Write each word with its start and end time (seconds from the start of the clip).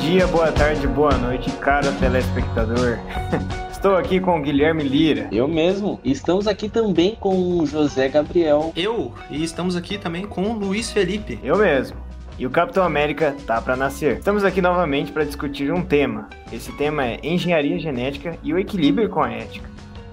dia, 0.00 0.26
boa 0.26 0.50
tarde, 0.50 0.86
boa 0.86 1.16
noite, 1.18 1.50
caro 1.58 1.92
telespectador. 1.98 2.98
Estou 3.70 3.96
aqui 3.96 4.18
com 4.18 4.38
o 4.38 4.42
Guilherme 4.42 4.82
Lira. 4.82 5.28
Eu 5.30 5.46
mesmo. 5.46 6.00
Estamos 6.04 6.46
aqui 6.46 6.68
também 6.68 7.14
com 7.14 7.58
o 7.58 7.66
José 7.66 8.08
Gabriel. 8.08 8.72
Eu. 8.74 9.12
E 9.30 9.44
estamos 9.44 9.76
aqui 9.76 9.98
também 9.98 10.26
com 10.26 10.42
o 10.42 10.52
Luiz 10.54 10.90
Felipe. 10.90 11.38
Eu 11.42 11.58
mesmo. 11.58 11.96
E 12.38 12.46
o 12.46 12.50
Capitão 12.50 12.82
América 12.82 13.36
tá 13.46 13.60
para 13.60 13.76
nascer. 13.76 14.18
Estamos 14.18 14.42
aqui 14.42 14.60
novamente 14.60 15.12
para 15.12 15.24
discutir 15.24 15.72
um 15.72 15.82
tema. 15.82 16.28
Esse 16.52 16.72
tema 16.72 17.06
é 17.06 17.20
engenharia 17.22 17.78
genética 17.78 18.38
e 18.42 18.52
o 18.52 18.58
equilíbrio 18.58 19.08
com 19.08 19.22
a 19.22 19.30
ética. 19.30 19.68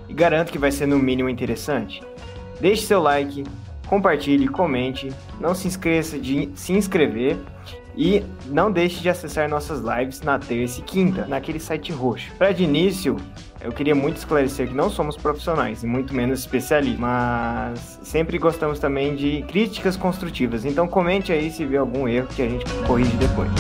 E 0.08 0.14
garanto 0.14 0.52
que 0.52 0.60
vai 0.60 0.72
ser 0.72 0.86
no 0.86 1.00
mínimo 1.00 1.30
interessante. 1.30 2.04
Deixe 2.60 2.84
seu 2.84 3.02
like, 3.02 3.44
compartilhe, 3.88 4.48
comente, 4.48 5.12
não 5.40 5.56
se 5.56 5.68
esqueça 5.68 6.20
de 6.20 6.50
se 6.56 6.74
inscrever 6.74 7.38
e 7.96 8.24
não 8.48 8.72
deixe 8.72 9.02
de 9.02 9.10
acessar 9.10 9.50
nossas 9.50 9.82
lives 9.82 10.22
na 10.22 10.40
terça 10.40 10.80
e 10.80 10.84
quinta, 10.84 11.26
naquele 11.26 11.60
site 11.60 11.92
roxo. 11.92 12.32
Para 12.38 12.52
de 12.52 12.64
início, 12.64 13.18
eu 13.60 13.72
queria 13.72 13.94
muito 13.94 14.18
esclarecer 14.18 14.68
que 14.68 14.74
não 14.74 14.90
somos 14.90 15.16
profissionais 15.16 15.84
e 15.84 15.88
muito 15.88 16.14
menos 16.14 16.40
especialistas, 16.40 17.00
mas 17.00 18.00
sempre 18.04 18.38
gostamos 18.38 18.80
também 18.80 19.16
de 19.16 19.44
críticas 19.44 19.96
construtivas. 19.96 20.66
Então 20.66 20.88
comente 20.88 21.32
aí 21.32 21.52
se 21.52 21.66
vê 21.66 21.78
algum 21.78 22.08
erro 22.08 22.28
que 22.28 22.42
a 22.42 22.50
gente 22.50 22.66
corrige 22.88 23.16
depois. 23.18 23.52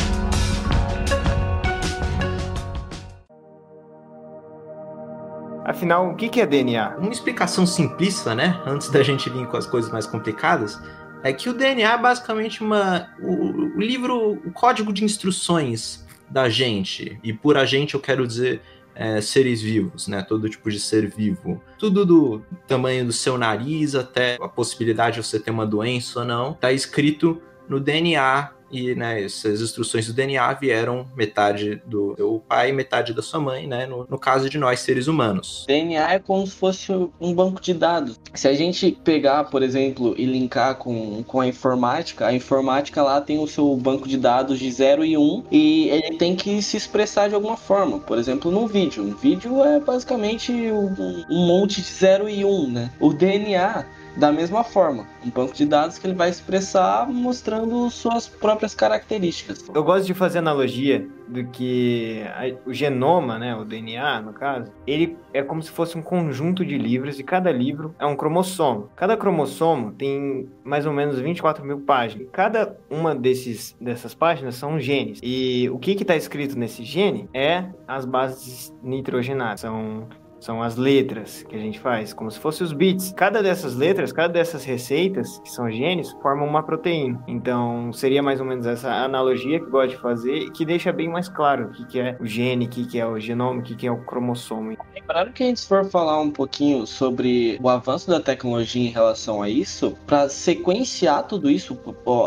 Afinal, 5.63 6.09
o 6.09 6.15
que 6.15 6.41
é 6.41 6.45
DNA? 6.45 6.97
Uma 6.97 7.11
explicação 7.11 7.65
simplista, 7.65 8.35
né? 8.35 8.59
Antes 8.65 8.89
da 8.89 9.01
gente 9.03 9.29
vir 9.29 9.47
com 9.47 9.55
as 9.55 9.65
coisas 9.65 9.91
mais 9.91 10.05
complicadas, 10.05 10.77
é 11.23 11.33
que 11.33 11.49
o 11.49 11.53
DNA 11.53 11.93
é 11.93 11.97
basicamente 11.97 12.61
uma, 12.61 13.09
o, 13.19 13.77
o 13.77 13.79
livro, 13.79 14.33
o 14.45 14.51
código 14.51 14.91
de 14.91 15.03
instruções 15.03 16.05
da 16.29 16.49
gente. 16.49 17.19
E 17.23 17.33
por 17.33 17.57
a 17.57 17.65
gente 17.65 17.93
eu 17.93 17.99
quero 17.99 18.25
dizer 18.25 18.61
é, 18.95 19.21
seres 19.21 19.61
vivos, 19.61 20.07
né? 20.07 20.21
Todo 20.21 20.49
tipo 20.49 20.69
de 20.69 20.79
ser 20.79 21.09
vivo. 21.09 21.61
Tudo 21.77 22.05
do 22.05 22.41
tamanho 22.67 23.05
do 23.05 23.13
seu 23.13 23.37
nariz 23.37 23.95
até 23.95 24.37
a 24.41 24.47
possibilidade 24.47 25.15
de 25.15 25.27
você 25.27 25.39
ter 25.39 25.51
uma 25.51 25.65
doença 25.65 26.19
ou 26.19 26.25
não, 26.25 26.53
tá 26.53 26.71
escrito 26.71 27.41
no 27.67 27.79
DNA 27.79 28.51
e 28.71 28.95
né, 28.95 29.23
essas 29.23 29.61
instruções 29.61 30.07
do 30.07 30.13
DNA 30.13 30.53
vieram 30.53 31.07
metade 31.15 31.81
do 31.85 32.13
seu 32.15 32.43
pai 32.47 32.69
e 32.69 32.73
metade 32.73 33.13
da 33.13 33.21
sua 33.21 33.39
mãe, 33.39 33.67
né? 33.67 33.85
No, 33.85 34.05
no, 34.09 34.19
caso 34.19 34.49
de 34.49 34.57
nós, 34.57 34.79
seres 34.79 35.07
humanos. 35.07 35.65
DNA 35.67 36.13
é 36.13 36.19
como 36.19 36.45
se 36.45 36.55
fosse 36.55 36.91
um 37.19 37.33
banco 37.33 37.61
de 37.61 37.73
dados. 37.73 38.19
Se 38.33 38.47
a 38.47 38.53
gente 38.53 38.91
pegar, 39.03 39.45
por 39.45 39.63
exemplo, 39.63 40.15
e 40.17 40.25
linkar 40.25 40.75
com, 40.75 41.23
com 41.23 41.39
a 41.39 41.47
informática, 41.47 42.27
a 42.27 42.33
informática 42.33 43.01
lá 43.01 43.19
tem 43.19 43.39
o 43.39 43.47
seu 43.47 43.75
banco 43.75 44.07
de 44.07 44.17
dados 44.17 44.59
de 44.59 44.71
0 44.71 45.03
e 45.03 45.17
1 45.17 45.21
um, 45.21 45.43
e 45.51 45.89
ele 45.89 46.17
tem 46.17 46.35
que 46.35 46.61
se 46.61 46.77
expressar 46.77 47.29
de 47.29 47.35
alguma 47.35 47.57
forma. 47.57 47.99
Por 47.99 48.17
exemplo, 48.17 48.51
num 48.51 48.67
vídeo. 48.67 49.03
Um 49.03 49.15
vídeo 49.15 49.63
é 49.63 49.79
basicamente 49.79 50.51
um, 50.51 51.25
um 51.29 51.47
monte 51.47 51.81
de 51.81 51.87
0 51.87 52.29
e 52.29 52.45
1, 52.45 52.49
um, 52.49 52.69
né? 52.69 52.91
O 52.99 53.13
DNA 53.13 53.85
da 54.15 54.31
mesma 54.31 54.63
forma. 54.63 55.07
Um 55.25 55.29
banco 55.29 55.53
de 55.53 55.65
dados 55.65 55.97
que 55.97 56.07
ele 56.07 56.15
vai 56.15 56.29
expressar 56.29 57.07
mostrando 57.07 57.89
suas 57.89 58.27
próprias 58.27 58.73
características. 58.73 59.69
Eu 59.73 59.83
gosto 59.83 60.05
de 60.05 60.13
fazer 60.13 60.39
analogia 60.39 61.07
do 61.27 61.45
que 61.45 62.23
o 62.65 62.73
genoma, 62.73 63.39
né, 63.39 63.55
o 63.55 63.63
DNA 63.63 64.21
no 64.21 64.33
caso, 64.33 64.69
ele 64.85 65.17
é 65.33 65.41
como 65.41 65.63
se 65.63 65.71
fosse 65.71 65.97
um 65.97 66.01
conjunto 66.01 66.65
de 66.65 66.77
livros 66.77 67.19
e 67.19 67.23
cada 67.23 67.51
livro 67.51 67.95
é 67.97 68.05
um 68.05 68.15
cromossomo. 68.15 68.89
Cada 68.95 69.15
cromossomo 69.15 69.93
tem 69.93 70.49
mais 70.63 70.85
ou 70.85 70.91
menos 70.91 71.19
24 71.19 71.63
mil 71.63 71.79
páginas. 71.79 72.27
Cada 72.31 72.77
uma 72.89 73.15
desses, 73.15 73.75
dessas 73.79 74.13
páginas 74.13 74.55
são 74.55 74.79
genes. 74.79 75.19
E 75.23 75.69
o 75.69 75.79
que 75.79 75.91
está 75.91 76.15
escrito 76.15 76.59
nesse 76.59 76.83
gene 76.83 77.29
é 77.33 77.65
as 77.87 78.05
bases 78.05 78.75
nitrogenadas. 78.83 79.61
São 79.61 80.07
são 80.41 80.61
as 80.61 80.75
letras 80.75 81.43
que 81.43 81.55
a 81.55 81.59
gente 81.59 81.79
faz, 81.79 82.13
como 82.13 82.29
se 82.29 82.39
fossem 82.39 82.65
os 82.65 82.73
bits. 82.73 83.13
Cada 83.15 83.41
dessas 83.41 83.75
letras, 83.75 84.11
cada 84.11 84.33
dessas 84.33 84.65
receitas, 84.65 85.39
que 85.39 85.51
são 85.51 85.71
genes, 85.71 86.11
formam 86.21 86.47
uma 86.47 86.63
proteína. 86.63 87.23
Então, 87.27 87.93
seria 87.93 88.23
mais 88.23 88.39
ou 88.39 88.45
menos 88.45 88.65
essa 88.65 88.91
analogia 88.91 89.59
que 89.59 89.69
gosto 89.69 89.91
de 89.91 89.97
fazer 89.97 90.49
que 90.51 90.65
deixa 90.65 90.91
bem 90.91 91.07
mais 91.07 91.29
claro 91.29 91.65
o 91.65 91.71
que, 91.71 91.85
que 91.85 91.99
é 91.99 92.17
o 92.19 92.25
gene, 92.25 92.65
o 92.65 92.69
que, 92.69 92.85
que 92.85 92.99
é 92.99 93.05
o 93.05 93.19
genoma, 93.19 93.59
o 93.59 93.63
que, 93.63 93.75
que 93.75 93.87
é 93.87 93.91
o 93.91 94.03
cromossomo. 94.03 94.75
Lembrando 94.93 95.31
que 95.31 95.43
a 95.43 95.45
gente 95.45 95.65
for 95.65 95.85
falar 95.85 96.19
um 96.19 96.31
pouquinho 96.31 96.87
sobre 96.87 97.59
o 97.61 97.69
avanço 97.69 98.09
da 98.09 98.19
tecnologia 98.19 98.81
em 98.81 98.91
relação 98.91 99.41
a 99.43 99.49
isso, 99.49 99.95
para 100.07 100.27
sequenciar 100.27 101.27
tudo 101.27 101.49
isso, 101.49 101.77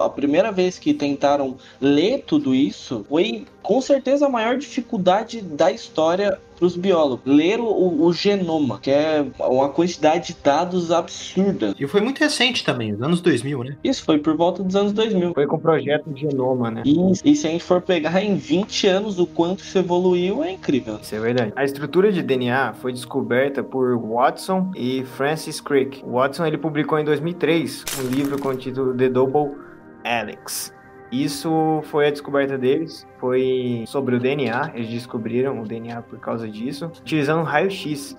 a 0.02 0.08
primeira 0.08 0.52
vez 0.52 0.78
que 0.78 0.94
tentaram 0.94 1.56
ler 1.80 2.22
tudo 2.24 2.54
isso 2.54 3.04
foi 3.08 3.44
com 3.64 3.80
certeza 3.80 4.26
a 4.26 4.28
maior 4.28 4.58
dificuldade 4.58 5.40
da 5.40 5.72
história 5.72 6.38
para 6.54 6.66
os 6.66 6.76
biólogos. 6.76 7.24
Ler 7.24 7.58
o, 7.58 8.04
o, 8.04 8.12
genoma, 8.12 8.78
que 8.78 8.90
é 8.90 9.24
uma 9.40 9.70
quantidade 9.70 10.28
de 10.28 10.36
dados 10.40 10.92
absurda. 10.92 11.74
E 11.78 11.86
foi 11.86 12.00
muito 12.00 12.18
recente 12.18 12.62
também, 12.62 12.92
nos 12.92 13.02
anos 13.02 13.20
2000, 13.22 13.64
né? 13.64 13.76
Isso, 13.82 14.04
foi 14.04 14.18
por 14.18 14.36
volta 14.36 14.62
dos 14.62 14.76
anos 14.76 14.92
2000. 14.92 15.32
Foi 15.32 15.46
com 15.46 15.56
o 15.56 15.60
projeto 15.60 16.10
de 16.10 16.20
genoma, 16.20 16.70
né? 16.70 16.82
E, 16.84 16.94
e 17.24 17.34
se 17.34 17.46
a 17.46 17.50
gente 17.50 17.64
for 17.64 17.80
pegar 17.80 18.22
em 18.22 18.36
20 18.36 18.86
anos 18.86 19.18
o 19.18 19.26
quanto 19.26 19.64
isso 19.64 19.78
evoluiu, 19.78 20.44
é 20.44 20.52
incrível. 20.52 20.98
Isso 21.00 21.14
é 21.14 21.20
verdade. 21.20 21.52
A 21.56 21.64
estrutura 21.64 22.12
de 22.12 22.22
DNA 22.22 22.74
foi 22.74 22.92
descoberta 22.92 23.62
por 23.62 23.98
Watson 23.98 24.70
e 24.76 25.04
Francis 25.16 25.60
Crick. 25.60 26.04
Watson 26.06 26.44
ele 26.44 26.58
publicou 26.58 26.98
em 26.98 27.04
2003 27.04 27.84
um 27.98 28.08
livro 28.08 28.38
com 28.38 28.48
o 28.50 28.54
título 28.54 28.94
The 28.94 29.08
Double 29.08 29.52
Helix. 30.04 30.72
Isso 31.10 31.80
foi 31.84 32.08
a 32.08 32.10
descoberta 32.10 32.58
deles 32.58 33.06
foi 33.24 33.84
sobre 33.86 34.16
o 34.16 34.20
DNA. 34.20 34.72
Eles 34.74 34.90
descobriram 34.90 35.62
o 35.62 35.66
DNA 35.66 36.02
por 36.02 36.18
causa 36.18 36.46
disso, 36.46 36.92
utilizando 37.00 37.42
raio-x. 37.42 38.18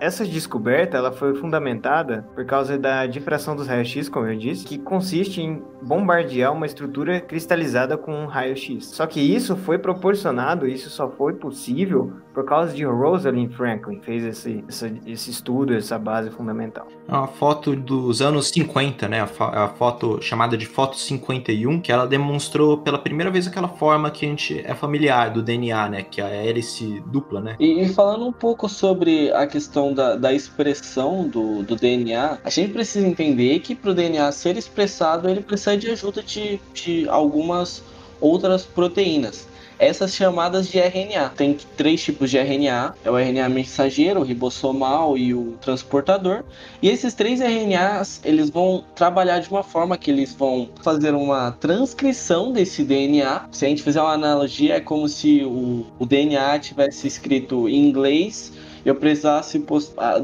Essa 0.00 0.26
descoberta 0.26 0.96
ela 0.96 1.12
foi 1.12 1.36
fundamentada 1.36 2.26
por 2.34 2.44
causa 2.44 2.76
da 2.76 3.06
difração 3.06 3.54
dos 3.54 3.68
raios-x, 3.68 4.08
como 4.08 4.26
eu 4.26 4.36
disse, 4.36 4.64
que 4.64 4.78
consiste 4.78 5.40
em 5.40 5.62
bombardear 5.80 6.52
uma 6.52 6.66
estrutura 6.66 7.20
cristalizada 7.20 7.96
com 7.96 8.12
um 8.12 8.26
raio-x. 8.26 8.86
Só 8.86 9.06
que 9.06 9.20
isso 9.20 9.56
foi 9.56 9.78
proporcionado, 9.78 10.66
isso 10.66 10.90
só 10.90 11.08
foi 11.08 11.34
possível 11.34 12.12
por 12.34 12.44
causa 12.44 12.72
de 12.72 12.84
Rosalind 12.84 13.52
Franklin, 13.52 14.00
fez 14.00 14.24
esse, 14.24 14.64
esse, 14.68 15.00
esse 15.06 15.30
estudo, 15.30 15.74
essa 15.74 15.98
base 15.98 16.30
fundamental. 16.30 16.88
É 17.06 17.12
uma 17.12 17.28
foto 17.28 17.76
dos 17.76 18.22
anos 18.22 18.48
50, 18.48 19.06
né? 19.06 19.20
A, 19.20 19.64
a 19.64 19.68
foto 19.68 20.20
chamada 20.22 20.56
de 20.56 20.66
foto 20.66 20.96
51, 20.96 21.80
que 21.80 21.92
ela 21.92 22.06
demonstrou 22.06 22.78
pela 22.78 22.98
primeira 22.98 23.30
vez 23.30 23.46
aquela 23.46 23.68
forma 23.68 24.10
que 24.10 24.31
gente 24.32 24.62
é 24.64 24.74
familiar 24.74 25.30
do 25.30 25.42
DNA, 25.42 25.88
né? 25.88 26.02
Que 26.02 26.20
é 26.20 26.24
a 26.24 26.28
hélice 26.28 27.02
dupla, 27.06 27.40
né? 27.40 27.56
E, 27.58 27.82
e 27.82 27.88
falando 27.88 28.26
um 28.26 28.32
pouco 28.32 28.68
sobre 28.68 29.32
a 29.32 29.46
questão 29.46 29.94
da, 29.94 30.16
da 30.16 30.32
expressão 30.32 31.28
do, 31.28 31.62
do 31.62 31.76
DNA, 31.76 32.38
a 32.42 32.50
gente 32.50 32.72
precisa 32.72 33.06
entender 33.06 33.60
que 33.60 33.74
para 33.74 33.90
o 33.90 33.94
DNA 33.94 34.30
ser 34.32 34.56
expressado, 34.56 35.28
ele 35.28 35.40
precisa 35.40 35.76
de 35.76 35.90
ajuda 35.90 36.22
de, 36.22 36.60
de 36.72 37.08
algumas 37.08 37.82
outras 38.20 38.64
proteínas 38.64 39.51
essas 39.82 40.14
chamadas 40.14 40.68
de 40.68 40.78
RNA. 40.78 41.30
Tem 41.30 41.58
três 41.76 42.02
tipos 42.02 42.30
de 42.30 42.38
RNA: 42.38 42.94
é 43.04 43.10
o 43.10 43.18
RNA 43.18 43.48
mensageiro, 43.48 44.20
o 44.20 44.22
ribossomal 44.22 45.18
e 45.18 45.34
o 45.34 45.56
transportador. 45.60 46.44
E 46.80 46.88
esses 46.88 47.14
três 47.14 47.40
RNAs 47.40 48.20
eles 48.24 48.48
vão 48.48 48.84
trabalhar 48.94 49.40
de 49.40 49.50
uma 49.50 49.64
forma 49.64 49.98
que 49.98 50.10
eles 50.10 50.32
vão 50.32 50.68
fazer 50.82 51.14
uma 51.14 51.50
transcrição 51.52 52.52
desse 52.52 52.84
DNA. 52.84 53.48
Se 53.50 53.66
a 53.66 53.68
gente 53.68 53.82
fizer 53.82 54.00
uma 54.00 54.12
analogia, 54.12 54.76
é 54.76 54.80
como 54.80 55.08
se 55.08 55.42
o, 55.44 55.84
o 55.98 56.06
DNA 56.06 56.60
tivesse 56.60 57.08
escrito 57.08 57.68
em 57.68 57.88
inglês 57.88 58.52
eu 58.84 58.96
precisasse 58.96 59.64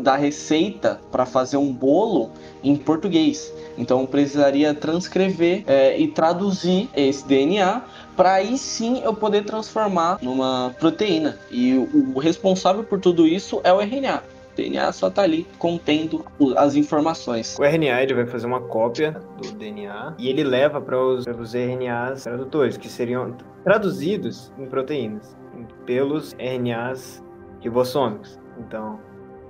da 0.03 0.17
receita 0.17 1.01
para 1.13 1.25
fazer 1.25 1.57
um 1.57 1.73
bolo 1.73 2.31
em 2.63 2.77
português. 2.77 3.53
Então 3.79 4.05
precisaria 4.05 4.75
transcrever 4.75 5.63
é, 5.67 5.99
e 5.99 6.09
traduzir 6.09 6.91
esse 6.95 7.27
DNA 7.27 7.83
para 8.17 8.35
aí 8.35 8.59
sim 8.59 9.01
eu 9.05 9.15
poder 9.15 9.45
transformar 9.45 10.19
numa 10.21 10.75
proteína. 10.81 11.39
E 11.51 11.75
o, 11.75 12.17
o 12.17 12.19
responsável 12.19 12.83
por 12.83 12.99
tudo 12.99 13.27
isso 13.27 13.61
é 13.63 13.73
o 13.73 13.81
RNA. 13.81 14.25
O 14.53 14.57
DNA 14.57 14.91
só 14.91 15.07
está 15.07 15.23
ali 15.23 15.47
contendo 15.57 16.27
as 16.57 16.75
informações. 16.75 17.57
O 17.57 17.65
RNA 17.65 18.03
ele 18.03 18.15
vai 18.15 18.27
fazer 18.27 18.49
uma 18.49 18.61
cópia 18.61 19.13
do 19.41 19.53
DNA 19.53 20.15
e 20.19 20.29
ele 20.29 20.43
leva 20.43 20.81
para 20.81 20.99
os, 21.01 21.25
os 21.27 21.55
RNAs 21.55 22.25
tradutores, 22.25 22.77
que 22.77 22.89
seriam 22.89 23.37
traduzidos 23.63 24.53
em 24.59 24.67
proteínas 24.67 25.37
pelos 25.87 26.35
RNAs 26.41 27.23
ribossômicos. 27.61 28.39
Então, 28.59 28.99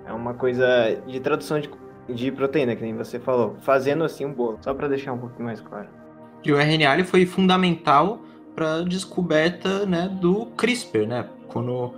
é 0.06 0.12
uma 0.12 0.34
coisa 0.34 0.66
de 1.06 1.20
tradução 1.20 1.58
de, 1.60 1.70
de 2.08 2.32
proteína, 2.32 2.74
que 2.74 2.82
nem 2.82 2.96
você 2.96 3.18
falou, 3.18 3.56
fazendo 3.60 4.04
assim 4.04 4.24
um 4.24 4.32
bolo, 4.32 4.58
só 4.60 4.72
para 4.74 4.88
deixar 4.88 5.12
um 5.12 5.18
pouquinho 5.18 5.44
mais 5.44 5.60
claro. 5.60 5.88
E 6.44 6.52
o 6.52 6.56
RNA 6.56 6.94
ele 6.94 7.04
foi 7.04 7.26
fundamental 7.26 8.20
para 8.54 8.76
a 8.76 8.82
descoberta 8.82 9.86
né, 9.86 10.08
do 10.20 10.46
CRISPR, 10.56 11.06
né? 11.06 11.28
Quando 11.48 11.94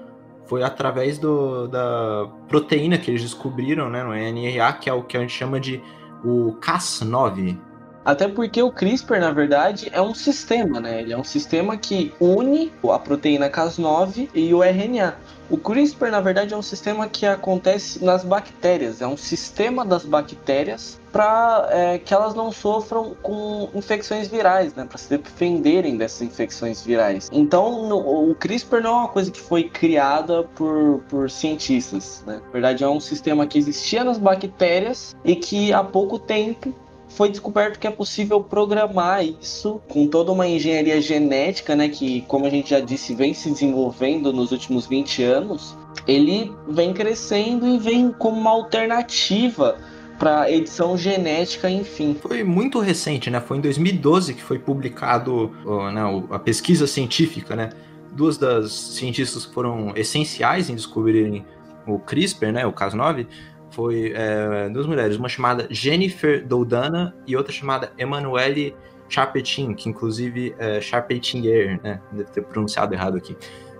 foi 0.46 0.62
através 0.62 1.18
do, 1.18 1.68
da 1.68 2.28
proteína 2.48 2.98
que 2.98 3.10
eles 3.10 3.22
descobriram 3.22 3.88
né, 3.88 4.02
no 4.02 4.12
RNA, 4.12 4.72
que 4.74 4.90
é 4.90 4.92
o 4.92 5.02
que 5.02 5.16
a 5.16 5.20
gente 5.20 5.32
chama 5.32 5.60
de 5.60 5.80
o 6.24 6.56
Cas9. 6.60 7.56
Até 8.04 8.26
porque 8.26 8.62
o 8.62 8.72
CRISPR, 8.72 9.20
na 9.20 9.30
verdade, 9.30 9.88
é 9.92 10.00
um 10.00 10.14
sistema, 10.14 10.80
né? 10.80 11.02
Ele 11.02 11.12
é 11.12 11.16
um 11.16 11.24
sistema 11.24 11.76
que 11.76 12.12
une 12.18 12.72
a 12.90 12.98
proteína 12.98 13.48
Cas9 13.48 14.30
e 14.34 14.52
o 14.52 14.62
RNA. 14.62 15.16
O 15.50 15.58
CRISPR, 15.58 16.12
na 16.12 16.20
verdade, 16.20 16.54
é 16.54 16.56
um 16.56 16.62
sistema 16.62 17.08
que 17.08 17.26
acontece 17.26 18.04
nas 18.04 18.24
bactérias, 18.24 19.02
é 19.02 19.06
um 19.06 19.16
sistema 19.16 19.84
das 19.84 20.04
bactérias 20.04 21.00
para 21.10 21.68
é, 21.72 21.98
que 21.98 22.14
elas 22.14 22.36
não 22.36 22.52
sofram 22.52 23.16
com 23.20 23.68
infecções 23.74 24.28
virais, 24.28 24.72
né, 24.74 24.84
para 24.84 24.96
se 24.96 25.08
defenderem 25.18 25.96
dessas 25.96 26.22
infecções 26.22 26.82
virais. 26.82 27.28
Então, 27.32 27.88
no, 27.88 28.30
o 28.30 28.34
CRISPR 28.36 28.80
não 28.80 28.90
é 28.90 28.98
uma 29.00 29.08
coisa 29.08 29.28
que 29.28 29.40
foi 29.40 29.64
criada 29.64 30.44
por, 30.54 31.02
por 31.08 31.28
cientistas, 31.28 32.22
né? 32.24 32.40
Na 32.44 32.52
verdade, 32.52 32.84
é 32.84 32.88
um 32.88 33.00
sistema 33.00 33.44
que 33.44 33.58
existia 33.58 34.04
nas 34.04 34.18
bactérias 34.18 35.16
e 35.24 35.34
que 35.34 35.72
há 35.72 35.82
pouco 35.82 36.16
tempo 36.16 36.72
foi 37.10 37.28
descoberto 37.28 37.78
que 37.78 37.86
é 37.86 37.90
possível 37.90 38.42
programar 38.42 39.24
isso 39.24 39.80
com 39.88 40.06
toda 40.06 40.32
uma 40.32 40.46
engenharia 40.46 41.00
genética, 41.00 41.76
né, 41.76 41.88
que, 41.88 42.22
como 42.22 42.46
a 42.46 42.50
gente 42.50 42.70
já 42.70 42.80
disse, 42.80 43.14
vem 43.14 43.34
se 43.34 43.50
desenvolvendo 43.50 44.32
nos 44.32 44.52
últimos 44.52 44.86
20 44.86 45.22
anos. 45.24 45.76
Ele 46.06 46.52
vem 46.68 46.92
crescendo 46.92 47.66
e 47.66 47.78
vem 47.78 48.12
como 48.12 48.40
uma 48.40 48.50
alternativa 48.50 49.76
para 50.18 50.50
edição 50.50 50.96
genética, 50.96 51.68
enfim. 51.68 52.16
Foi 52.20 52.44
muito 52.44 52.78
recente, 52.78 53.30
né? 53.30 53.40
Foi 53.40 53.56
em 53.56 53.60
2012 53.60 54.34
que 54.34 54.42
foi 54.42 54.58
publicado 54.58 55.50
né, 55.92 56.02
a 56.30 56.38
pesquisa 56.38 56.86
científica, 56.86 57.56
né? 57.56 57.70
Duas 58.12 58.36
das 58.36 58.70
cientistas 58.70 59.46
que 59.46 59.54
foram 59.54 59.92
essenciais 59.96 60.68
em 60.68 60.74
descobrirem 60.74 61.44
o 61.86 61.98
CRISPR, 61.98 62.52
né, 62.52 62.66
o 62.66 62.72
Cas9, 62.72 63.26
foi 63.70 64.12
é, 64.14 64.68
duas 64.68 64.86
mulheres, 64.86 65.16
uma 65.16 65.28
chamada 65.28 65.66
Jennifer 65.70 66.46
Doudana 66.46 67.14
e 67.26 67.36
outra 67.36 67.52
chamada 67.52 67.92
Emanuele 67.98 68.74
Charpetin, 69.08 69.74
que 69.74 69.88
inclusive 69.88 70.54
é 70.58 70.80
Charpentier, 70.80 71.80
né? 71.82 72.00
Deve 72.12 72.30
ter 72.30 72.42
pronunciado 72.42 72.94
errado 72.94 73.16
aqui. 73.16 73.36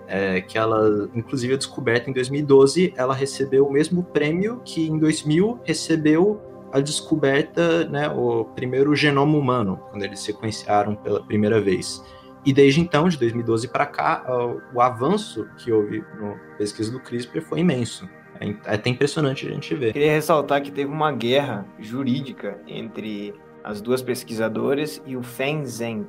É, 0.07 0.41
que 0.41 0.57
ela, 0.57 1.09
inclusive, 1.15 1.53
é 1.53 1.57
descoberta 1.57 2.09
em 2.09 2.13
2012, 2.13 2.93
ela 2.97 3.15
recebeu 3.15 3.65
o 3.65 3.71
mesmo 3.71 4.03
prêmio 4.03 4.61
que 4.65 4.89
em 4.89 4.99
2000 4.99 5.61
recebeu 5.63 6.41
a 6.73 6.81
descoberta, 6.81 7.85
né, 7.85 8.09
o 8.09 8.45
primeiro 8.45 8.93
genoma 8.95 9.37
humano, 9.37 9.79
quando 9.89 10.03
eles 10.03 10.19
sequenciaram 10.19 10.95
pela 10.95 11.23
primeira 11.23 11.61
vez. 11.61 12.03
E 12.45 12.51
desde 12.51 12.81
então, 12.81 13.07
de 13.07 13.17
2012 13.17 13.67
para 13.67 13.85
cá, 13.85 14.25
o 14.73 14.81
avanço 14.81 15.47
que 15.57 15.71
houve 15.71 16.03
na 16.19 16.33
pesquisa 16.57 16.91
do 16.91 16.99
CRISPR 16.99 17.41
foi 17.41 17.59
imenso. 17.59 18.09
É, 18.41 18.49
é 18.49 18.75
até 18.75 18.89
impressionante 18.89 19.47
a 19.47 19.51
gente 19.51 19.73
ver. 19.75 19.93
Queria 19.93 20.11
ressaltar 20.11 20.61
que 20.61 20.71
teve 20.71 20.91
uma 20.91 21.11
guerra 21.11 21.65
jurídica 21.79 22.59
entre 22.67 23.33
as 23.63 23.79
duas 23.79 24.01
pesquisadoras 24.01 25.01
e 25.05 25.15
o 25.15 25.21
Feng 25.21 25.63
Zheng, 25.63 26.07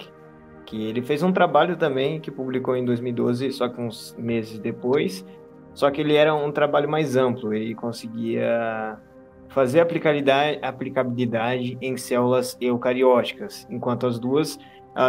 que 0.64 0.86
ele 0.86 1.02
fez 1.02 1.22
um 1.22 1.30
trabalho 1.30 1.76
também 1.76 2.18
que 2.18 2.30
publicou 2.30 2.74
em 2.74 2.84
2012, 2.84 3.52
só 3.52 3.68
que 3.68 3.80
uns 3.80 4.16
meses 4.18 4.58
depois. 4.58 5.24
Só 5.74 5.90
que 5.90 6.00
ele 6.00 6.14
era 6.14 6.34
um 6.34 6.50
trabalho 6.50 6.88
mais 6.88 7.16
amplo, 7.16 7.54
ele 7.54 7.74
conseguia 7.74 8.98
fazer 9.48 9.80
aplicabilidade, 9.80 10.58
aplicabilidade 10.62 11.78
em 11.80 11.96
células 11.96 12.56
eucarióticas, 12.60 13.66
enquanto 13.70 14.06
as 14.06 14.18
duas 14.18 14.58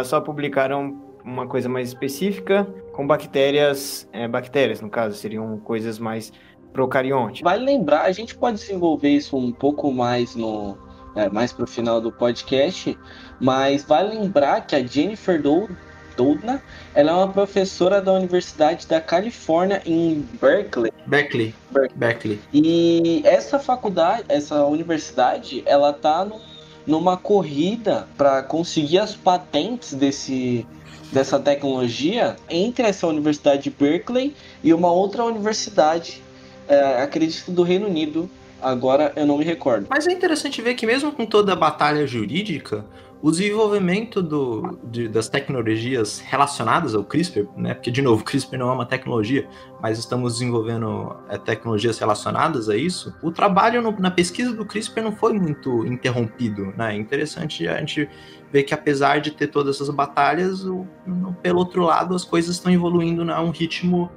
só 0.04 0.20
publicaram 0.20 1.02
uma 1.24 1.46
coisa 1.46 1.68
mais 1.68 1.88
específica 1.88 2.64
com 2.92 3.06
bactérias, 3.06 4.08
é, 4.12 4.28
bactérias 4.28 4.80
no 4.80 4.90
caso, 4.90 5.16
seriam 5.16 5.58
coisas 5.58 5.98
mais 5.98 6.32
procarionte. 6.74 7.42
Vale 7.42 7.64
lembrar, 7.64 8.02
a 8.02 8.12
gente 8.12 8.34
pode 8.34 8.58
desenvolver 8.58 9.10
isso 9.10 9.36
um 9.36 9.52
pouco 9.52 9.90
mais 9.92 10.34
no 10.34 10.76
é, 11.14 11.30
mais 11.30 11.52
para 11.52 11.64
o 11.64 11.66
final 11.66 12.00
do 12.00 12.10
podcast, 12.10 12.98
mas 13.40 13.84
vale 13.84 14.18
lembrar 14.18 14.66
que 14.66 14.74
a 14.74 14.84
Jennifer 14.84 15.40
Doudna, 15.40 16.60
ela 16.92 17.10
é 17.12 17.14
uma 17.14 17.28
professora 17.28 18.02
da 18.02 18.12
Universidade 18.12 18.88
da 18.88 19.00
Califórnia 19.00 19.80
em 19.86 20.28
Berkeley. 20.40 20.92
Berkeley. 21.06 21.54
Berkeley. 21.94 22.40
E 22.52 23.22
essa 23.24 23.60
faculdade, 23.60 24.24
essa 24.28 24.64
universidade, 24.64 25.62
ela 25.66 25.92
tá 25.92 26.24
no, 26.24 26.40
numa 26.84 27.16
corrida 27.16 28.08
para 28.16 28.42
conseguir 28.42 28.98
as 28.98 29.14
patentes 29.14 29.94
desse 29.94 30.66
dessa 31.12 31.38
tecnologia 31.38 32.34
entre 32.50 32.84
essa 32.84 33.06
universidade 33.06 33.62
de 33.62 33.70
Berkeley 33.70 34.34
e 34.64 34.74
uma 34.74 34.90
outra 34.90 35.24
universidade 35.24 36.23
é, 36.68 37.02
acredito 37.02 37.50
do 37.50 37.62
Reino 37.62 37.86
Unido. 37.86 38.28
Agora 38.60 39.12
eu 39.14 39.26
não 39.26 39.36
me 39.36 39.44
recordo. 39.44 39.86
Mas 39.90 40.06
é 40.06 40.12
interessante 40.12 40.62
ver 40.62 40.74
que 40.74 40.86
mesmo 40.86 41.12
com 41.12 41.26
toda 41.26 41.52
a 41.52 41.56
batalha 41.56 42.06
jurídica, 42.06 42.84
o 43.24 43.30
desenvolvimento 43.30 44.22
do, 44.22 44.78
de, 44.84 45.08
das 45.08 45.30
tecnologias 45.30 46.20
relacionadas 46.20 46.94
ao 46.94 47.02
CRISPR, 47.02 47.46
né? 47.56 47.72
Porque 47.72 47.90
de 47.90 48.02
novo, 48.02 48.20
o 48.20 48.24
CRISPR 48.24 48.58
não 48.58 48.68
é 48.68 48.72
uma 48.72 48.84
tecnologia, 48.84 49.48
mas 49.80 49.98
estamos 49.98 50.34
desenvolvendo 50.34 51.16
é, 51.30 51.38
tecnologias 51.38 51.98
relacionadas 51.98 52.68
a 52.68 52.76
isso. 52.76 53.14
O 53.22 53.30
trabalho 53.30 53.80
no, 53.80 53.98
na 53.98 54.10
pesquisa 54.10 54.52
do 54.52 54.66
CRISPR 54.66 55.00
não 55.00 55.12
foi 55.12 55.32
muito 55.32 55.86
interrompido, 55.86 56.74
né? 56.76 56.94
É 56.94 56.98
interessante 56.98 57.66
a 57.66 57.78
gente 57.78 58.06
ver 58.52 58.64
que 58.64 58.74
apesar 58.74 59.22
de 59.22 59.30
ter 59.30 59.46
todas 59.46 59.76
essas 59.76 59.88
batalhas, 59.88 60.66
o, 60.66 60.86
no, 61.06 61.32
pelo 61.32 61.60
outro 61.60 61.82
lado, 61.82 62.14
as 62.14 62.24
coisas 62.24 62.56
estão 62.56 62.70
evoluindo 62.70 63.22
a 63.32 63.40
um 63.40 63.50
ritmo 63.50 64.10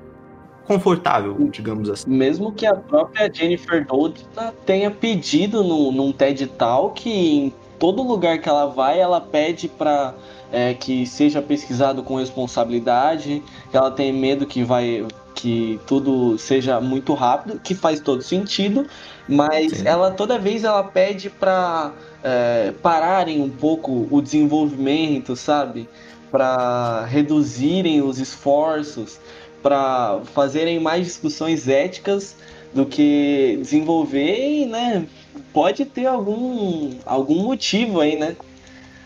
confortável, 0.68 1.36
digamos 1.50 1.90
assim. 1.90 2.10
Mesmo 2.10 2.52
que 2.52 2.66
a 2.66 2.75
própria 2.75 3.31
Jennifer 3.34 3.86
Doudna 3.88 4.54
tenha 4.66 4.92
pedido 4.92 5.64
no, 5.64 5.92
num 5.92 6.12
TED 6.12 6.46
Talk, 6.48 7.10
em 7.10 7.54
todo 7.80 8.04
lugar 8.04 8.40
que 8.40 8.50
ela 8.50 8.66
vai, 8.66 9.00
ela 9.00 9.22
pede 9.22 9.69
para 9.69 10.14
é, 10.52 10.74
que 10.74 11.06
seja 11.06 11.42
pesquisado 11.42 12.04
com 12.04 12.18
responsabilidade, 12.18 13.42
que 13.72 13.78
ela 13.78 13.92
tem 13.92 14.12
medo 14.12 14.46
que 14.46 14.64
vai 14.64 15.06
que 15.34 15.80
tudo 15.86 16.36
seja 16.40 16.81
muito 16.81 17.14
rápido, 17.14 17.60
que 17.60 17.75
faz 17.75 18.00
todo 18.00 18.24
sentido, 18.24 18.88
mas 19.30 19.72
Sim. 19.78 19.88
ela 19.88 20.10
toda 20.10 20.40
vez 20.40 20.64
ela 20.64 20.84
pede 20.84 21.30
para 21.30 21.92
é, 22.24 22.74
pararem 22.81 23.40
um 23.40 23.50
pouco 23.50 24.08
o 24.10 24.19
desenvolvimento, 24.19 25.36
sabe? 25.36 25.88
Para 26.31 27.06
reduzirem 27.06 28.02
os 28.02 28.18
esforços, 28.18 29.19
para 29.68 30.22
fazerem 30.34 30.80
mais 30.80 31.06
discussões 31.06 31.68
éticas 31.68 32.38
do 32.74 32.86
que 32.86 33.58
desenvolver 33.60 34.62
e, 34.62 34.66
né, 34.66 35.06
pode 35.52 35.84
ter 35.84 36.06
algum, 36.06 36.92
algum 37.06 37.44
motivo 37.44 38.00
aí, 38.00 38.18
né? 38.18 38.38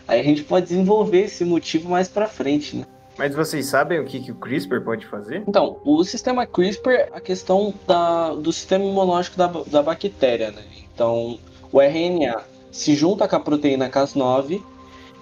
Aí 0.07 0.19
a 0.19 0.23
gente 0.23 0.43
pode 0.43 0.67
desenvolver 0.67 1.21
esse 1.21 1.43
motivo 1.43 1.89
mais 1.89 2.07
para 2.07 2.27
frente, 2.27 2.75
né? 2.75 2.85
Mas 3.17 3.33
vocês 3.33 3.65
sabem 3.65 3.99
o 3.99 4.05
que, 4.05 4.19
que 4.19 4.31
o 4.31 4.35
CRISPR 4.35 4.81
pode 4.81 5.07
fazer? 5.07 5.43
Então, 5.47 5.77
o 5.83 6.03
sistema 6.03 6.45
CRISPR, 6.45 7.09
a 7.11 7.19
questão 7.19 7.73
da, 7.87 8.35
do 8.35 8.53
sistema 8.53 8.85
imunológico 8.85 9.37
da, 9.37 9.47
da 9.47 9.81
bactéria, 9.81 10.51
né? 10.51 10.61
Então, 10.93 11.39
o 11.71 11.81
RNA 11.81 12.43
se 12.71 12.93
junta 12.93 13.27
com 13.27 13.35
a 13.35 13.39
proteína 13.39 13.89
Cas9 13.89 14.61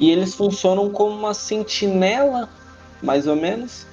e 0.01 0.11
eles 0.11 0.35
funcionam 0.35 0.89
como 0.89 1.15
uma 1.15 1.33
sentinela, 1.33 2.49
mais 3.01 3.25
ou 3.25 3.37
menos, 3.37 3.87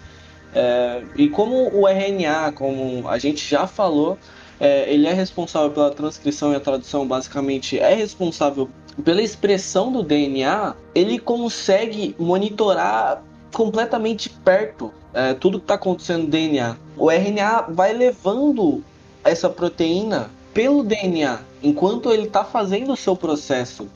é, 0.56 1.02
e 1.16 1.28
como 1.28 1.68
o 1.70 1.86
RNA, 1.86 2.52
como 2.52 3.06
a 3.06 3.18
gente 3.18 3.46
já 3.46 3.66
falou, 3.66 4.18
é, 4.58 4.90
ele 4.90 5.06
é 5.06 5.12
responsável 5.12 5.70
pela 5.70 5.90
transcrição 5.90 6.50
e 6.50 6.56
a 6.56 6.60
tradução, 6.60 7.06
basicamente 7.06 7.78
é 7.78 7.92
responsável 7.94 8.66
pela 9.04 9.20
expressão 9.20 9.92
do 9.92 10.02
DNA, 10.02 10.74
ele 10.94 11.18
consegue 11.18 12.16
monitorar 12.18 13.22
completamente 13.52 14.30
perto 14.30 14.90
é, 15.12 15.34
tudo 15.34 15.58
que 15.58 15.64
está 15.64 15.74
acontecendo 15.74 16.22
no 16.22 16.28
DNA. 16.28 16.74
O 16.96 17.10
RNA 17.10 17.66
vai 17.68 17.92
levando 17.92 18.82
essa 19.22 19.50
proteína 19.50 20.30
pelo 20.54 20.82
DNA 20.82 21.40
enquanto 21.62 22.10
ele 22.10 22.28
está 22.28 22.44
fazendo 22.44 22.94
o 22.94 22.96
seu 22.96 23.14
processo. 23.14 23.88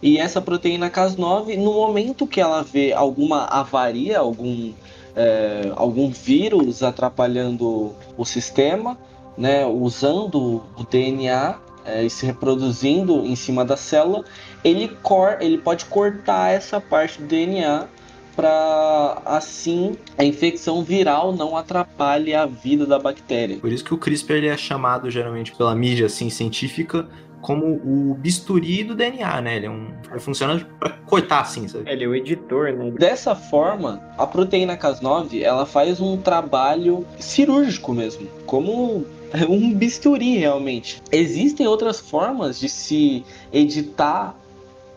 E 0.00 0.16
essa 0.16 0.40
proteína 0.40 0.88
Cas9, 0.88 1.58
no 1.58 1.74
momento 1.74 2.26
que 2.26 2.40
ela 2.40 2.62
vê 2.62 2.94
alguma 2.94 3.44
avaria, 3.44 4.18
algum 4.18 4.72
é, 5.16 5.72
algum 5.74 6.10
vírus 6.10 6.82
atrapalhando 6.82 7.94
o 8.16 8.24
sistema, 8.24 8.96
né, 9.36 9.66
usando 9.66 10.62
o 10.76 10.84
DNA 10.88 11.58
é, 11.84 12.04
e 12.04 12.10
se 12.10 12.26
reproduzindo 12.26 13.24
em 13.24 13.34
cima 13.34 13.64
da 13.64 13.76
célula, 13.76 14.24
ele, 14.62 14.88
cor, 15.02 15.38
ele 15.40 15.56
pode 15.56 15.86
cortar 15.86 16.50
essa 16.50 16.80
parte 16.80 17.20
do 17.20 17.26
DNA 17.26 17.88
para 18.34 19.22
assim 19.24 19.96
a 20.18 20.22
infecção 20.22 20.84
viral 20.84 21.32
não 21.32 21.56
atrapalhe 21.56 22.34
a 22.34 22.44
vida 22.44 22.84
da 22.84 22.98
bactéria. 22.98 23.56
Por 23.56 23.72
isso 23.72 23.82
que 23.82 23.94
o 23.94 23.96
CRISPR 23.96 24.34
ele 24.34 24.48
é 24.48 24.56
chamado 24.58 25.10
geralmente 25.10 25.52
pela 25.52 25.74
mídia 25.74 26.04
assim 26.04 26.28
científica 26.28 27.08
como 27.46 27.64
o 27.84 28.14
bisturi 28.14 28.82
do 28.82 28.96
DNA, 28.96 29.40
né? 29.40 29.54
Ele, 29.54 29.66
é 29.66 29.70
um, 29.70 29.86
ele 30.10 30.18
funciona 30.18 30.66
para 30.80 30.90
cortar 31.06 31.42
assim, 31.42 31.68
sabe? 31.68 31.88
Ele 31.88 32.02
é 32.02 32.08
o 32.08 32.12
editor, 32.12 32.72
né? 32.72 32.90
Dessa 32.90 33.36
forma, 33.36 34.02
a 34.18 34.26
proteína 34.26 34.76
Cas9, 34.76 35.40
ela 35.40 35.64
faz 35.64 36.00
um 36.00 36.16
trabalho 36.16 37.06
cirúrgico 37.20 37.92
mesmo, 37.92 38.26
como 38.46 39.06
um 39.48 39.72
bisturi 39.72 40.38
realmente. 40.38 41.00
Existem 41.12 41.68
outras 41.68 42.00
formas 42.00 42.58
de 42.58 42.68
se 42.68 43.24
editar 43.52 44.36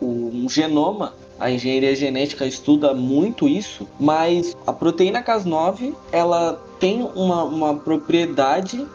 um 0.02 0.50
genoma 0.50 1.14
A 1.40 1.52
engenharia 1.52 1.96
genética 1.96 2.48
estuda 2.48 2.96
muito 2.96 3.48
isso, 3.48 3.88
mas 4.00 4.58
a 4.66 4.74
proteína 4.74 5.22
Cas9 5.22 5.94
ela 6.12 6.60
tem 6.80 7.04
uma, 7.16 7.44
uma 7.44 7.76
propriedade 7.76 8.88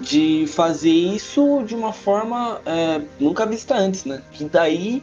de 0.00 0.46
fazer 0.48 0.90
isso 0.90 1.62
de 1.64 1.74
uma 1.74 1.92
forma 1.92 2.60
é, 2.66 3.00
nunca 3.18 3.46
vista 3.46 3.76
antes, 3.76 4.04
né? 4.04 4.22
Que 4.32 4.44
daí 4.44 5.02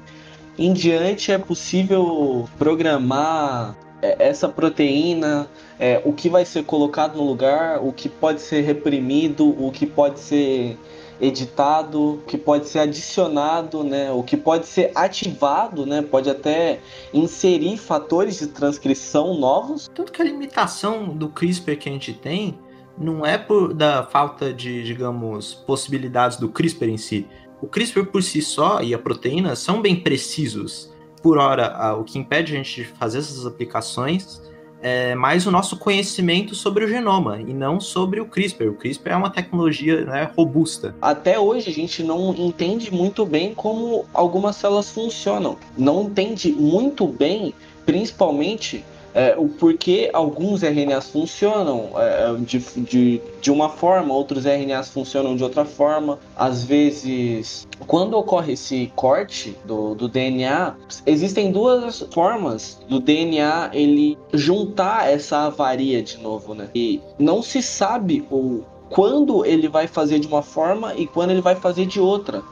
em 0.57 0.71
diante 0.73 1.31
é 1.31 1.37
possível 1.37 2.47
programar 2.57 3.75
é, 4.01 4.27
essa 4.27 4.47
proteína, 4.47 5.47
é, 5.79 6.01
o 6.05 6.13
que 6.13 6.29
vai 6.29 6.45
ser 6.45 6.63
colocado 6.63 7.17
no 7.17 7.23
lugar, 7.23 7.83
o 7.83 7.91
que 7.91 8.07
pode 8.07 8.41
ser 8.41 8.61
reprimido, 8.61 9.49
o 9.49 9.71
que 9.71 9.85
pode 9.85 10.19
ser 10.19 10.77
editado, 11.21 12.15
o 12.15 12.17
que 12.27 12.37
pode 12.37 12.67
ser 12.67 12.79
adicionado, 12.79 13.83
né, 13.83 14.11
o 14.11 14.21
que 14.23 14.35
pode 14.35 14.65
ser 14.65 14.91
ativado, 14.93 15.85
né, 15.85 16.01
pode 16.01 16.29
até 16.29 16.79
inserir 17.13 17.77
fatores 17.77 18.39
de 18.39 18.47
transcrição 18.47 19.35
novos. 19.35 19.89
Tanto 19.93 20.11
que 20.11 20.21
a 20.21 20.25
limitação 20.25 21.07
do 21.07 21.29
CRISPR 21.29 21.77
que 21.77 21.87
a 21.87 21.91
gente 21.91 22.13
tem 22.13 22.57
não 22.97 23.25
é 23.25 23.37
por 23.37 23.73
da 23.73 24.03
falta 24.03 24.53
de, 24.53 24.83
digamos, 24.83 25.53
possibilidades 25.53 26.37
do 26.37 26.49
CRISPR 26.49 26.89
em 26.89 26.97
si. 26.97 27.27
O 27.61 27.67
CRISPR 27.67 28.05
por 28.05 28.21
si 28.21 28.41
só 28.41 28.81
e 28.81 28.93
a 28.93 28.99
proteína 28.99 29.55
são 29.55 29.81
bem 29.81 29.95
precisos. 29.95 30.91
Por 31.21 31.37
hora, 31.37 31.95
o 31.95 32.03
que 32.03 32.19
impede 32.19 32.53
a 32.53 32.57
gente 32.57 32.83
de 32.83 32.85
fazer 32.85 33.19
essas 33.19 33.45
aplicações 33.45 34.41
é 34.81 35.15
mais 35.15 35.47
o 35.47 35.51
nosso 35.51 35.77
conhecimento 35.77 36.53
sobre 36.53 36.83
o 36.83 36.87
genoma 36.89 37.39
e 37.39 37.53
não 37.53 37.79
sobre 37.79 38.19
o 38.19 38.25
CRISPR. 38.25 38.67
O 38.67 38.73
CRISPR 38.73 39.11
é 39.11 39.15
uma 39.15 39.29
tecnologia 39.29 40.03
né, 40.03 40.29
robusta. 40.35 40.93
Até 41.01 41.39
hoje 41.39 41.69
a 41.69 41.73
gente 41.73 42.03
não 42.03 42.35
entende 42.37 42.93
muito 42.93 43.25
bem 43.25 43.55
como 43.55 44.05
algumas 44.13 44.57
células 44.57 44.91
funcionam. 44.91 45.57
Não 45.77 46.03
entende 46.03 46.51
muito 46.51 47.07
bem, 47.07 47.53
principalmente 47.85 48.83
é, 49.13 49.35
o 49.37 49.47
porquê 49.47 50.09
alguns 50.11 50.63
RNAs 50.63 51.09
funcionam 51.09 51.91
é, 51.95 52.35
de, 52.39 52.59
de, 52.59 53.21
de 53.41 53.51
uma 53.51 53.69
forma, 53.69 54.13
outros 54.13 54.45
RNAs 54.45 54.89
funcionam 54.89 55.35
de 55.35 55.43
outra 55.43 55.65
forma. 55.65 56.19
Às 56.35 56.63
vezes, 56.63 57.67
quando 57.85 58.17
ocorre 58.17 58.53
esse 58.53 58.91
corte 58.95 59.55
do, 59.65 59.93
do 59.93 60.07
DNA, 60.07 60.75
existem 61.05 61.51
duas 61.51 61.99
formas 62.11 62.81
do 62.89 62.99
DNA 62.99 63.69
ele 63.73 64.17
juntar 64.33 65.11
essa 65.11 65.45
avaria 65.45 66.01
de 66.01 66.17
novo, 66.17 66.55
né? 66.55 66.69
E 66.73 66.99
não 67.19 67.41
se 67.41 67.61
sabe 67.61 68.25
o 68.31 68.63
quando 68.89 69.43
ele 69.43 69.67
vai 69.67 69.87
fazer 69.87 70.19
de 70.19 70.27
uma 70.27 70.43
forma 70.43 70.93
e 70.95 71.07
quando 71.07 71.31
ele 71.31 71.41
vai 71.41 71.55
fazer 71.55 71.85
de 71.85 71.99
outra. 71.99 72.43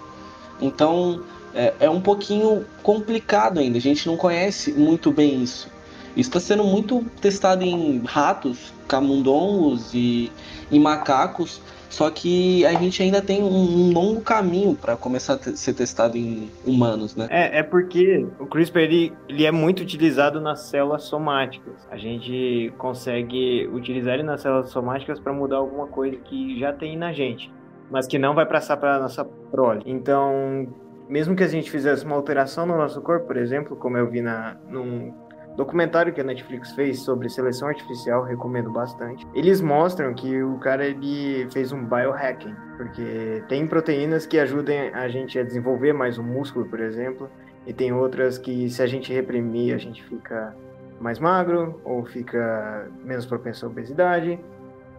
Então 0.59 1.21
é, 1.53 1.73
é 1.81 1.89
um 1.89 2.01
pouquinho 2.01 2.65
complicado 2.81 3.59
ainda. 3.59 3.77
A 3.77 3.81
gente 3.81 4.07
não 4.07 4.17
conhece 4.17 4.71
muito 4.73 5.11
bem 5.11 5.43
isso. 5.43 5.69
Isso 6.15 6.29
está 6.29 6.39
sendo 6.39 6.63
muito 6.63 7.03
testado 7.21 7.63
em 7.63 8.01
ratos, 8.05 8.73
camundongos 8.87 9.93
e 9.93 10.31
em 10.71 10.79
macacos, 10.79 11.61
só 11.91 12.09
que 12.09 12.65
a 12.65 12.73
gente 12.73 13.03
ainda 13.03 13.21
tem 13.21 13.43
um, 13.43 13.91
longo 13.91 14.21
caminho 14.21 14.73
para 14.75 14.95
começar 14.95 15.33
a 15.33 15.37
ser 15.37 15.73
testado 15.73 16.17
em 16.17 16.49
humanos, 16.65 17.17
né? 17.17 17.27
É, 17.29 17.59
é 17.59 17.63
porque 17.63 18.25
o 18.39 18.45
CRISPR 18.45 18.79
ele, 18.79 19.13
ele 19.27 19.45
é 19.45 19.51
muito 19.51 19.81
utilizado 19.81 20.39
nas 20.39 20.61
células 20.61 21.03
somáticas. 21.03 21.85
A 21.91 21.97
gente 21.97 22.73
consegue 22.77 23.67
utilizar 23.73 24.13
ele 24.13 24.23
nas 24.23 24.39
células 24.39 24.69
somáticas 24.69 25.19
para 25.19 25.33
mudar 25.33 25.57
alguma 25.57 25.85
coisa 25.85 26.15
que 26.15 26.57
já 26.57 26.71
tem 26.71 26.97
na 26.97 27.11
gente, 27.11 27.51
mas 27.91 28.07
que 28.07 28.17
não 28.17 28.33
vai 28.33 28.45
passar 28.45 28.77
para 28.77 28.97
nossa 28.97 29.25
prole. 29.25 29.83
Então, 29.85 30.69
mesmo 31.09 31.35
que 31.35 31.43
a 31.43 31.47
gente 31.47 31.69
fizesse 31.69 32.05
uma 32.05 32.15
alteração 32.15 32.65
no 32.65 32.77
nosso 32.77 33.01
corpo, 33.01 33.27
por 33.27 33.35
exemplo, 33.35 33.75
como 33.75 33.97
eu 33.97 34.09
vi 34.09 34.21
na, 34.21 34.55
num 34.69 35.13
documentário 35.55 36.13
que 36.13 36.21
a 36.21 36.23
Netflix 36.23 36.71
fez 36.71 37.01
sobre 37.01 37.29
seleção 37.29 37.67
artificial, 37.67 38.23
recomendo 38.23 38.71
bastante. 38.71 39.27
Eles 39.33 39.61
mostram 39.61 40.13
que 40.13 40.41
o 40.41 40.57
cara 40.59 40.85
ele 40.85 41.47
fez 41.51 41.71
um 41.71 41.85
biohacking, 41.85 42.55
porque 42.77 43.43
tem 43.47 43.67
proteínas 43.67 44.25
que 44.25 44.39
ajudam 44.39 44.75
a 44.93 45.07
gente 45.07 45.37
a 45.37 45.43
desenvolver 45.43 45.93
mais 45.93 46.17
o 46.17 46.23
músculo, 46.23 46.65
por 46.65 46.79
exemplo, 46.79 47.29
e 47.65 47.73
tem 47.73 47.93
outras 47.93 48.37
que 48.37 48.69
se 48.69 48.81
a 48.81 48.87
gente 48.87 49.13
reprimir, 49.13 49.75
a 49.75 49.77
gente 49.77 50.03
fica 50.03 50.55
mais 50.99 51.19
magro 51.19 51.79
ou 51.83 52.05
fica 52.05 52.87
menos 53.03 53.25
propenso 53.25 53.65
à 53.65 53.69
obesidade. 53.69 54.39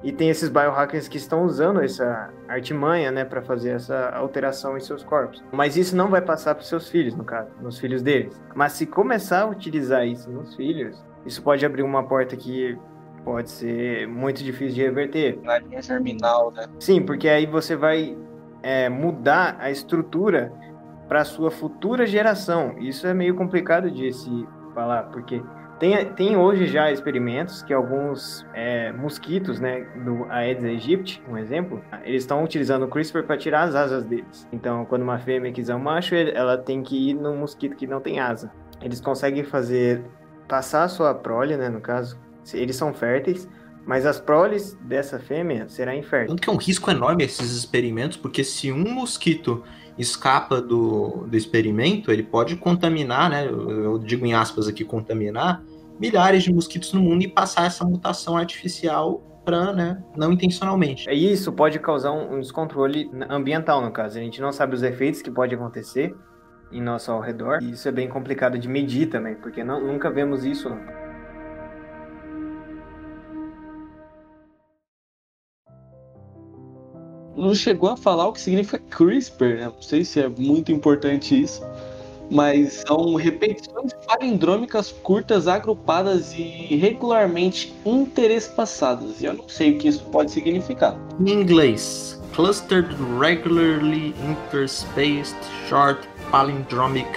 E 0.03 0.11
tem 0.11 0.31
esses 0.31 0.49
biohackers 0.49 1.07
que 1.07 1.17
estão 1.17 1.45
usando 1.45 1.81
essa 1.81 2.31
artimanha, 2.49 3.11
né, 3.11 3.25
para 3.25 3.41
fazer 3.41 3.71
essa 3.71 4.11
alteração 4.11 4.77
em 4.77 4.81
seus 4.81 5.05
corpos. 5.05 5.43
Mas 5.53 5.77
isso 5.77 5.95
não 5.95 6.09
vai 6.09 6.21
passar 6.21 6.55
para 6.55 6.65
seus 6.65 6.89
filhos, 6.89 7.15
no 7.15 7.25
caso, 7.25 7.51
nos 7.61 7.79
filhos 7.79 8.03
deles. 8.03 8.41
Mas 8.55 8.73
se 8.73 8.87
começar 8.87 9.43
a 9.43 9.47
utilizar 9.47 10.07
isso 10.07 10.29
nos 10.31 10.57
filhos, 10.57 11.05
isso 11.25 11.41
pode 11.43 11.65
abrir 11.65 11.83
uma 11.83 12.03
porta 12.03 12.37
que 12.37 12.77
pode 13.25 13.51
ser 13.51 14.09
muito 14.09 14.43
difícil 14.43 14.75
de 14.75 14.83
reverter. 14.83 15.39
Na 15.43 15.59
linha 15.59 15.81
germinal, 15.81 16.51
né? 16.51 16.67
Sim, 16.81 17.03
porque 17.03 17.29
aí 17.29 17.47
você 17.47 17.77
vai 17.77 18.17
é, 18.63 18.89
mudar 18.89 19.57
a 19.61 19.71
estrutura 19.71 20.53
para 21.09 21.25
sua 21.25 21.51
futura 21.51 22.07
geração. 22.07 22.75
Isso 22.79 23.07
é 23.07 23.15
meio 23.15 23.35
complicado 23.35 23.91
de 23.91 24.13
se 24.13 24.49
falar, 24.75 25.05
porque 25.05 25.43
tem, 25.83 26.05
tem 26.15 26.37
hoje 26.37 26.69
já 26.69 26.93
experimentos 26.93 27.61
que 27.61 27.75
alguns 27.75 28.47
é, 28.55 28.93
mosquitos, 28.93 29.59
né, 29.59 29.81
do 30.05 30.27
Aedes 30.31 30.63
aegypti, 30.63 31.21
um 31.29 31.37
exemplo, 31.37 31.83
eles 32.05 32.23
estão 32.23 32.45
utilizando 32.45 32.85
o 32.85 32.89
CRISPR 32.89 33.25
para 33.25 33.37
tirar 33.37 33.63
as 33.63 33.75
asas 33.75 34.05
deles. 34.05 34.47
Então, 34.53 34.85
quando 34.85 35.03
uma 35.03 35.19
fêmea 35.19 35.51
quiser 35.51 35.75
um 35.75 35.81
macho, 35.81 36.15
ela 36.15 36.57
tem 36.57 36.85
que 36.85 37.11
ir 37.11 37.15
num 37.15 37.37
mosquito 37.37 37.75
que 37.75 37.85
não 37.85 38.01
tem 38.01 38.21
asa. 38.21 38.53
Eles 38.81 39.01
conseguem 39.01 39.43
fazer 39.43 40.05
passar 40.47 40.85
a 40.85 40.89
sua 40.89 41.13
prole, 41.17 41.57
né, 41.57 41.69
no 41.69 41.81
caso, 41.81 42.17
eles 42.55 42.77
são 42.77 42.95
férteis, 42.95 43.49
mas 43.85 44.07
as 44.07 44.21
proles 44.21 44.79
dessa 44.83 45.19
fêmea 45.19 45.69
será 45.69 45.97
infértil. 45.97 46.29
Tanto 46.29 46.43
que 46.43 46.49
é 46.49 46.53
um 46.53 46.59
risco 46.59 46.93
enorme 46.93 47.25
esses 47.25 47.57
experimentos, 47.57 48.17
porque 48.17 48.45
se 48.45 48.71
um 48.71 48.89
mosquito 48.89 49.65
escapa 49.99 50.61
do, 50.61 51.27
do 51.27 51.37
experimento, 51.37 52.13
ele 52.13 52.23
pode 52.23 52.55
contaminar, 52.55 53.29
né? 53.29 53.47
Eu 53.49 53.99
digo 53.99 54.25
em 54.25 54.33
aspas 54.33 54.69
aqui, 54.69 54.85
contaminar 54.85 55.63
milhares 56.03 56.43
de 56.43 56.53
mosquitos 56.53 56.93
no 56.93 57.01
mundo 57.01 57.23
e 57.23 57.29
passar 57.29 57.65
essa 57.65 57.85
mutação 57.85 58.37
artificial 58.37 59.23
para, 59.45 59.73
né, 59.73 60.03
não 60.17 60.33
intencionalmente. 60.33 61.09
E 61.09 61.33
isso 61.33 61.53
pode 61.53 61.79
causar 61.79 62.11
um, 62.11 62.41
descontrole 62.41 63.09
ambiental, 63.31 63.81
no 63.81 63.93
caso. 63.93 64.19
A 64.19 64.21
gente 64.21 64.41
não 64.41 64.51
sabe 64.51 64.75
os 64.75 64.83
efeitos 64.83 65.23
que 65.23 65.31
pode 65.31 65.55
acontecer 65.55 66.13
em 66.73 66.83
nosso 66.83 67.13
ao 67.13 67.21
redor. 67.21 67.63
E 67.63 67.71
isso 67.71 67.89
é 67.89 67.93
bem 67.93 68.09
complicado 68.09 68.59
de 68.59 68.69
medir 68.69 69.11
também, 69.11 69.37
porque 69.37 69.63
não, 69.63 69.81
nunca 69.81 70.11
vemos 70.11 70.45
isso. 70.45 70.69
Não 77.37 77.55
chegou 77.55 77.91
a 77.91 77.97
falar 77.97 78.27
o 78.27 78.33
que 78.33 78.41
significa 78.41 78.79
CRISPR, 78.91 79.57
né? 79.57 79.65
Não 79.67 79.83
sei 79.83 80.05
se 80.05 80.21
é 80.21 80.29
muito 80.29 80.73
importante 80.73 81.41
isso 81.41 81.63
mas 82.33 82.83
são 82.87 83.15
repetições 83.15 83.93
palindrômicas 84.07 84.91
curtas, 84.91 85.47
agrupadas 85.47 86.33
e 86.33 86.77
regularmente 86.77 87.75
interespaçadas. 87.85 89.21
E 89.21 89.27
eu 89.27 89.35
não 89.35 89.49
sei 89.49 89.77
o 89.77 89.79
que 89.79 89.89
isso 89.89 90.03
pode 90.05 90.31
significar. 90.31 90.97
Em 91.21 91.31
inglês, 91.31 92.21
clustered 92.35 92.89
regularly 93.21 94.15
interspaced 94.27 95.37
short 95.69 96.09
palindromic 96.31 97.09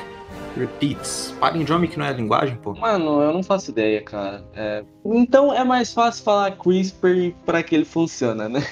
repeats. 0.57 1.33
Palindromic 1.39 1.97
não 1.97 2.05
é 2.05 2.09
a 2.09 2.13
linguagem, 2.13 2.57
pô? 2.57 2.73
Mano, 2.73 3.21
eu 3.21 3.33
não 3.33 3.43
faço 3.43 3.71
ideia, 3.71 4.01
cara. 4.01 4.43
É... 4.53 4.83
Então 5.05 5.53
é 5.53 5.63
mais 5.63 5.93
fácil 5.93 6.23
falar 6.23 6.57
CRISPR 6.57 7.33
para 7.45 7.63
que 7.63 7.73
ele 7.73 7.85
funcione, 7.85 8.49
né? 8.49 8.65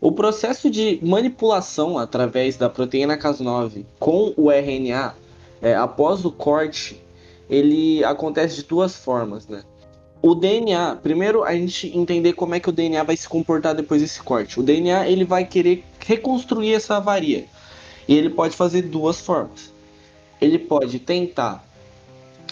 O 0.00 0.12
processo 0.12 0.70
de 0.70 0.98
manipulação 1.02 1.98
através 1.98 2.56
da 2.56 2.70
proteína 2.70 3.18
Cas9 3.18 3.84
com 3.98 4.32
o 4.36 4.50
RNA 4.50 5.14
é, 5.62 5.74
após 5.74 6.24
o 6.24 6.30
corte, 6.30 7.00
ele 7.48 8.04
acontece 8.04 8.56
de 8.56 8.62
duas 8.64 8.96
formas, 8.96 9.46
né? 9.48 9.62
O 10.22 10.34
DNA, 10.34 10.96
primeiro 11.02 11.42
a 11.42 11.54
gente 11.54 11.96
entender 11.96 12.34
como 12.34 12.54
é 12.54 12.60
que 12.60 12.68
o 12.68 12.72
DNA 12.72 13.02
vai 13.02 13.16
se 13.16 13.28
comportar 13.28 13.74
depois 13.74 14.02
desse 14.02 14.22
corte. 14.22 14.60
O 14.60 14.62
DNA 14.62 15.08
ele 15.08 15.24
vai 15.24 15.46
querer 15.46 15.82
reconstruir 15.98 16.74
essa 16.74 16.98
avaria. 16.98 17.46
E 18.06 18.14
ele 18.14 18.28
pode 18.28 18.54
fazer 18.54 18.82
duas 18.82 19.20
formas. 19.20 19.72
Ele 20.40 20.58
pode 20.58 20.98
tentar 20.98 21.64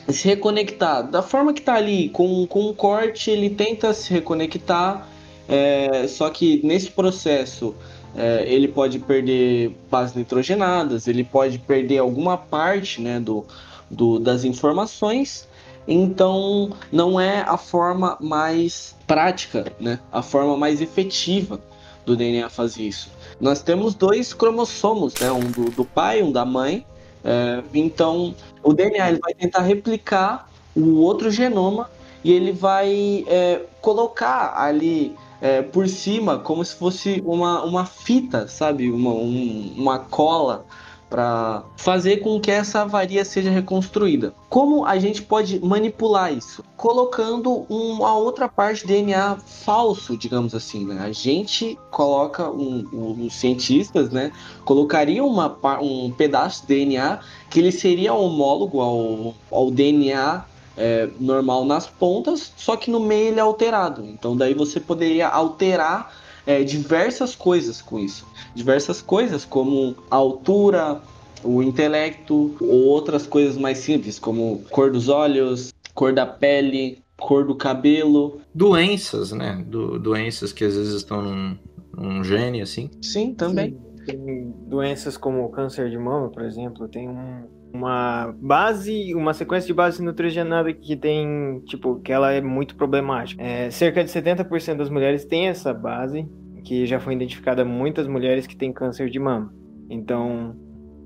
se 0.08 0.26
reconectar 0.26 1.06
da 1.08 1.22
forma 1.22 1.52
que 1.52 1.60
está 1.60 1.74
ali, 1.74 2.08
com, 2.08 2.46
com 2.46 2.68
um 2.68 2.74
corte, 2.74 3.30
ele 3.30 3.50
tenta 3.50 3.92
se 3.92 4.10
reconectar, 4.12 5.06
é, 5.46 6.06
só 6.08 6.30
que 6.30 6.64
nesse 6.64 6.90
processo 6.90 7.74
é, 8.16 8.44
ele 8.46 8.68
pode 8.68 8.98
perder 8.98 9.76
bases 9.90 10.14
nitrogenadas, 10.14 11.06
ele 11.06 11.24
pode 11.24 11.58
perder 11.58 11.98
alguma 11.98 12.36
parte 12.36 13.00
né, 13.00 13.20
do, 13.20 13.44
do, 13.90 14.18
das 14.18 14.44
informações. 14.44 15.46
Então, 15.86 16.70
não 16.92 17.18
é 17.18 17.40
a 17.40 17.56
forma 17.56 18.16
mais 18.20 18.94
prática, 19.06 19.72
né, 19.80 19.98
a 20.12 20.20
forma 20.22 20.56
mais 20.56 20.80
efetiva 20.80 21.60
do 22.04 22.14
DNA 22.16 22.48
fazer 22.50 22.82
isso. 22.82 23.10
Nós 23.40 23.62
temos 23.62 23.94
dois 23.94 24.34
cromossomos, 24.34 25.14
né, 25.20 25.30
um 25.30 25.50
do, 25.50 25.70
do 25.70 25.84
pai, 25.84 26.22
um 26.22 26.32
da 26.32 26.44
mãe, 26.44 26.84
É, 27.24 27.62
então, 27.74 28.34
o 28.62 28.72
DNA 28.72 29.10
ele 29.10 29.18
vai 29.18 29.34
tentar 29.34 29.62
replicar 29.62 30.48
o 30.74 31.00
outro 31.00 31.30
genoma 31.30 31.90
e 32.22 32.32
ele 32.32 32.52
vai 32.52 33.24
é, 33.26 33.62
colocar 33.80 34.54
ali 34.56 35.16
é, 35.40 35.62
por 35.62 35.88
cima 35.88 36.38
como 36.38 36.64
se 36.64 36.74
fosse 36.74 37.22
uma, 37.24 37.64
uma 37.64 37.84
fita, 37.84 38.48
sabe? 38.48 38.90
Uma, 38.90 39.10
um, 39.10 39.74
uma 39.76 39.98
cola 39.98 40.64
para 41.08 41.64
fazer 41.76 42.18
com 42.18 42.38
que 42.38 42.50
essa 42.50 42.82
avaria 42.82 43.24
seja 43.24 43.50
reconstruída. 43.50 44.34
Como 44.48 44.84
a 44.84 44.98
gente 44.98 45.22
pode 45.22 45.58
manipular 45.64 46.32
isso? 46.32 46.62
Colocando 46.76 47.64
uma 47.68 48.14
outra 48.14 48.48
parte 48.48 48.86
de 48.86 48.88
DNA 48.88 49.36
falso, 49.36 50.16
digamos 50.16 50.54
assim. 50.54 50.84
Né? 50.84 51.00
A 51.00 51.10
gente 51.10 51.78
coloca, 51.90 52.50
um, 52.50 52.86
um, 52.92 53.26
os 53.26 53.34
cientistas, 53.34 54.10
né, 54.10 54.32
colocariam 54.64 55.26
uma, 55.26 55.56
um 55.80 56.10
pedaço 56.10 56.62
de 56.62 56.68
DNA 56.68 57.20
que 57.48 57.58
ele 57.58 57.72
seria 57.72 58.12
homólogo 58.12 58.80
ao, 58.80 59.34
ao 59.50 59.70
DNA 59.70 60.44
é, 60.78 61.08
normal 61.18 61.64
nas 61.64 61.86
pontas, 61.86 62.52
só 62.56 62.76
que 62.76 62.90
no 62.90 63.00
meio 63.00 63.28
ele 63.28 63.40
é 63.40 63.42
alterado. 63.42 64.04
Então 64.04 64.36
daí 64.36 64.54
você 64.54 64.78
poderia 64.78 65.28
alterar 65.28 66.14
é, 66.46 66.62
diversas 66.62 67.34
coisas 67.34 67.82
com 67.82 67.98
isso. 67.98 68.26
Diversas 68.54 69.02
coisas, 69.02 69.44
como 69.44 69.96
a 70.10 70.16
altura, 70.16 71.02
o 71.42 71.62
intelecto, 71.62 72.56
ou 72.60 72.84
outras 72.84 73.26
coisas 73.26 73.56
mais 73.56 73.78
simples, 73.78 74.18
como 74.18 74.62
cor 74.70 74.90
dos 74.90 75.08
olhos, 75.08 75.74
cor 75.94 76.12
da 76.12 76.24
pele, 76.24 77.02
cor 77.18 77.44
do 77.44 77.54
cabelo. 77.54 78.40
Doenças, 78.54 79.32
né? 79.32 79.62
Do, 79.66 79.98
doenças 79.98 80.52
que 80.52 80.64
às 80.64 80.74
vezes 80.74 80.94
estão 80.94 81.20
num, 81.20 81.58
num 81.94 82.24
gene, 82.24 82.62
assim. 82.62 82.88
Sim, 83.02 83.34
também. 83.34 83.72
Sim. 83.72 84.06
Tem 84.06 84.54
doenças 84.66 85.18
como 85.18 85.44
o 85.44 85.50
câncer 85.50 85.90
de 85.90 85.98
mama, 85.98 86.30
por 86.30 86.42
exemplo, 86.42 86.88
tem 86.88 87.06
um, 87.06 87.42
uma 87.72 88.34
base, 88.40 89.14
uma 89.14 89.34
sequência 89.34 89.66
de 89.66 89.74
base 89.74 90.02
nitrogenada 90.02 90.72
que 90.72 90.96
tem, 90.96 91.60
tipo, 91.66 92.00
que 92.00 92.12
ela 92.12 92.32
é 92.32 92.40
muito 92.40 92.74
problemática. 92.76 93.42
É, 93.42 93.70
cerca 93.70 94.02
de 94.02 94.10
70% 94.10 94.76
das 94.76 94.90
mulheres 94.90 95.24
têm 95.24 95.48
essa 95.48 95.72
base, 95.72 96.26
que 96.64 96.86
já 96.86 96.98
foi 96.98 97.14
identificada 97.14 97.64
muitas 97.64 98.06
mulheres 98.06 98.46
que 98.46 98.56
têm 98.56 98.72
câncer 98.72 99.10
de 99.10 99.18
mama. 99.18 99.52
Então, 99.90 100.56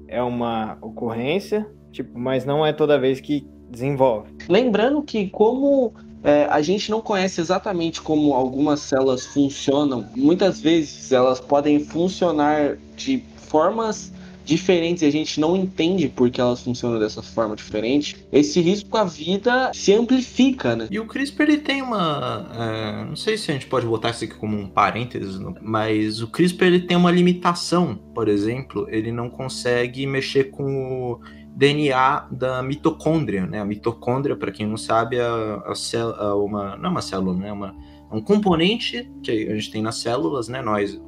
é 0.09 0.23
uma 0.23 0.77
ocorrência, 0.81 1.67
tipo, 1.91 2.19
mas 2.19 2.45
não 2.45 2.65
é 2.65 2.73
toda 2.73 2.99
vez 2.99 3.21
que 3.21 3.47
desenvolve. 3.71 4.31
Lembrando 4.49 5.03
que 5.03 5.31
como 5.31 5.95
é, 6.23 6.45
a 6.45 6.61
gente 6.61 6.91
não 6.91 7.01
conhece 7.01 7.41
exatamente 7.41 8.01
como 8.01 8.35
algumas 8.35 8.81
células 8.81 9.27
funcionam, 9.27 10.05
muitas 10.15 10.61
vezes 10.61 11.11
elas 11.11 11.41
podem 11.41 11.81
funcionar 11.81 12.77
de 12.97 13.25
formas 13.37 14.13
diferentes 14.45 15.03
e 15.03 15.07
a 15.07 15.11
gente 15.11 15.41
não 15.41 15.57
entende 15.57 16.09
por 16.09 16.31
que 16.31 16.41
elas 16.41 16.63
funcionam 16.63 16.99
dessa 16.99 17.23
forma 17.23 17.57
diferente, 17.57 18.27
esse 18.33 18.61
risco 18.61 18.97
à 18.97 19.05
vida 19.05 19.71
se 19.73 19.93
amplifica, 19.93 20.77
né? 20.77 20.89
E 20.91 20.99
o 20.99 21.07
CRISPR 21.07 21.43
ele 21.43 21.59
tem 21.59 21.83
uma. 21.83 22.51
É, 22.55 23.05
não 23.05 23.17
sei 23.17 23.37
se 23.37 23.51
a 23.51 23.55
gente 23.55 23.67
pode 23.67 23.87
botar 23.87 24.11
isso 24.11 24.25
aqui 24.25 24.35
como 24.35 24.57
um 24.57 24.67
parênteses, 24.67 25.39
mas 25.61 26.21
o 26.21 26.29
CRISPR 26.29 26.65
ele 26.65 26.81
tem 26.81 26.97
uma 26.97 27.11
limitação, 27.11 27.97
por 28.15 28.29
exemplo, 28.29 28.87
ele 28.91 29.13
não 29.13 29.29
consegue 29.29 30.07
mexer 30.07 30.51
com 30.51 31.13
o 31.13 31.21
DNA 31.55 32.29
da 32.31 32.63
mitocôndria, 32.63 33.47
né? 33.47 33.61
A 33.61 33.65
mitocôndria, 33.65 34.37
para 34.37 34.51
quem 34.51 34.67
não 34.67 34.77
sabe, 34.77 35.17
é 35.17 35.23
a, 35.23 35.75
célula, 35.75 36.35
uma 36.37 36.77
não 36.77 36.87
é 36.87 36.89
uma 36.89 37.03
célula, 37.03 37.37
né? 37.37 37.49
É 37.49 37.53
uma, 37.53 37.75
é 38.11 38.15
um 38.15 38.21
componente 38.21 39.11
que 39.23 39.31
a 39.31 39.55
gente 39.55 39.71
tem 39.71 39.83
nas 39.83 39.99
células, 39.99 40.49
né? 40.49 40.63
Nós 40.63 41.01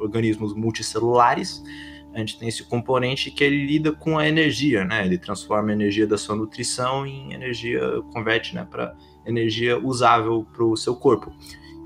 organismos 0.00 0.54
multicelulares 0.54 1.62
a 2.14 2.18
gente 2.18 2.38
tem 2.38 2.48
esse 2.48 2.64
componente 2.64 3.30
que 3.30 3.44
ele 3.44 3.66
lida 3.66 3.92
com 3.92 4.18
a 4.18 4.28
energia, 4.28 4.84
né? 4.84 5.04
Ele 5.04 5.18
transforma 5.18 5.70
a 5.70 5.72
energia 5.72 6.06
da 6.06 6.18
sua 6.18 6.34
nutrição 6.34 7.06
em 7.06 7.32
energia, 7.32 7.80
converte, 8.12 8.54
né, 8.54 8.66
para 8.68 8.94
energia 9.24 9.78
usável 9.78 10.46
para 10.52 10.64
o 10.64 10.76
seu 10.76 10.96
corpo. 10.96 11.32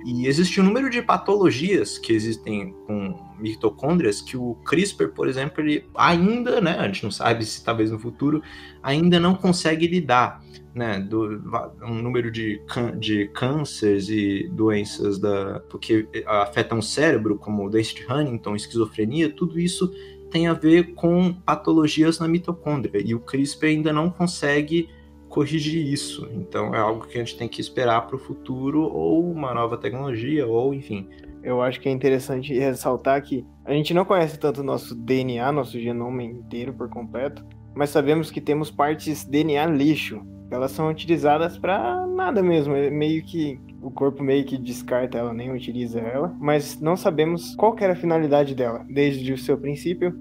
E 0.04 0.26
existe 0.26 0.60
um 0.60 0.64
número 0.64 0.90
de 0.90 1.00
patologias 1.00 1.96
que 1.96 2.12
existem 2.12 2.74
com 2.86 3.18
mitocôndrias 3.38 4.20
que 4.20 4.36
o 4.36 4.54
CRISPR, 4.66 5.08
por 5.08 5.26
exemplo, 5.26 5.62
ele 5.62 5.88
ainda, 5.94 6.60
né, 6.60 6.76
a 6.78 6.86
gente 6.86 7.04
não 7.04 7.10
sabe 7.10 7.42
se 7.46 7.64
talvez 7.64 7.90
no 7.90 7.98
futuro, 7.98 8.42
ainda 8.82 9.18
não 9.18 9.34
consegue 9.34 9.86
lidar, 9.86 10.44
né, 10.74 11.00
do 11.00 11.42
um 11.82 12.02
número 12.02 12.30
de, 12.30 12.60
de 12.98 13.28
cânceres 13.28 14.10
e 14.10 14.46
doenças 14.52 15.18
da 15.18 15.60
porque 15.70 16.06
afetam 16.26 16.80
o 16.80 16.82
cérebro, 16.82 17.38
como 17.38 17.70
doença 17.70 17.94
de 17.94 18.04
Huntington, 18.06 18.54
esquizofrenia, 18.56 19.30
tudo 19.30 19.58
isso 19.58 19.90
tem 20.34 20.48
a 20.48 20.52
ver 20.52 20.94
com 20.94 21.32
patologias 21.32 22.18
na 22.18 22.26
mitocôndria 22.26 23.00
e 23.00 23.14
o 23.14 23.20
CRISPR 23.20 23.66
ainda 23.66 23.92
não 23.92 24.10
consegue 24.10 24.88
corrigir 25.28 25.86
isso. 25.86 26.28
Então 26.32 26.74
é 26.74 26.78
algo 26.80 27.06
que 27.06 27.16
a 27.16 27.20
gente 27.20 27.38
tem 27.38 27.46
que 27.46 27.60
esperar 27.60 28.04
para 28.08 28.16
o 28.16 28.18
futuro 28.18 28.82
ou 28.82 29.30
uma 29.30 29.54
nova 29.54 29.78
tecnologia 29.78 30.44
ou 30.44 30.74
enfim. 30.74 31.08
Eu 31.40 31.62
acho 31.62 31.80
que 31.80 31.88
é 31.88 31.92
interessante 31.92 32.52
ressaltar 32.52 33.22
que 33.22 33.46
a 33.64 33.72
gente 33.72 33.94
não 33.94 34.04
conhece 34.04 34.36
tanto 34.36 34.60
o 34.60 34.64
nosso 34.64 34.96
DNA, 34.96 35.52
nosso 35.52 35.78
genoma 35.78 36.24
inteiro 36.24 36.72
por 36.72 36.88
completo, 36.88 37.46
mas 37.72 37.90
sabemos 37.90 38.32
que 38.32 38.40
temos 38.40 38.72
partes 38.72 39.24
DNA 39.24 39.66
lixo. 39.66 40.20
Elas 40.50 40.72
são 40.72 40.90
utilizadas 40.90 41.56
para 41.56 42.08
nada 42.08 42.42
mesmo, 42.42 42.74
é 42.74 42.90
meio 42.90 43.22
que 43.22 43.60
o 43.84 43.90
corpo 43.90 44.22
meio 44.22 44.44
que 44.44 44.56
descarta 44.56 45.18
ela, 45.18 45.34
nem 45.34 45.52
utiliza 45.52 46.00
ela, 46.00 46.34
mas 46.40 46.80
não 46.80 46.96
sabemos 46.96 47.54
qual 47.54 47.76
era 47.78 47.92
a 47.92 47.96
finalidade 47.96 48.54
dela, 48.54 48.84
desde 48.88 49.32
o 49.32 49.38
seu 49.38 49.58
princípio 49.58 50.18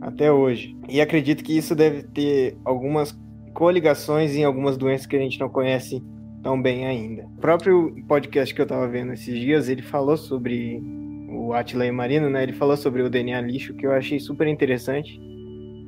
até 0.00 0.32
hoje. 0.32 0.76
E 0.88 1.00
acredito 1.00 1.44
que 1.44 1.56
isso 1.56 1.74
deve 1.74 2.02
ter 2.02 2.56
algumas 2.64 3.16
coligações 3.52 4.34
em 4.34 4.44
algumas 4.44 4.78
doenças 4.78 5.06
que 5.06 5.14
a 5.14 5.20
gente 5.20 5.38
não 5.38 5.48
conhece 5.48 6.02
tão 6.42 6.60
bem 6.60 6.86
ainda. 6.86 7.24
O 7.36 7.40
próprio 7.40 7.94
podcast 8.08 8.54
que 8.54 8.60
eu 8.60 8.64
estava 8.64 8.88
vendo 8.88 9.12
esses 9.12 9.38
dias, 9.38 9.68
ele 9.68 9.82
falou 9.82 10.16
sobre 10.16 10.82
o 11.28 11.52
Atila 11.52 11.86
e 11.86 11.92
Marino, 11.92 12.28
né? 12.30 12.42
Ele 12.42 12.52
falou 12.52 12.76
sobre 12.76 13.02
o 13.02 13.10
DNA 13.10 13.40
lixo, 13.42 13.74
que 13.74 13.86
eu 13.86 13.92
achei 13.92 14.18
super 14.18 14.46
interessante. 14.46 15.20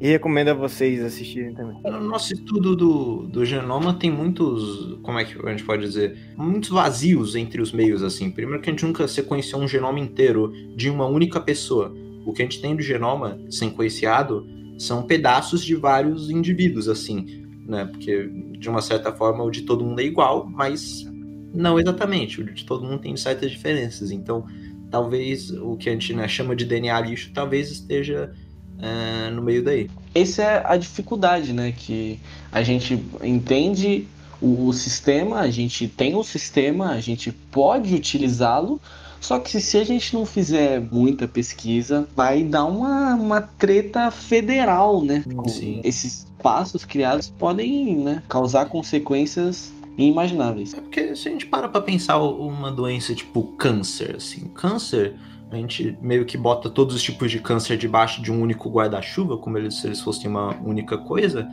E 0.00 0.08
recomendo 0.08 0.48
a 0.48 0.54
vocês 0.54 1.02
assistirem 1.02 1.54
também. 1.54 1.80
No 1.82 2.00
nosso 2.00 2.32
estudo 2.32 2.74
do, 2.74 3.26
do 3.26 3.44
genoma 3.44 3.94
tem 3.94 4.10
muitos, 4.10 4.98
como 5.02 5.18
é 5.18 5.24
que 5.24 5.38
a 5.46 5.50
gente 5.50 5.64
pode 5.64 5.82
dizer, 5.82 6.16
muitos 6.36 6.70
vazios 6.70 7.36
entre 7.36 7.60
os 7.62 7.72
meios, 7.72 8.02
assim. 8.02 8.30
Primeiro 8.30 8.60
que 8.60 8.68
a 8.68 8.72
gente 8.72 8.84
nunca 8.84 9.06
sequenciou 9.06 9.62
um 9.62 9.68
genoma 9.68 10.00
inteiro 10.00 10.52
de 10.76 10.90
uma 10.90 11.06
única 11.06 11.40
pessoa. 11.40 11.94
O 12.26 12.32
que 12.32 12.42
a 12.42 12.44
gente 12.44 12.60
tem 12.60 12.74
do 12.74 12.82
genoma 12.82 13.38
sequenciado 13.50 14.46
são 14.78 15.02
pedaços 15.02 15.64
de 15.64 15.74
vários 15.74 16.30
indivíduos, 16.30 16.88
assim, 16.88 17.46
né? 17.66 17.84
Porque, 17.84 18.28
de 18.58 18.68
uma 18.68 18.82
certa 18.82 19.12
forma, 19.12 19.44
o 19.44 19.50
de 19.50 19.62
todo 19.62 19.84
mundo 19.84 20.00
é 20.00 20.04
igual, 20.04 20.46
mas 20.46 21.04
não 21.52 21.78
exatamente. 21.78 22.40
O 22.40 22.44
de 22.44 22.64
todo 22.64 22.84
mundo 22.84 23.00
tem 23.00 23.16
certas 23.16 23.50
diferenças. 23.50 24.10
Então, 24.10 24.44
talvez 24.90 25.50
o 25.50 25.76
que 25.76 25.88
a 25.88 25.92
gente 25.92 26.12
né, 26.14 26.26
chama 26.28 26.54
de 26.54 26.64
DNA 26.64 27.00
lixo 27.00 27.32
talvez 27.32 27.70
esteja 27.70 28.32
é, 28.80 29.30
no 29.30 29.42
meio 29.42 29.62
daí. 29.62 29.90
Essa 30.14 30.42
é 30.42 30.62
a 30.64 30.76
dificuldade, 30.76 31.52
né? 31.52 31.72
Que 31.72 32.18
a 32.52 32.62
gente 32.62 33.02
entende 33.22 34.06
o, 34.40 34.66
o 34.68 34.72
sistema, 34.72 35.40
a 35.40 35.50
gente 35.50 35.88
tem 35.88 36.14
o 36.14 36.22
sistema, 36.22 36.90
a 36.90 37.00
gente 37.00 37.32
pode 37.32 37.94
utilizá-lo, 37.94 38.80
só 39.20 39.38
que 39.38 39.60
se 39.60 39.78
a 39.78 39.84
gente 39.84 40.12
não 40.12 40.26
fizer 40.26 40.80
muita 40.80 41.26
pesquisa, 41.26 42.06
vai 42.14 42.42
dar 42.42 42.66
uma, 42.66 43.14
uma 43.14 43.40
treta 43.40 44.10
federal, 44.10 45.02
né? 45.02 45.24
Sim. 45.46 45.80
Esses 45.82 46.26
passos 46.42 46.84
criados 46.84 47.30
podem 47.30 47.96
né, 47.96 48.22
causar 48.28 48.66
consequências 48.66 49.72
inimagináveis. 49.96 50.74
É 50.74 50.80
porque 50.80 51.16
se 51.16 51.28
a 51.28 51.30
gente 51.30 51.46
para 51.46 51.68
pra 51.68 51.80
pensar 51.80 52.18
uma 52.18 52.70
doença 52.70 53.14
tipo 53.14 53.42
câncer, 53.56 54.16
assim, 54.16 54.40
câncer 54.48 55.14
a 55.54 55.56
gente 55.56 55.96
meio 56.00 56.24
que 56.24 56.36
bota 56.36 56.68
todos 56.68 56.94
os 56.94 57.02
tipos 57.02 57.30
de 57.30 57.38
câncer 57.38 57.76
debaixo 57.76 58.20
de 58.20 58.32
um 58.32 58.40
único 58.40 58.68
guarda-chuva, 58.68 59.38
como 59.38 59.70
se 59.70 59.86
eles 59.86 60.00
fossem 60.00 60.28
uma 60.28 60.54
única 60.62 60.98
coisa. 60.98 61.48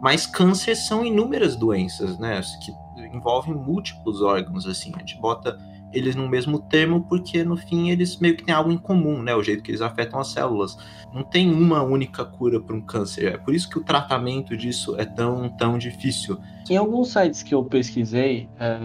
Mas 0.00 0.26
câncer 0.26 0.74
são 0.74 1.04
inúmeras 1.04 1.56
doenças, 1.56 2.18
né? 2.18 2.40
Que 2.62 2.72
envolvem 3.16 3.54
múltiplos 3.54 4.20
órgãos, 4.22 4.66
assim. 4.66 4.92
A 4.96 4.98
gente 4.98 5.18
bota 5.18 5.58
eles 5.92 6.16
no 6.16 6.28
mesmo 6.28 6.58
termo 6.58 7.04
porque 7.04 7.44
no 7.44 7.56
fim 7.56 7.90
eles 7.90 8.18
meio 8.18 8.36
que 8.36 8.44
têm 8.44 8.54
algo 8.54 8.72
em 8.72 8.78
comum, 8.78 9.22
né? 9.22 9.34
O 9.34 9.42
jeito 9.42 9.62
que 9.62 9.70
eles 9.70 9.80
afetam 9.80 10.18
as 10.18 10.28
células. 10.28 10.76
Não 11.12 11.22
tem 11.22 11.50
uma 11.50 11.82
única 11.82 12.24
cura 12.24 12.60
para 12.60 12.74
um 12.74 12.80
câncer. 12.80 13.32
É 13.32 13.36
por 13.36 13.54
isso 13.54 13.68
que 13.68 13.78
o 13.78 13.84
tratamento 13.84 14.56
disso 14.56 14.96
é 14.98 15.04
tão, 15.04 15.48
tão 15.50 15.78
difícil. 15.78 16.38
Em 16.68 16.76
alguns 16.76 17.12
sites 17.12 17.42
que 17.42 17.54
eu 17.54 17.62
pesquisei, 17.64 18.48
é, 18.58 18.78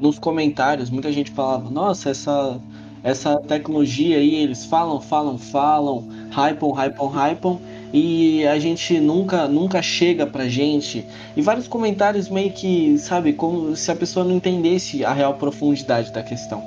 nos 0.00 0.18
comentários, 0.18 0.88
muita 0.88 1.12
gente 1.12 1.30
falava: 1.30 1.70
Nossa, 1.70 2.10
essa 2.10 2.60
essa 3.04 3.36
tecnologia 3.36 4.16
aí, 4.16 4.34
eles 4.34 4.64
falam, 4.64 5.00
falam, 5.00 5.38
falam, 5.38 6.08
hypam, 6.30 6.72
hypam, 6.72 7.08
hypam, 7.08 7.60
e 7.92 8.44
a 8.46 8.58
gente 8.58 8.98
nunca, 8.98 9.46
nunca 9.46 9.80
chega 9.80 10.26
pra 10.26 10.48
gente. 10.48 11.04
E 11.36 11.42
vários 11.42 11.68
comentários 11.68 12.28
meio 12.28 12.50
que, 12.50 12.98
sabe, 12.98 13.34
como 13.34 13.76
se 13.76 13.90
a 13.90 13.94
pessoa 13.94 14.24
não 14.24 14.34
entendesse 14.34 15.04
a 15.04 15.12
real 15.12 15.34
profundidade 15.34 16.12
da 16.12 16.22
questão. 16.22 16.62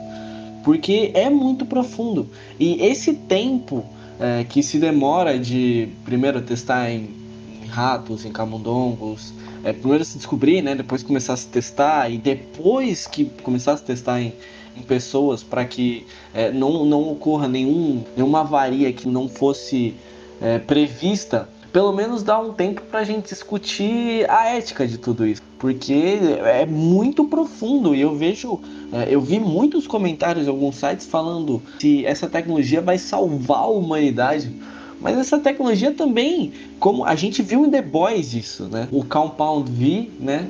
Porque 0.63 1.12
é 1.13 1.30
muito 1.30 1.65
profundo. 1.65 2.30
E 2.60 2.82
esse 2.86 3.13
tempo 3.13 3.84
é, 4.19 4.45
que 4.47 4.63
se 4.63 4.78
demora 4.78 5.38
de 5.38 5.89
primeiro 6.06 6.41
testar 6.41 6.89
em 6.89 7.28
em 7.67 7.69
ratos, 7.69 8.26
em 8.26 8.32
camundongos. 8.32 9.34
É, 9.63 9.73
primeiro 9.73 10.04
se 10.06 10.17
descobrir, 10.17 10.62
né? 10.62 10.73
Depois 10.73 11.04
começar 11.04 11.34
a 11.34 11.38
se 11.38 11.47
testar 11.47 12.10
e 12.10 12.17
depois 12.17 13.06
que 13.06 13.26
começar 13.43 13.73
a 13.73 13.78
se 13.78 13.84
testar 13.84 14.21
em, 14.21 14.34
pessoas 14.83 15.43
para 15.43 15.65
que 15.65 16.05
é, 16.33 16.51
não, 16.51 16.85
não 16.85 17.11
ocorra 17.11 17.47
nenhum, 17.47 18.03
nenhuma 18.15 18.41
avaria 18.41 18.91
que 18.93 19.07
não 19.07 19.27
fosse 19.27 19.95
é, 20.41 20.59
prevista, 20.59 21.49
pelo 21.71 21.91
menos 21.91 22.23
dá 22.23 22.39
um 22.39 22.53
tempo 22.53 22.81
para 22.81 23.01
a 23.01 23.03
gente 23.03 23.29
discutir 23.29 24.29
a 24.29 24.49
ética 24.49 24.87
de 24.87 24.97
tudo 24.97 25.27
isso, 25.27 25.41
porque 25.59 26.19
é 26.45 26.65
muito 26.65 27.25
profundo 27.25 27.93
e 27.93 28.01
eu 28.01 28.15
vejo, 28.15 28.59
é, 28.91 29.07
eu 29.13 29.21
vi 29.21 29.39
muitos 29.39 29.85
comentários 29.85 30.47
em 30.47 30.49
alguns 30.49 30.75
sites 30.75 31.05
falando 31.05 31.61
se 31.79 32.05
essa 32.05 32.27
tecnologia 32.27 32.81
vai 32.81 32.97
salvar 32.97 33.59
a 33.59 33.67
humanidade. 33.67 34.51
Mas 34.99 35.17
essa 35.17 35.37
tecnologia 35.37 35.91
também, 35.91 36.51
como 36.79 37.05
a 37.05 37.13
gente 37.15 37.43
viu 37.43 37.65
em 37.65 37.69
The 37.69 37.83
Boys 37.83 38.33
isso, 38.33 38.63
né? 38.63 38.87
O 38.91 39.03
Compound 39.03 39.71
V, 39.71 40.09
né? 40.19 40.47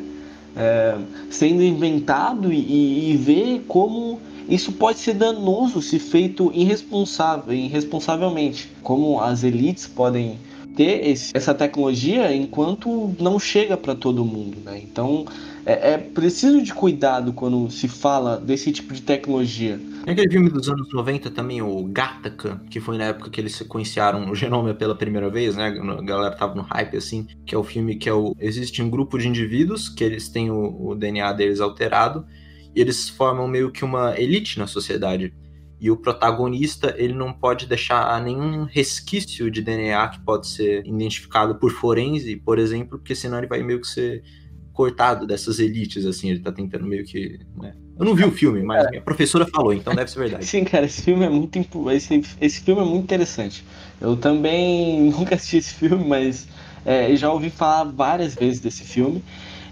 É, 0.58 0.98
sendo 1.30 1.62
inventado 1.62 2.52
e, 2.52 3.12
e 3.12 3.18
ver 3.18 3.64
como 3.68 4.20
isso 4.50 4.72
pode 4.72 5.00
ser 5.00 5.14
danoso 5.14 5.82
se 5.82 6.00
feito 6.00 6.52
irresponsável, 6.54 7.54
irresponsavelmente. 7.54 8.72
Como 8.82 9.22
as 9.22 9.44
elites 9.44 9.86
podem 9.86 10.40
ter 10.78 11.08
esse, 11.08 11.36
essa 11.36 11.56
tecnologia 11.56 12.34
enquanto 12.34 13.14
não 13.20 13.40
chega 13.40 13.76
para 13.76 13.96
todo 13.96 14.24
mundo, 14.24 14.60
né? 14.64 14.80
Então 14.82 15.26
é, 15.66 15.94
é, 15.94 15.98
preciso 15.98 16.62
de 16.62 16.72
cuidado 16.74 17.34
quando 17.34 17.70
se 17.72 17.88
fala 17.88 18.38
desse 18.38 18.72
tipo 18.72 18.94
de 18.94 19.02
tecnologia. 19.02 19.80
Tem 20.06 20.14
aquele 20.14 20.32
filme 20.32 20.50
dos 20.50 20.70
anos 20.70 20.94
90 20.94 21.32
também, 21.32 21.62
o 21.62 21.84
Gattaca, 21.86 22.62
que 22.70 22.80
foi 22.80 22.98
na 22.98 23.06
época 23.06 23.30
que 23.32 23.42
eles 23.42 23.56
sequenciaram 23.56 24.30
o 24.30 24.36
genoma 24.36 24.74
pela 24.74 24.96
primeira 24.96 25.30
vez, 25.30 25.58
né? 25.58 25.68
A 25.68 26.02
galera 26.02 26.36
tava 26.36 26.54
no 26.54 26.62
hype 26.62 26.96
assim, 26.96 27.28
que 27.46 27.56
é 27.56 27.58
o 27.58 27.64
filme 27.64 27.96
que 27.96 28.08
é 28.08 28.14
o. 28.14 28.36
Existe 28.40 28.82
um 28.82 28.90
grupo 28.90 29.18
de 29.18 29.28
indivíduos 29.28 29.90
que 29.90 30.04
eles 30.04 30.30
têm 30.30 30.52
o, 30.52 30.90
o 30.90 30.96
DNA 30.96 31.34
deles 31.34 31.60
alterado 31.60 32.26
e 32.76 32.80
eles 32.80 33.10
formam 33.10 33.48
meio 33.48 33.72
que 33.72 33.84
uma 33.84 34.18
elite 34.18 34.60
na 34.60 34.68
sociedade. 34.68 35.34
E 35.80 35.92
o 35.92 35.98
protagonista, 35.98 36.96
ele 36.98 37.14
não 37.14 37.32
pode 37.32 37.68
deixar 37.68 38.22
nenhum 38.22 38.64
resquício 38.64 39.52
de 39.52 39.62
DNA 39.62 40.08
que 40.10 40.20
pode 40.22 40.48
ser 40.48 40.86
identificado 40.86 41.56
por 41.56 41.72
forense, 41.72 42.36
por 42.36 42.58
exemplo, 42.58 42.98
porque 42.98 43.14
senão 43.14 43.38
ele 43.38 43.48
vai 43.48 43.62
meio 43.62 43.80
que 43.80 43.88
ser 43.88 44.24
cortado 44.78 45.26
dessas 45.26 45.58
elites, 45.58 46.06
assim, 46.06 46.30
ele 46.30 46.40
tá 46.40 46.52
tentando 46.52 46.86
meio 46.86 47.04
que. 47.04 47.40
Né? 47.56 47.74
Eu 47.98 48.06
não 48.06 48.14
vi 48.14 48.24
o 48.24 48.32
filme, 48.32 48.62
mas 48.62 48.88
minha 48.92 49.02
professora 49.02 49.46
falou, 49.48 49.74
então 49.74 49.96
deve 49.96 50.12
ser 50.12 50.20
verdade. 50.20 50.46
Sim, 50.46 50.64
cara, 50.64 50.86
esse 50.86 51.02
filme 51.02 51.26
é 51.26 51.30
muito 51.30 51.58
esse, 51.92 52.24
esse 52.40 52.62
filme 52.62 52.82
é 52.82 52.86
muito 52.86 53.04
interessante. 53.04 53.66
Eu 54.00 54.16
também 54.16 55.10
nunca 55.10 55.34
assisti 55.34 55.58
esse 55.58 55.74
filme, 55.74 56.06
mas 56.06 56.48
é, 56.86 57.16
já 57.16 57.32
ouvi 57.32 57.50
falar 57.50 57.86
várias 57.86 58.36
vezes 58.36 58.60
desse 58.60 58.84
filme. 58.84 59.24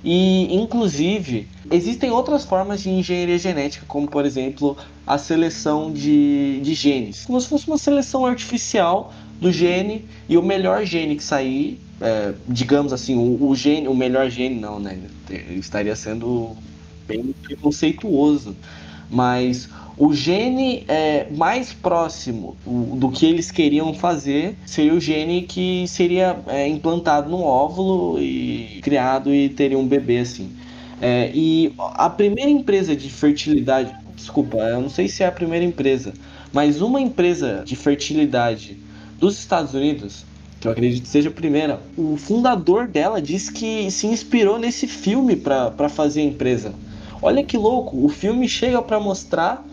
E, 0.06 0.56
inclusive, 0.56 1.48
existem 1.72 2.12
outras 2.12 2.46
formas 2.46 2.84
de 2.84 2.92
engenharia 2.92 3.40
genética, 3.40 3.88
como, 3.88 4.08
por 4.08 4.24
exemplo, 4.24 4.78
a 5.06 5.18
seleção 5.18 5.92
de, 5.92 6.60
de 6.62 6.76
genes. 6.76 7.26
Como 7.26 7.42
se 7.42 7.48
fosse 7.48 7.66
uma 7.66 7.80
seleção 7.80 8.24
artificial 8.24 9.12
do 9.42 9.52
gene 9.52 10.06
e 10.30 10.38
o 10.38 10.44
melhor 10.44 10.86
gene 10.86 11.16
que 11.16 11.24
sair, 11.24 11.82
é, 12.00 12.36
digamos 12.48 12.94
assim, 12.94 13.16
o, 13.16 13.50
o, 13.50 13.56
gene, 13.56 13.88
o 13.88 13.96
melhor 13.96 14.30
gene, 14.30 14.60
não, 14.60 14.80
né? 14.80 15.00
Estaria 15.50 15.96
sendo 15.96 16.56
bem 17.08 17.34
preconceituoso. 17.42 18.56
Mas 19.10 19.68
o 19.98 20.14
gene 20.14 20.84
é, 20.88 21.28
mais 21.32 21.72
próximo 21.72 22.58
do 22.66 23.10
que 23.10 23.26
eles 23.26 23.50
queriam 23.50 23.94
fazer 23.94 24.58
seria 24.66 24.94
o 24.94 25.00
gene 25.00 25.44
que 25.44 25.88
seria 25.88 26.38
é, 26.48 26.68
implantado 26.68 27.30
no 27.30 27.42
óvulo 27.42 28.22
e 28.22 28.80
criado 28.82 29.34
e 29.34 29.48
teria 29.50 29.78
um 29.78 29.88
bebê 29.88 30.20
assim. 30.20 30.52
É, 31.02 31.32
e 31.34 31.74
a 31.78 32.10
primeira 32.10 32.50
empresa 32.50 32.96
de 32.96 33.10
fertilidade, 33.10 33.96
desculpa, 34.16 34.58
eu 34.58 34.82
não 34.82 34.90
sei 34.90 35.08
se 35.08 35.24
é 35.24 35.28
a 35.28 35.32
primeira 35.32 35.64
empresa, 35.64 36.14
mas 36.52 36.82
uma 36.82 37.00
empresa 37.00 37.64
de 37.66 37.76
fertilidade 37.76 38.78
dos 39.18 39.38
Estados 39.38 39.74
Unidos, 39.74 40.26
que 40.60 40.68
eu 40.68 40.72
acredito 40.72 41.08
seja 41.08 41.30
a 41.30 41.34
primeira, 41.34 41.82
o 41.98 42.18
fundador 42.18 42.88
dela 42.88 43.22
disse 43.22 43.52
que 43.52 43.90
se 43.92 44.08
inspirou 44.08 44.60
nesse 44.60 44.88
filme 44.88 45.38
para 45.38 45.90
fazer 45.90 46.22
a 46.22 46.26
empresa. 46.26 46.74
Olha 47.22 47.44
que 47.44 47.58
louco, 47.58 48.06
o 48.06 48.10
filme 48.10 48.48
chega 48.48 48.82
para 48.82 49.00
mostrar 49.00 49.66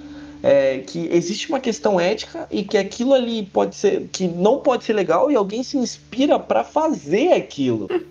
é, 0.43 0.79
que 0.79 1.09
existe 1.13 1.49
uma 1.49 1.61
questão 1.61 2.01
ética 2.01 2.49
e 2.51 2.65
que 2.65 2.77
aquilo 2.77 3.15
ali 3.15 3.45
pode 3.45 3.77
ser 3.77 4.09
que 4.11 4.27
não 4.27 4.59
pode 4.59 4.85
ser 4.85 4.93
legal 4.93 5.31
e 5.31 5.37
alguém 5.37 5.63
se 5.63 5.77
inspira 5.77 6.39
para 6.39 6.65
fazer 6.65 7.33
aquilo. 7.33 7.89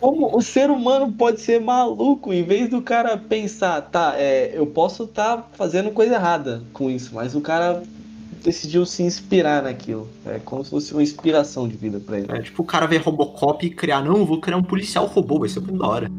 como 0.00 0.36
o 0.36 0.42
ser 0.42 0.70
humano 0.70 1.10
pode 1.12 1.40
ser 1.40 1.60
maluco 1.60 2.32
em 2.32 2.42
vez 2.42 2.68
do 2.68 2.82
cara 2.82 3.16
pensar, 3.16 3.80
tá, 3.82 4.14
é, 4.16 4.52
eu 4.54 4.66
posso 4.66 5.04
estar 5.04 5.38
tá 5.38 5.48
fazendo 5.54 5.90
coisa 5.90 6.14
errada 6.14 6.62
com 6.72 6.90
isso, 6.90 7.14
mas 7.14 7.34
o 7.34 7.40
cara 7.40 7.82
decidiu 8.42 8.84
se 8.84 9.02
inspirar 9.02 9.62
naquilo. 9.62 10.08
É 10.26 10.38
como 10.38 10.62
se 10.62 10.70
fosse 10.70 10.92
uma 10.92 11.02
inspiração 11.02 11.66
de 11.66 11.76
vida 11.76 11.98
para 11.98 12.18
ele. 12.18 12.30
É 12.30 12.42
tipo 12.42 12.62
o 12.62 12.66
cara 12.66 12.86
ver 12.86 12.98
Robocop 12.98 13.66
e 13.66 13.70
criar, 13.70 14.02
não, 14.02 14.26
vou 14.26 14.40
criar 14.40 14.58
um 14.58 14.62
policial 14.62 15.06
robô, 15.06 15.38
vai 15.38 15.48
ser 15.48 15.60
muito 15.60 15.78
da 15.78 15.86
hora. 15.86 16.10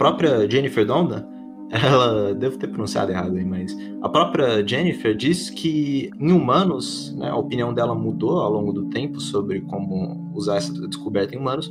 Própria 0.00 0.50
Jennifer 0.50 0.86
Donda, 0.86 1.28
ela 1.70 2.34
devo 2.34 2.56
ter 2.56 2.68
pronunciado 2.68 3.12
errado 3.12 3.36
aí, 3.36 3.44
mas 3.44 3.76
a 4.00 4.08
própria 4.08 4.66
Jennifer 4.66 5.14
diz 5.14 5.50
que 5.50 6.10
em 6.18 6.32
humanos, 6.32 7.14
né, 7.14 7.28
a 7.28 7.36
opinião 7.36 7.74
dela 7.74 7.94
mudou 7.94 8.38
ao 8.38 8.50
longo 8.50 8.72
do 8.72 8.86
tempo 8.86 9.20
sobre 9.20 9.60
como 9.60 10.32
usar 10.34 10.56
essa 10.56 10.72
descoberta 10.88 11.34
em 11.34 11.38
humanos, 11.38 11.70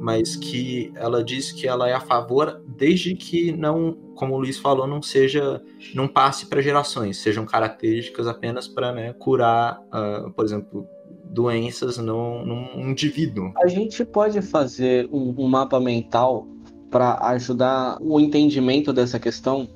mas 0.00 0.34
que 0.34 0.92
ela 0.96 1.22
diz 1.22 1.52
que 1.52 1.68
ela 1.68 1.88
é 1.88 1.92
a 1.92 2.00
favor 2.00 2.60
desde 2.66 3.14
que 3.14 3.52
não, 3.52 3.96
como 4.16 4.34
o 4.34 4.38
Luiz 4.38 4.58
falou, 4.58 4.84
não 4.84 5.00
seja, 5.00 5.62
não 5.94 6.08
passe 6.08 6.46
para 6.46 6.60
gerações, 6.60 7.18
sejam 7.18 7.46
características 7.46 8.26
apenas 8.26 8.66
para 8.66 8.92
né, 8.92 9.12
curar, 9.12 9.80
uh, 9.94 10.32
por 10.32 10.44
exemplo, 10.44 10.84
doenças 11.30 11.96
num, 11.96 12.44
num 12.44 12.90
indivíduo. 12.90 13.52
A 13.62 13.68
gente 13.68 14.04
pode 14.04 14.42
fazer 14.42 15.08
um, 15.12 15.32
um 15.38 15.46
mapa 15.46 15.78
mental 15.78 16.46
para 16.90 17.18
ajudar 17.28 17.98
o 18.00 18.18
entendimento 18.18 18.92
dessa 18.92 19.18
questão 19.18 19.68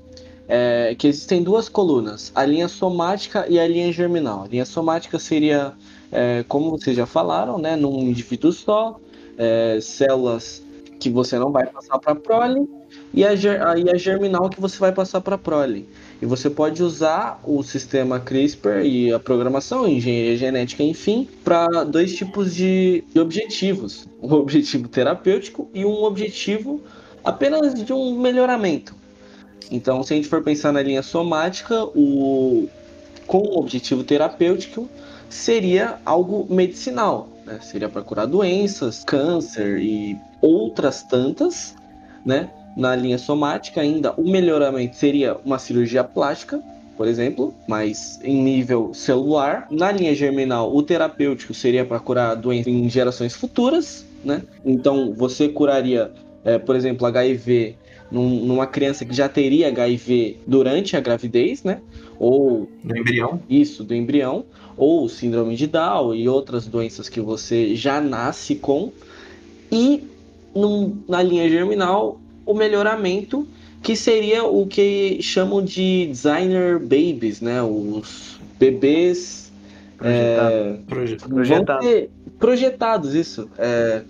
é 0.48 0.94
que 0.98 1.06
existem 1.06 1.42
duas 1.42 1.68
colunas, 1.68 2.32
a 2.34 2.44
linha 2.44 2.68
somática 2.68 3.46
e 3.48 3.58
a 3.58 3.66
linha 3.66 3.92
germinal. 3.92 4.44
A 4.44 4.48
linha 4.48 4.64
somática 4.64 5.18
seria, 5.18 5.72
é, 6.10 6.44
como 6.48 6.70
vocês 6.70 6.96
já 6.96 7.06
falaram, 7.06 7.58
né, 7.58 7.76
num 7.76 8.00
indivíduo 8.02 8.52
só, 8.52 8.98
é, 9.38 9.78
células 9.80 10.62
que 10.98 11.10
você 11.10 11.38
não 11.38 11.50
vai 11.50 11.66
passar 11.66 11.98
para 11.98 12.12
a 12.12 12.16
prole, 12.16 12.68
e 13.12 13.24
a, 13.24 13.30
a 13.30 13.96
germinal 13.96 14.48
que 14.48 14.60
você 14.60 14.78
vai 14.78 14.92
passar 14.92 15.20
para 15.20 15.34
a 15.34 15.38
prole. 15.38 15.88
E 16.20 16.26
você 16.26 16.48
pode 16.48 16.82
usar 16.82 17.40
o 17.44 17.62
sistema 17.62 18.20
CRISPR 18.20 18.84
e 18.84 19.12
a 19.12 19.18
programação, 19.18 19.88
engenharia 19.88 20.36
genética, 20.36 20.82
enfim, 20.82 21.28
para 21.42 21.82
dois 21.82 22.14
tipos 22.14 22.54
de 22.54 23.02
objetivos: 23.16 24.06
um 24.22 24.30
objetivo 24.34 24.88
terapêutico 24.88 25.68
e 25.74 25.84
um 25.84 26.04
objetivo 26.04 26.80
apenas 27.24 27.74
de 27.74 27.92
um 27.92 28.18
melhoramento. 28.18 28.94
Então, 29.70 30.02
se 30.02 30.12
a 30.12 30.16
gente 30.16 30.28
for 30.28 30.42
pensar 30.42 30.72
na 30.72 30.82
linha 30.82 31.02
somática, 31.02 31.84
o 31.96 32.68
com 33.26 33.38
o 33.38 33.58
objetivo 33.58 34.04
terapêutico 34.04 34.88
seria 35.28 35.98
algo 36.04 36.46
medicinal, 36.52 37.28
né? 37.46 37.58
seria 37.62 37.88
para 37.88 38.02
curar 38.02 38.26
doenças, 38.26 39.02
câncer 39.04 39.78
e 39.78 40.18
outras 40.40 41.02
tantas, 41.02 41.74
né? 42.26 42.50
Na 42.76 42.96
linha 42.96 43.18
somática 43.18 43.80
ainda 43.80 44.12
o 44.12 44.28
melhoramento 44.28 44.96
seria 44.96 45.36
uma 45.44 45.58
cirurgia 45.58 46.02
plástica, 46.02 46.62
por 46.96 47.06
exemplo, 47.06 47.54
mas 47.66 48.18
em 48.22 48.42
nível 48.42 48.92
celular. 48.94 49.66
Na 49.70 49.90
linha 49.92 50.14
germinal, 50.14 50.74
o 50.74 50.82
terapêutico 50.82 51.54
seria 51.54 51.84
para 51.84 52.00
curar 52.00 52.34
doenças 52.34 52.72
em 52.72 52.88
gerações 52.88 53.34
futuras, 53.34 54.04
né? 54.24 54.42
Então 54.64 55.12
você 55.14 55.48
curaria 55.48 56.10
é, 56.44 56.58
por 56.58 56.76
exemplo, 56.76 57.06
HIV 57.06 57.76
num, 58.10 58.44
numa 58.44 58.66
criança 58.66 59.04
que 59.04 59.14
já 59.14 59.28
teria 59.28 59.68
HIV 59.68 60.38
durante 60.46 60.96
a 60.96 61.00
gravidez, 61.00 61.62
né? 61.62 61.80
Ou 62.18 62.68
do 62.84 62.96
embrião. 62.96 63.40
Isso, 63.48 63.82
do 63.82 63.94
embrião, 63.94 64.44
ou 64.76 65.08
síndrome 65.08 65.56
de 65.56 65.66
Down 65.66 66.14
e 66.14 66.28
outras 66.28 66.66
doenças 66.66 67.08
que 67.08 67.20
você 67.20 67.74
já 67.74 68.00
nasce 68.00 68.56
com. 68.56 68.92
E 69.70 70.04
num, 70.54 70.98
na 71.08 71.22
linha 71.22 71.48
germinal, 71.48 72.20
o 72.44 72.54
melhoramento 72.54 73.46
que 73.82 73.96
seria 73.96 74.44
o 74.44 74.66
que 74.66 75.18
chamam 75.22 75.64
de 75.64 76.06
designer 76.06 76.78
babies, 76.78 77.40
né? 77.40 77.62
Os 77.62 78.38
bebês 78.58 79.50
projetado, 79.96 80.54
é, 80.54 81.28
projetado. 81.28 81.86
Projetados, 82.42 83.14
isso. 83.14 83.48
É, 83.56 84.02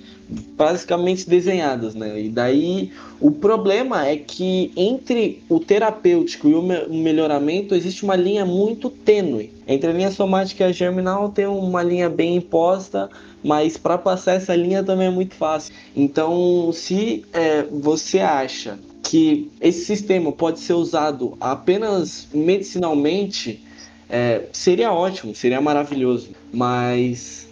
basicamente 0.56 1.28
desenhadas, 1.28 1.94
né? 1.94 2.18
E 2.18 2.30
daí 2.30 2.90
o 3.20 3.30
problema 3.30 4.06
é 4.06 4.16
que 4.16 4.72
entre 4.74 5.42
o 5.50 5.60
terapêutico 5.60 6.48
e 6.48 6.54
o 6.54 6.62
melhoramento 6.62 7.74
existe 7.74 8.04
uma 8.04 8.16
linha 8.16 8.46
muito 8.46 8.88
tênue. 8.88 9.52
Entre 9.68 9.90
a 9.90 9.92
linha 9.92 10.10
somática 10.10 10.64
e 10.64 10.66
a 10.66 10.72
germinal 10.72 11.28
tem 11.28 11.46
uma 11.46 11.82
linha 11.82 12.08
bem 12.08 12.36
imposta, 12.36 13.10
mas 13.44 13.76
para 13.76 13.98
passar 13.98 14.36
essa 14.36 14.56
linha 14.56 14.82
também 14.82 15.08
é 15.08 15.10
muito 15.10 15.34
fácil. 15.34 15.74
Então, 15.94 16.70
se 16.72 17.26
é, 17.34 17.64
você 17.64 18.20
acha 18.20 18.78
que 19.02 19.50
esse 19.60 19.84
sistema 19.84 20.32
pode 20.32 20.58
ser 20.60 20.72
usado 20.72 21.36
apenas 21.38 22.28
medicinalmente, 22.32 23.62
é, 24.08 24.46
seria 24.54 24.90
ótimo, 24.90 25.34
seria 25.34 25.60
maravilhoso. 25.60 26.30
Mas 26.50 27.51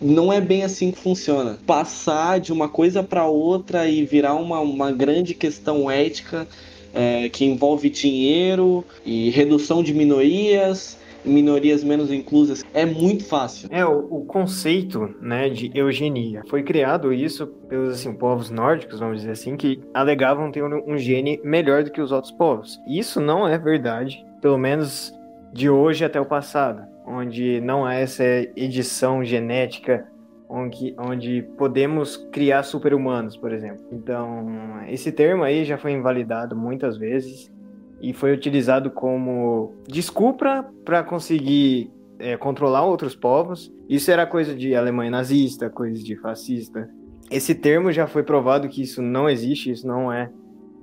não 0.00 0.32
é 0.32 0.40
bem 0.40 0.64
assim 0.64 0.90
que 0.90 0.98
funciona. 0.98 1.58
Passar 1.66 2.40
de 2.40 2.52
uma 2.52 2.68
coisa 2.68 3.02
para 3.02 3.26
outra 3.26 3.86
e 3.86 4.04
virar 4.04 4.34
uma, 4.34 4.60
uma 4.60 4.90
grande 4.90 5.34
questão 5.34 5.90
ética 5.90 6.46
é, 6.94 7.28
que 7.28 7.44
envolve 7.44 7.90
dinheiro 7.90 8.84
e 9.04 9.30
redução 9.30 9.82
de 9.82 9.92
minorias, 9.92 10.98
minorias 11.24 11.84
menos 11.84 12.10
inclusas, 12.10 12.64
é 12.72 12.86
muito 12.86 13.24
fácil. 13.24 13.68
É, 13.70 13.84
o, 13.84 14.06
o, 14.10 14.24
conceito 14.24 15.14
né, 15.20 15.48
de 15.48 15.70
eugenia 15.74 16.42
foi 16.48 16.62
criado 16.62 17.12
isso 17.12 17.46
pelos 17.68 17.90
assim, 17.90 18.12
povos 18.12 18.50
nórdicos, 18.50 18.98
vamos 18.98 19.18
dizer 19.18 19.32
assim, 19.32 19.56
que 19.56 19.80
alegavam 19.92 20.50
ter 20.50 20.64
um, 20.64 20.94
um 20.94 20.98
gene 20.98 21.38
melhor 21.44 21.84
do 21.84 21.90
que 21.90 22.00
os 22.00 22.10
outros 22.10 22.32
povos. 22.32 22.80
Isso 22.88 23.20
não 23.20 23.46
é 23.46 23.58
verdade, 23.58 24.24
pelo 24.40 24.58
menos 24.58 25.12
de 25.52 25.68
hoje 25.68 26.04
até 26.04 26.20
o 26.20 26.24
passado 26.24 26.89
onde 27.10 27.60
não 27.60 27.84
há 27.84 27.94
essa 27.94 28.24
edição 28.56 29.24
genética 29.24 30.06
onde, 30.50 30.94
onde 30.98 31.42
podemos 31.56 32.16
criar 32.16 32.64
super-humanos, 32.64 33.36
por 33.36 33.52
exemplo. 33.52 33.84
Então, 33.92 34.80
esse 34.88 35.12
termo 35.12 35.44
aí 35.44 35.64
já 35.64 35.78
foi 35.78 35.92
invalidado 35.92 36.56
muitas 36.56 36.98
vezes 36.98 37.52
e 38.00 38.12
foi 38.12 38.32
utilizado 38.32 38.90
como 38.90 39.74
desculpa 39.86 40.68
para 40.84 41.04
conseguir 41.04 41.90
é, 42.18 42.36
controlar 42.36 42.84
outros 42.84 43.14
povos. 43.14 43.72
Isso 43.88 44.10
era 44.10 44.26
coisa 44.26 44.54
de 44.54 44.74
Alemanha 44.74 45.10
nazista, 45.10 45.70
coisa 45.70 46.02
de 46.02 46.16
fascista. 46.16 46.90
Esse 47.30 47.54
termo 47.54 47.92
já 47.92 48.08
foi 48.08 48.24
provado 48.24 48.68
que 48.68 48.82
isso 48.82 49.00
não 49.00 49.28
existe, 49.28 49.70
isso 49.70 49.86
não 49.86 50.12
é 50.12 50.30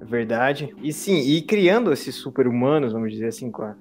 verdade. 0.01 0.73
E 0.81 0.93
sim, 0.93 1.19
e 1.19 1.41
criando 1.41 1.91
esses 1.91 2.15
super-humanos, 2.15 2.93
vamos 2.93 3.11
dizer 3.11 3.27
assim, 3.27 3.51
com 3.51 3.63
a 3.63 3.75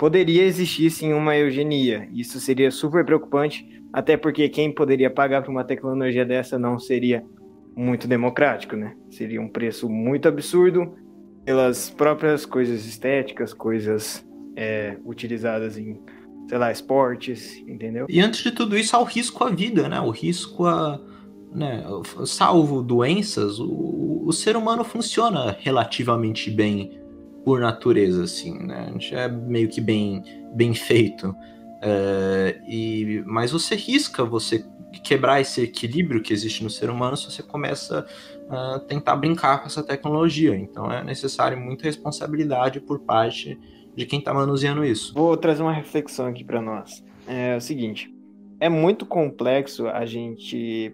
poderia 0.00 0.44
existir 0.44 0.90
sim 0.90 1.12
uma 1.12 1.36
eugenia. 1.36 2.08
Isso 2.10 2.40
seria 2.40 2.70
super 2.70 3.04
preocupante, 3.04 3.68
até 3.92 4.16
porque 4.16 4.48
quem 4.48 4.72
poderia 4.72 5.10
pagar 5.10 5.42
por 5.42 5.50
uma 5.50 5.62
tecnologia 5.62 6.24
dessa 6.24 6.58
não 6.58 6.78
seria 6.78 7.22
muito 7.76 8.08
democrático, 8.08 8.74
né? 8.76 8.96
Seria 9.10 9.42
um 9.42 9.48
preço 9.48 9.90
muito 9.90 10.26
absurdo 10.26 10.94
pelas 11.44 11.90
próprias 11.90 12.46
coisas 12.46 12.86
estéticas, 12.86 13.52
coisas 13.52 14.26
é, 14.56 14.96
utilizadas 15.04 15.76
em, 15.76 16.00
sei 16.48 16.56
lá, 16.56 16.72
esportes, 16.72 17.58
entendeu? 17.68 18.06
E 18.08 18.22
antes 18.22 18.42
de 18.42 18.52
tudo 18.52 18.78
isso, 18.78 18.96
há 18.96 19.00
o 19.00 19.04
risco 19.04 19.44
à 19.44 19.50
vida, 19.50 19.86
né? 19.86 20.00
O 20.00 20.08
risco 20.08 20.64
a. 20.64 20.98
Né, 21.52 21.82
salvo 22.26 22.80
doenças, 22.80 23.58
o, 23.58 24.22
o 24.24 24.32
ser 24.32 24.56
humano 24.56 24.84
funciona 24.84 25.56
relativamente 25.60 26.48
bem 26.48 26.99
por 27.44 27.60
natureza, 27.60 28.24
assim, 28.24 28.58
né? 28.58 28.86
A 28.88 28.92
gente 28.92 29.14
é 29.14 29.28
meio 29.28 29.68
que 29.68 29.80
bem, 29.80 30.22
bem 30.54 30.74
feito. 30.74 31.34
É, 31.82 32.60
e, 32.68 33.22
mas 33.26 33.52
você 33.52 33.74
risca 33.74 34.24
você 34.24 34.64
quebrar 35.02 35.40
esse 35.40 35.62
equilíbrio 35.62 36.22
que 36.22 36.32
existe 36.32 36.64
no 36.64 36.70
ser 36.70 36.90
humano 36.90 37.16
se 37.16 37.30
você 37.30 37.42
começa 37.42 38.04
a 38.48 38.80
tentar 38.80 39.16
brincar 39.16 39.60
com 39.60 39.66
essa 39.66 39.82
tecnologia. 39.82 40.54
Então 40.56 40.90
é 40.90 41.02
necessário 41.02 41.58
muita 41.58 41.84
responsabilidade 41.84 42.80
por 42.80 42.98
parte 43.00 43.58
de 43.94 44.06
quem 44.06 44.18
está 44.18 44.34
manuseando 44.34 44.84
isso. 44.84 45.14
Vou 45.14 45.36
trazer 45.36 45.62
uma 45.62 45.72
reflexão 45.72 46.26
aqui 46.26 46.44
para 46.44 46.60
nós. 46.60 47.04
É 47.26 47.56
o 47.56 47.60
seguinte: 47.60 48.12
é 48.58 48.68
muito 48.68 49.06
complexo 49.06 49.88
a 49.88 50.04
gente 50.04 50.92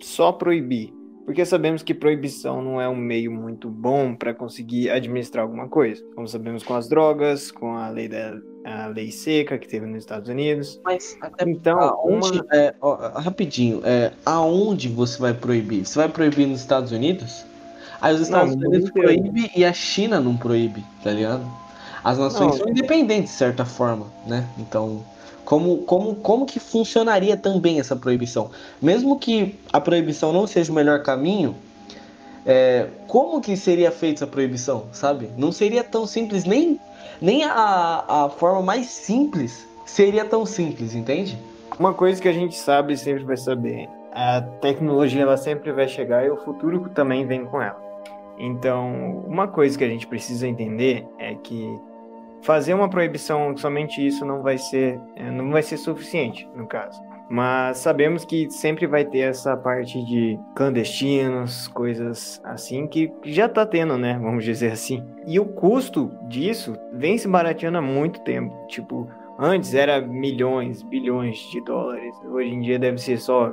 só 0.00 0.32
proibir 0.32 0.92
porque 1.26 1.44
sabemos 1.44 1.82
que 1.82 1.92
proibição 1.92 2.62
não 2.62 2.80
é 2.80 2.88
um 2.88 2.94
meio 2.94 3.32
muito 3.32 3.68
bom 3.68 4.14
para 4.14 4.32
conseguir 4.32 4.88
administrar 4.90 5.42
alguma 5.42 5.68
coisa. 5.68 6.02
Como 6.14 6.28
sabemos 6.28 6.62
com 6.62 6.72
as 6.72 6.88
drogas, 6.88 7.50
com 7.50 7.76
a 7.76 7.88
lei 7.88 8.08
da 8.08 8.38
a 8.64 8.88
lei 8.88 9.12
seca 9.12 9.58
que 9.58 9.68
teve 9.68 9.86
nos 9.86 9.98
Estados 9.98 10.28
Unidos. 10.28 10.80
Mas 10.84 11.16
até 11.20 11.48
então, 11.48 11.78
aonde, 11.78 12.40
uma... 12.40 12.46
é, 12.52 12.74
ó, 12.80 12.94
rapidinho, 13.20 13.80
é, 13.84 14.12
aonde 14.24 14.88
você 14.88 15.20
vai 15.20 15.34
proibir? 15.34 15.84
Você 15.84 15.98
vai 15.98 16.08
proibir 16.08 16.46
nos 16.46 16.60
Estados 16.60 16.90
Unidos? 16.90 17.44
Aí 18.00 18.14
os 18.14 18.20
Estados 18.20 18.56
não, 18.56 18.68
Unidos 18.68 18.90
proíbe 18.90 19.50
e 19.54 19.64
a 19.64 19.72
China 19.72 20.20
não 20.20 20.36
proíbe, 20.36 20.84
tá 21.02 21.12
ligado? 21.12 21.44
As 22.02 22.18
nações 22.18 22.52
não, 22.52 22.58
são 22.58 22.68
independentes 22.68 23.32
de 23.32 23.36
certa 23.36 23.64
forma, 23.64 24.06
né? 24.26 24.48
Então 24.58 25.04
como, 25.46 25.78
como, 25.78 26.16
como 26.16 26.44
que 26.44 26.58
funcionaria 26.58 27.36
também 27.36 27.78
essa 27.78 27.94
proibição? 27.94 28.50
Mesmo 28.82 29.16
que 29.16 29.54
a 29.72 29.80
proibição 29.80 30.32
não 30.32 30.44
seja 30.44 30.72
o 30.72 30.74
melhor 30.74 31.04
caminho, 31.04 31.54
é, 32.44 32.88
como 33.06 33.40
que 33.40 33.56
seria 33.56 33.92
feita 33.92 34.24
essa 34.24 34.26
proibição, 34.26 34.86
sabe? 34.90 35.30
Não 35.38 35.52
seria 35.52 35.84
tão 35.84 36.04
simples, 36.04 36.44
nem, 36.44 36.80
nem 37.20 37.44
a, 37.44 38.04
a 38.08 38.28
forma 38.28 38.60
mais 38.60 38.86
simples 38.86 39.66
seria 39.84 40.24
tão 40.24 40.44
simples, 40.44 40.96
entende? 40.96 41.38
Uma 41.78 41.94
coisa 41.94 42.20
que 42.20 42.28
a 42.28 42.32
gente 42.32 42.56
sabe 42.56 42.96
sempre 42.96 43.22
vai 43.22 43.36
saber, 43.36 43.88
a 44.12 44.40
tecnologia 44.60 45.22
ela 45.22 45.36
sempre 45.36 45.70
vai 45.70 45.86
chegar 45.86 46.26
e 46.26 46.30
o 46.30 46.36
futuro 46.38 46.90
também 46.92 47.24
vem 47.24 47.44
com 47.44 47.62
ela. 47.62 47.80
Então, 48.36 49.22
uma 49.26 49.46
coisa 49.46 49.78
que 49.78 49.84
a 49.84 49.88
gente 49.88 50.08
precisa 50.08 50.48
entender 50.48 51.06
é 51.18 51.34
que 51.36 51.80
fazer 52.42 52.74
uma 52.74 52.88
proibição 52.88 53.56
somente 53.56 54.04
isso 54.04 54.24
não 54.24 54.42
vai 54.42 54.58
ser 54.58 55.00
é, 55.16 55.30
não 55.30 55.50
vai 55.50 55.62
ser 55.62 55.76
suficiente 55.76 56.48
no 56.54 56.66
caso. 56.66 57.00
Mas 57.28 57.78
sabemos 57.78 58.24
que 58.24 58.48
sempre 58.50 58.86
vai 58.86 59.04
ter 59.04 59.18
essa 59.18 59.56
parte 59.56 60.00
de 60.04 60.38
clandestinos 60.54 61.66
coisas 61.68 62.40
assim 62.44 62.86
que 62.86 63.12
já 63.24 63.48
tá 63.48 63.66
tendo 63.66 63.98
né? 63.98 64.16
Vamos 64.22 64.44
dizer 64.44 64.70
assim. 64.70 65.02
E 65.26 65.40
o 65.40 65.44
custo 65.44 66.12
disso 66.28 66.76
vem 66.92 67.18
se 67.18 67.26
barateando 67.26 67.78
há 67.78 67.82
muito 67.82 68.20
tempo. 68.20 68.54
Tipo 68.68 69.08
antes 69.38 69.74
era 69.74 70.00
milhões 70.00 70.82
bilhões 70.82 71.38
de 71.50 71.60
dólares. 71.62 72.14
Hoje 72.30 72.50
em 72.50 72.60
dia 72.60 72.78
deve 72.78 72.98
ser 72.98 73.18
só 73.18 73.52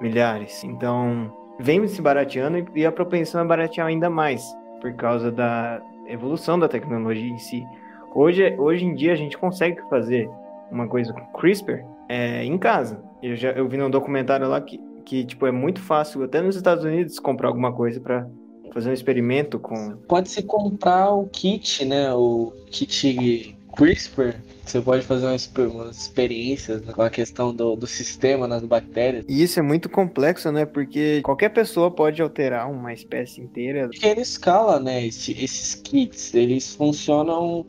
milhares. 0.00 0.62
Então 0.62 1.32
vem 1.58 1.86
se 1.88 2.00
barateando 2.00 2.64
e 2.74 2.86
a 2.86 2.92
propensão 2.92 3.40
é 3.40 3.44
baratear 3.44 3.88
ainda 3.88 4.08
mais 4.08 4.44
por 4.80 4.92
causa 4.94 5.32
da 5.32 5.82
evolução 6.06 6.56
da 6.56 6.68
tecnologia 6.68 7.28
em 7.28 7.38
si 7.38 7.66
Hoje, 8.14 8.54
hoje 8.58 8.84
em 8.84 8.94
dia 8.94 9.12
a 9.12 9.16
gente 9.16 9.36
consegue 9.36 9.80
fazer 9.88 10.28
uma 10.70 10.88
coisa 10.88 11.12
com 11.12 11.38
CRISPR 11.38 11.84
é, 12.08 12.44
em 12.44 12.58
casa. 12.58 13.02
Eu 13.22 13.36
já 13.36 13.50
eu 13.50 13.68
vi 13.68 13.76
num 13.76 13.90
documentário 13.90 14.48
lá 14.48 14.60
que, 14.60 14.80
que 15.04 15.24
tipo 15.24 15.46
é 15.46 15.52
muito 15.52 15.80
fácil 15.80 16.22
até 16.22 16.40
nos 16.40 16.56
Estados 16.56 16.84
Unidos 16.84 17.18
comprar 17.18 17.48
alguma 17.48 17.72
coisa 17.72 18.00
para 18.00 18.26
fazer 18.72 18.90
um 18.90 18.94
experimento 18.94 19.58
com. 19.58 19.96
Pode 20.08 20.28
se 20.28 20.42
comprar 20.42 21.10
o 21.10 21.26
kit, 21.26 21.84
né? 21.84 22.12
O 22.12 22.52
kit 22.70 23.56
CRISPR. 23.76 24.34
Você 24.64 24.80
pode 24.82 25.02
fazer 25.02 25.26
umas, 25.26 25.50
umas 25.56 25.96
experiências 25.96 26.82
né, 26.82 26.92
com 26.92 27.00
a 27.00 27.08
questão 27.08 27.54
do, 27.54 27.74
do 27.74 27.86
sistema 27.86 28.46
nas 28.46 28.62
bactérias. 28.62 29.24
E 29.26 29.42
isso 29.42 29.58
é 29.58 29.62
muito 29.62 29.88
complexo, 29.88 30.52
né? 30.52 30.66
Porque 30.66 31.22
qualquer 31.22 31.48
pessoa 31.50 31.90
pode 31.90 32.20
alterar 32.20 32.70
uma 32.70 32.92
espécie 32.92 33.40
inteira. 33.40 33.88
Pequena 33.88 34.20
escala, 34.20 34.78
né? 34.78 35.06
Esse, 35.06 35.32
esses 35.32 35.74
kits, 35.74 36.34
eles 36.34 36.74
funcionam 36.74 37.64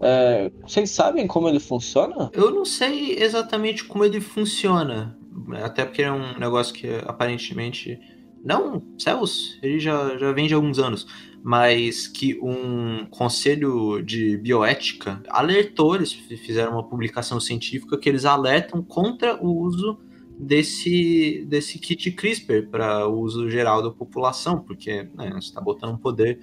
é, 0.00 0.50
vocês 0.62 0.90
sabem 0.90 1.26
como 1.26 1.48
ele 1.48 1.60
funciona? 1.60 2.30
Eu 2.32 2.50
não 2.50 2.64
sei 2.64 3.16
exatamente 3.18 3.84
como 3.84 4.04
ele 4.04 4.20
funciona. 4.20 5.18
Até 5.62 5.84
porque 5.84 6.02
é 6.02 6.12
um 6.12 6.38
negócio 6.38 6.74
que 6.74 6.88
aparentemente. 7.06 7.98
Não, 8.44 8.82
céus, 8.96 9.58
ele 9.62 9.80
já, 9.80 10.16
já 10.16 10.32
vem 10.32 10.46
de 10.46 10.54
alguns 10.54 10.78
anos. 10.78 11.06
Mas 11.42 12.06
que 12.06 12.38
um 12.40 13.06
conselho 13.10 14.02
de 14.02 14.36
bioética 14.36 15.22
alertou, 15.28 15.94
eles 15.94 16.12
fizeram 16.12 16.72
uma 16.72 16.88
publicação 16.88 17.40
científica 17.40 17.96
que 17.96 18.08
eles 18.08 18.24
alertam 18.24 18.82
contra 18.82 19.36
o 19.42 19.56
uso 19.60 19.98
desse, 20.38 21.44
desse 21.48 21.78
kit 21.78 22.10
CRISPR 22.12 22.68
para 22.70 23.08
uso 23.08 23.50
geral 23.50 23.82
da 23.82 23.90
população, 23.90 24.60
porque 24.60 25.08
né, 25.14 25.30
você 25.30 25.48
está 25.48 25.60
botando 25.60 25.94
um 25.94 25.98
poder 25.98 26.40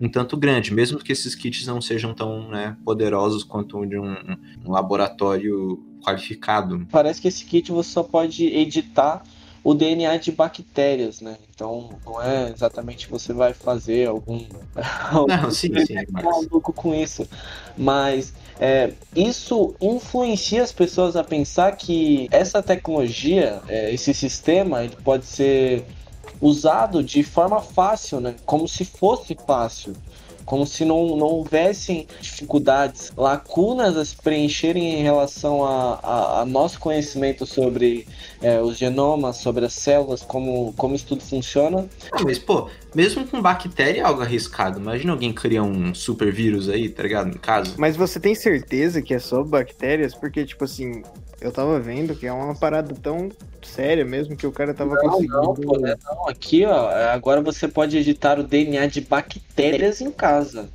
um 0.00 0.08
tanto 0.08 0.36
grande, 0.36 0.72
mesmo 0.72 0.98
que 0.98 1.12
esses 1.12 1.34
kits 1.34 1.66
não 1.66 1.80
sejam 1.80 2.14
tão 2.14 2.48
né, 2.48 2.76
poderosos 2.84 3.44
quanto 3.44 3.84
de 3.86 3.98
um, 3.98 4.14
um, 4.64 4.70
laboratório 4.70 5.82
qualificado. 6.02 6.86
Parece 6.90 7.20
que 7.20 7.28
esse 7.28 7.44
kit 7.44 7.70
você 7.70 7.90
só 7.90 8.02
pode 8.02 8.44
editar 8.46 9.22
o 9.62 9.72
DNA 9.72 10.18
de 10.18 10.30
bactérias, 10.30 11.22
né? 11.22 11.38
Então 11.54 11.98
não 12.04 12.22
é 12.22 12.50
exatamente 12.50 13.08
você 13.08 13.32
vai 13.32 13.54
fazer 13.54 14.06
algum. 14.08 14.44
Não, 15.26 15.50
sim, 15.50 15.72
sim. 15.86 15.94
Mas... 16.12 16.22
maluco 16.22 16.70
com 16.70 16.94
isso. 16.94 17.26
Mas 17.76 18.34
é, 18.60 18.92
isso 19.16 19.74
influencia 19.80 20.62
as 20.62 20.70
pessoas 20.70 21.16
a 21.16 21.24
pensar 21.24 21.76
que 21.76 22.28
essa 22.30 22.62
tecnologia, 22.62 23.62
é, 23.66 23.92
esse 23.92 24.12
sistema, 24.12 24.84
ele 24.84 24.96
pode 25.02 25.24
ser 25.24 25.86
usado 26.40 27.02
de 27.02 27.22
forma 27.22 27.60
fácil, 27.60 28.20
né? 28.20 28.34
Como 28.44 28.68
se 28.68 28.84
fosse 28.84 29.36
fácil 29.46 29.94
como 30.44 30.66
se 30.66 30.84
não, 30.84 31.16
não 31.16 31.26
houvessem 31.26 32.06
dificuldades, 32.20 33.12
lacunas 33.16 33.96
a 33.96 34.04
se 34.04 34.16
preencherem 34.16 35.00
em 35.00 35.02
relação 35.02 35.64
a, 35.64 35.94
a, 36.02 36.40
a 36.40 36.44
nosso 36.44 36.78
conhecimento 36.78 37.46
sobre 37.46 38.06
é, 38.42 38.60
os 38.60 38.76
genomas, 38.76 39.36
sobre 39.36 39.64
as 39.64 39.72
células, 39.72 40.22
como, 40.22 40.72
como 40.76 40.94
isso 40.94 41.06
tudo 41.06 41.22
funciona. 41.22 41.88
Ah, 42.12 42.22
mas, 42.22 42.38
pô, 42.38 42.68
mesmo 42.94 43.26
com 43.26 43.40
bactéria 43.40 44.00
é 44.00 44.04
algo 44.04 44.22
arriscado. 44.22 44.78
Imagina 44.78 45.12
alguém 45.12 45.32
criar 45.32 45.62
um 45.62 45.94
super 45.94 46.32
vírus 46.32 46.68
aí, 46.68 46.88
tá 46.88 47.02
ligado? 47.02 47.28
Em 47.28 47.38
casa. 47.38 47.74
Mas 47.78 47.96
você 47.96 48.20
tem 48.20 48.34
certeza 48.34 49.00
que 49.00 49.14
é 49.14 49.18
só 49.18 49.42
bactérias? 49.42 50.14
Porque, 50.14 50.44
tipo 50.44 50.64
assim, 50.64 51.02
eu 51.44 51.52
tava 51.52 51.78
vendo 51.78 52.16
que 52.16 52.26
é 52.26 52.32
uma 52.32 52.54
parada 52.54 52.94
tão 52.94 53.28
séria 53.62 54.04
mesmo 54.04 54.34
que 54.34 54.46
o 54.46 54.52
cara 54.52 54.72
tava 54.72 54.94
não, 54.94 55.02
conseguindo. 55.02 55.42
Não, 55.42 55.54
pô, 55.54 55.78
né? 55.78 55.94
não, 56.02 56.26
aqui, 56.26 56.64
ó, 56.64 56.88
agora 57.12 57.42
você 57.42 57.68
pode 57.68 57.98
editar 57.98 58.38
o 58.38 58.42
DNA 58.42 58.86
de 58.86 59.02
bactérias 59.02 60.00
em 60.00 60.10
casa. 60.10 60.70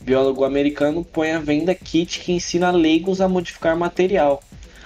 Biólogo 0.00 0.44
americano 0.44 1.04
põe 1.04 1.32
à 1.32 1.38
venda 1.38 1.74
kit 1.74 2.20
que 2.20 2.32
ensina 2.32 2.70
leigos 2.70 3.20
a 3.20 3.28
modificar 3.28 3.76
material. 3.76 4.42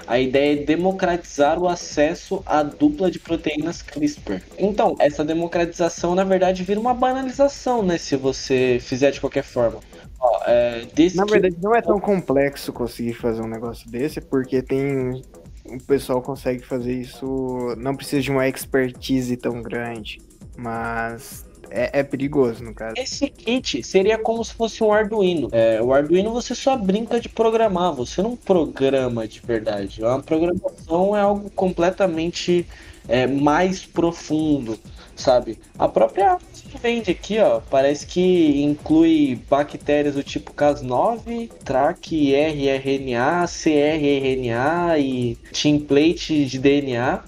A 0.09 0.19
ideia 0.19 0.61
é 0.61 0.65
democratizar 0.65 1.59
o 1.59 1.69
acesso 1.69 2.43
à 2.45 2.63
dupla 2.63 3.11
de 3.11 3.19
proteínas 3.19 3.83
CRISPR. 3.83 4.43
Então, 4.59 4.97
essa 4.99 5.25
democratização, 5.25 6.15
na 6.15 6.23
verdade, 6.25 6.63
vira 6.63 6.79
uma 6.79 6.95
banalização, 6.95 7.83
né? 7.83 7.97
Se 7.99 8.17
você 8.17 8.79
fizer 8.81 9.11
de 9.13 9.21
qualquer 9.21 9.43
forma. 9.43 9.81
Ó, 10.21 10.41
é, 10.47 10.87
Na 11.15 11.25
verdade, 11.25 11.57
não 11.63 11.75
é 11.75 11.83
tão 11.83 12.01
complexo 12.01 12.73
conseguir 12.73 13.15
fazer 13.15 13.43
um 13.43 13.49
negócio 13.49 13.91
desse, 13.91 14.21
porque 14.21 14.63
tem. 14.63 15.23
O 15.65 15.83
pessoal 15.83 16.23
consegue 16.23 16.65
fazer 16.65 16.93
isso. 16.93 17.75
Não 17.77 17.95
precisa 17.95 18.23
de 18.23 18.31
uma 18.31 18.49
expertise 18.49 19.37
tão 19.37 19.61
grande. 19.61 20.21
Mas 20.57 21.45
é, 21.71 22.01
é, 22.01 22.03
perigoso, 22.03 22.63
no 22.63 22.75
caso. 22.75 22.95
Esse 22.97 23.29
kit 23.29 23.83
seria 23.83 24.19
como 24.19 24.45
se 24.45 24.55
fosse 24.55 24.83
um 24.83 24.93
Arduino. 24.93 25.49
É, 25.53 25.81
o 25.83 25.93
Arduino 25.93 26.33
você 26.33 26.55
só 26.55 26.77
brinca 26.77 27.21
de 27.21 27.29
programar, 27.29 27.93
você 27.93 28.23
não 28.23 28.37
programa 28.37 29.27
de 29.27 29.41
verdade. 29.41 30.05
A 30.05 30.19
programação 30.19 31.17
é 31.17 31.21
algo 31.21 31.51
completamente 31.51 32.67
é, 33.09 33.27
mais 33.27 33.85
profundo, 33.85 34.79
sabe? 35.17 35.59
A 35.79 35.89
própria 35.89 36.39
que 36.53 36.79
vende 36.79 37.11
aqui, 37.11 37.39
ó, 37.39 37.61
parece 37.61 38.07
que 38.07 38.63
inclui 38.63 39.41
bactérias 39.49 40.15
do 40.15 40.23
tipo 40.23 40.53
Cas9, 40.53 41.51
TRAC, 41.65 42.35
rRNA, 42.35 43.47
cRRNA 43.47 44.99
e 44.99 45.37
template 45.53 46.45
de 46.45 46.59
DNA 46.59 47.25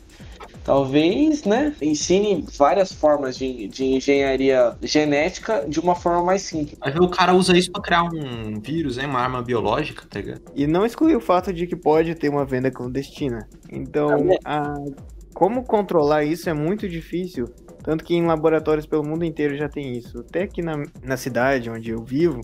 talvez, 0.69 1.45
né, 1.45 1.75
ensine 1.81 2.45
várias 2.59 2.93
formas 2.93 3.39
de, 3.39 3.69
de 3.69 3.85
engenharia 3.87 4.77
genética 4.83 5.65
de 5.67 5.81
uma 5.81 5.95
forma 5.95 6.23
mais 6.23 6.43
simples. 6.43 6.77
Aí 6.83 6.95
o 6.99 7.09
cara 7.09 7.33
usa 7.33 7.57
isso 7.57 7.73
para 7.73 7.81
criar 7.81 8.03
um 8.03 8.61
vírus, 8.61 8.99
hein, 8.99 9.07
uma 9.07 9.19
arma 9.19 9.41
biológica, 9.41 10.05
tá 10.07 10.21
ligado? 10.21 10.43
E 10.55 10.67
não 10.67 10.85
exclui 10.85 11.17
o 11.17 11.21
fato 11.21 11.55
de 11.55 11.67
que 11.67 11.75
pode 11.75 12.15
ter 12.15 12.29
uma 12.29 12.45
venda 12.45 12.71
clandestina. 12.71 13.49
Então, 13.73 14.29
a... 14.45 14.75
como 15.39 15.63
controlar 15.63 16.25
isso 16.25 16.51
é 16.51 16.53
muito 16.53 16.89
difícil. 16.89 17.49
Tanto 17.85 18.03
que 18.03 18.13
em 18.13 18.27
laboratórios 18.27 18.87
pelo 18.87 19.07
mundo 19.07 19.25
inteiro 19.25 19.57
já 19.57 19.69
tem 19.69 19.97
isso. 19.97 20.19
Até 20.19 20.43
aqui 20.43 20.61
na, 20.61 20.83
na 21.01 21.17
cidade 21.17 21.71
onde 21.71 21.91
eu 21.91 22.03
vivo, 22.03 22.41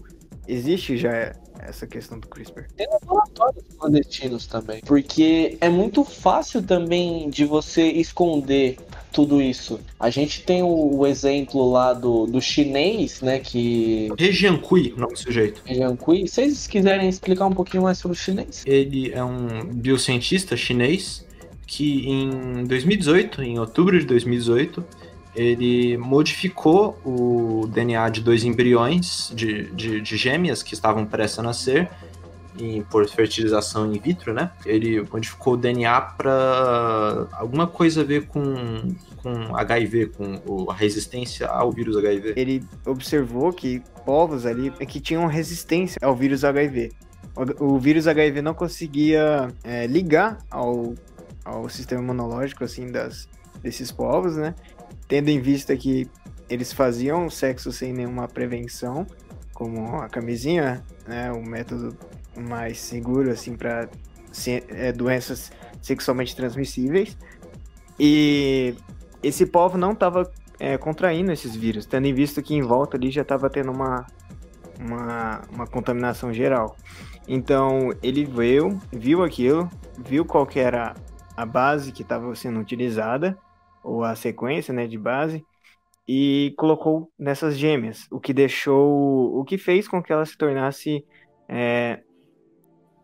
existe 0.47 0.97
já 0.97 1.33
essa 1.59 1.89
questão 1.89 2.21
do 2.21 2.29
CRISPR. 2.29 2.69
Tem 2.77 2.87
laboratórios 2.89 3.65
clandestinos 3.77 4.47
também. 4.47 4.81
Porque 4.87 5.59
é 5.61 5.69
muito 5.69 6.05
fácil 6.05 6.63
também 6.63 7.29
de 7.31 7.45
você 7.45 7.83
esconder 7.83 8.77
tudo 9.11 9.43
isso. 9.43 9.81
A 9.99 10.09
gente 10.09 10.45
tem 10.45 10.63
o, 10.63 10.99
o 10.99 11.05
exemplo 11.05 11.69
lá 11.69 11.93
do, 11.93 12.27
do 12.27 12.41
chinês, 12.41 13.21
né, 13.21 13.41
que... 13.41 14.09
Rejiankui, 14.17 14.95
o 14.97 15.01
nome 15.01 15.15
do 15.15 15.19
sujeito. 15.19 15.63
Rejiankui. 15.65 16.29
Se 16.29 16.35
vocês 16.35 16.69
quiserem 16.69 17.09
explicar 17.09 17.47
um 17.47 17.55
pouquinho 17.55 17.83
mais 17.83 17.99
sobre 17.99 18.17
o 18.17 18.21
chinês. 18.21 18.63
Ele 18.65 19.13
é 19.13 19.25
um 19.25 19.65
biocientista 19.65 20.57
chinês 20.57 21.25
que 21.67 22.09
em 22.09 22.65
2018, 22.65 23.43
em 23.43 23.59
outubro 23.59 23.99
de 23.99 24.07
2018, 24.07 24.85
ele 25.35 25.97
modificou 25.97 26.99
o 27.05 27.67
DNA 27.67 28.09
de 28.09 28.21
dois 28.21 28.45
embriões 28.45 29.33
de, 29.35 29.71
de, 29.73 30.01
de 30.01 30.17
gêmeas 30.17 30.63
que 30.63 30.75
estavam 30.75 31.05
prestes 31.05 31.39
a 31.41 31.43
nascer 31.43 31.91
em, 32.59 32.83
por 32.83 33.09
fertilização 33.09 33.93
in 33.93 33.99
vitro, 33.99 34.33
né? 34.33 34.51
Ele 34.65 35.05
modificou 35.11 35.55
o 35.55 35.57
DNA 35.57 36.01
para 36.01 37.27
alguma 37.33 37.67
coisa 37.67 38.03
a 38.03 38.05
ver 38.05 38.27
com, 38.27 38.95
com 39.17 39.57
HIV, 39.57 40.13
com 40.17 40.71
a 40.71 40.75
resistência 40.75 41.49
ao 41.49 41.73
vírus 41.73 41.97
HIV. 41.97 42.35
Ele 42.37 42.65
observou 42.87 43.53
que 43.53 43.83
povos 44.05 44.47
ali 44.47 44.71
que 44.71 45.01
tinham 45.01 45.27
resistência 45.27 45.99
ao 46.03 46.15
vírus 46.15 46.45
HIV. 46.45 46.93
O, 47.59 47.75
o 47.75 47.79
vírus 47.79 48.07
HIV 48.07 48.41
não 48.41 48.55
conseguia 48.55 49.49
é, 49.65 49.87
ligar 49.89 50.39
ao, 50.49 50.95
ao 51.45 51.69
sistema 51.69 52.03
imunológico 52.03 52.65
assim 52.65 52.91
das 52.91 53.29
desses 53.63 53.91
povos, 53.91 54.37
né? 54.37 54.55
tendo 55.09 55.29
em 55.29 55.41
vista 55.41 55.77
que 55.77 56.09
eles 56.49 56.73
faziam 56.73 57.29
sexo 57.31 57.73
sem 57.73 57.93
nenhuma 57.93 58.29
prevenção, 58.29 59.07
como 59.53 59.97
a 59.97 60.09
camisinha, 60.09 60.85
né, 61.07 61.31
o 61.33 61.43
método 61.43 61.97
mais 62.37 62.79
seguro 62.79 63.31
assim 63.31 63.57
para 63.57 63.89
é, 64.69 64.93
doenças 64.93 65.53
sexualmente 65.81 66.35
transmissíveis. 66.35 67.17
E 67.99 68.75
esse 69.23 69.47
povo 69.47 69.79
não 69.79 69.93
estava 69.93 70.31
é, 70.59 70.77
contraindo 70.77 71.33
esses 71.33 71.55
vírus, 71.55 71.87
tendo 71.87 72.07
em 72.07 72.15
vista 72.15 72.43
que 72.43 72.55
em 72.55 72.63
volta 72.63 72.97
ali 72.97 73.11
já 73.11 73.23
estava 73.23 73.49
tendo 73.49 73.71
uma, 73.71 74.07
uma, 74.79 75.43
uma 75.51 75.67
contaminação 75.67 76.33
geral. 76.33 76.77
Então 77.27 77.91
ele 78.03 78.25
veio, 78.25 78.79
viu 78.93 79.23
aquilo, 79.23 79.71
viu 80.05 80.25
qual 80.25 80.47
era 80.57 80.95
a 81.37 81.45
base 81.47 81.93
que 81.93 82.03
estava 82.03 82.35
sendo 82.35 82.61
utilizada 82.61 83.39
ou 83.83 84.03
a 84.03 84.15
sequência 84.15 84.73
né, 84.73 84.87
de 84.87 84.99
base, 84.99 85.45
e 86.07 86.55
colocou 86.57 87.11
nessas 87.19 87.57
gêmeas, 87.57 88.07
o 88.11 88.21
que 88.21 88.33
deixou, 88.33 89.39
o 89.39 89.45
que 89.45 89.57
fez 89.57 89.89
com 89.89 90.03
que 90.03 90.13
ela 90.13 90.25
se 90.25 90.37
tornasse 90.37 91.05
é, 91.49 92.03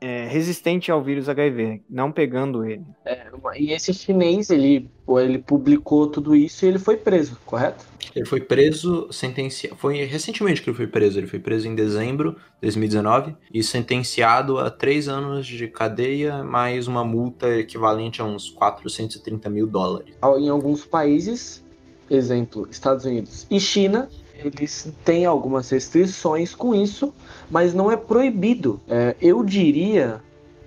é, 0.01 0.27
resistente 0.27 0.91
ao 0.91 1.03
vírus 1.03 1.29
HIV, 1.29 1.83
não 1.89 2.11
pegando 2.11 2.65
ele. 2.65 2.83
É, 3.05 3.27
e 3.57 3.73
esse 3.73 3.93
chinês, 3.93 4.51
ele, 4.51 4.91
ele 5.09 5.39
publicou 5.39 6.07
tudo 6.07 6.35
isso 6.35 6.65
e 6.65 6.69
ele 6.69 6.79
foi 6.79 6.97
preso, 6.97 7.39
correto? 7.45 7.85
Ele 8.15 8.25
foi 8.25 8.41
preso, 8.41 9.09
sentenciado. 9.13 9.77
Foi 9.77 10.05
recentemente 10.05 10.63
que 10.63 10.71
ele 10.71 10.77
foi 10.77 10.87
preso. 10.87 11.19
Ele 11.19 11.27
foi 11.27 11.39
preso 11.39 11.69
em 11.69 11.75
dezembro 11.75 12.33
de 12.33 12.63
2019 12.63 13.37
e 13.53 13.63
sentenciado 13.63 14.59
a 14.59 14.71
três 14.71 15.07
anos 15.07 15.47
de 15.47 15.69
cadeia, 15.69 16.43
mais 16.43 16.89
uma 16.89 17.05
multa 17.05 17.49
equivalente 17.57 18.21
a 18.21 18.25
uns 18.25 18.51
430 18.51 19.49
mil 19.49 19.67
dólares. 19.67 20.15
Em 20.39 20.49
alguns 20.49 20.85
países, 20.85 21.63
exemplo, 22.09 22.67
Estados 22.71 23.05
Unidos 23.05 23.47
e 23.51 23.61
China, 23.61 24.09
eles 24.35 24.93
têm 25.05 25.25
algumas 25.25 25.71
restrições 25.71 26.55
com 26.55 26.75
isso, 26.75 27.15
mas 27.51 27.75
não 27.75 27.91
é 27.91 27.97
proibido. 27.97 28.81
É, 28.89 29.17
eu 29.21 29.45
diria, 29.45 30.21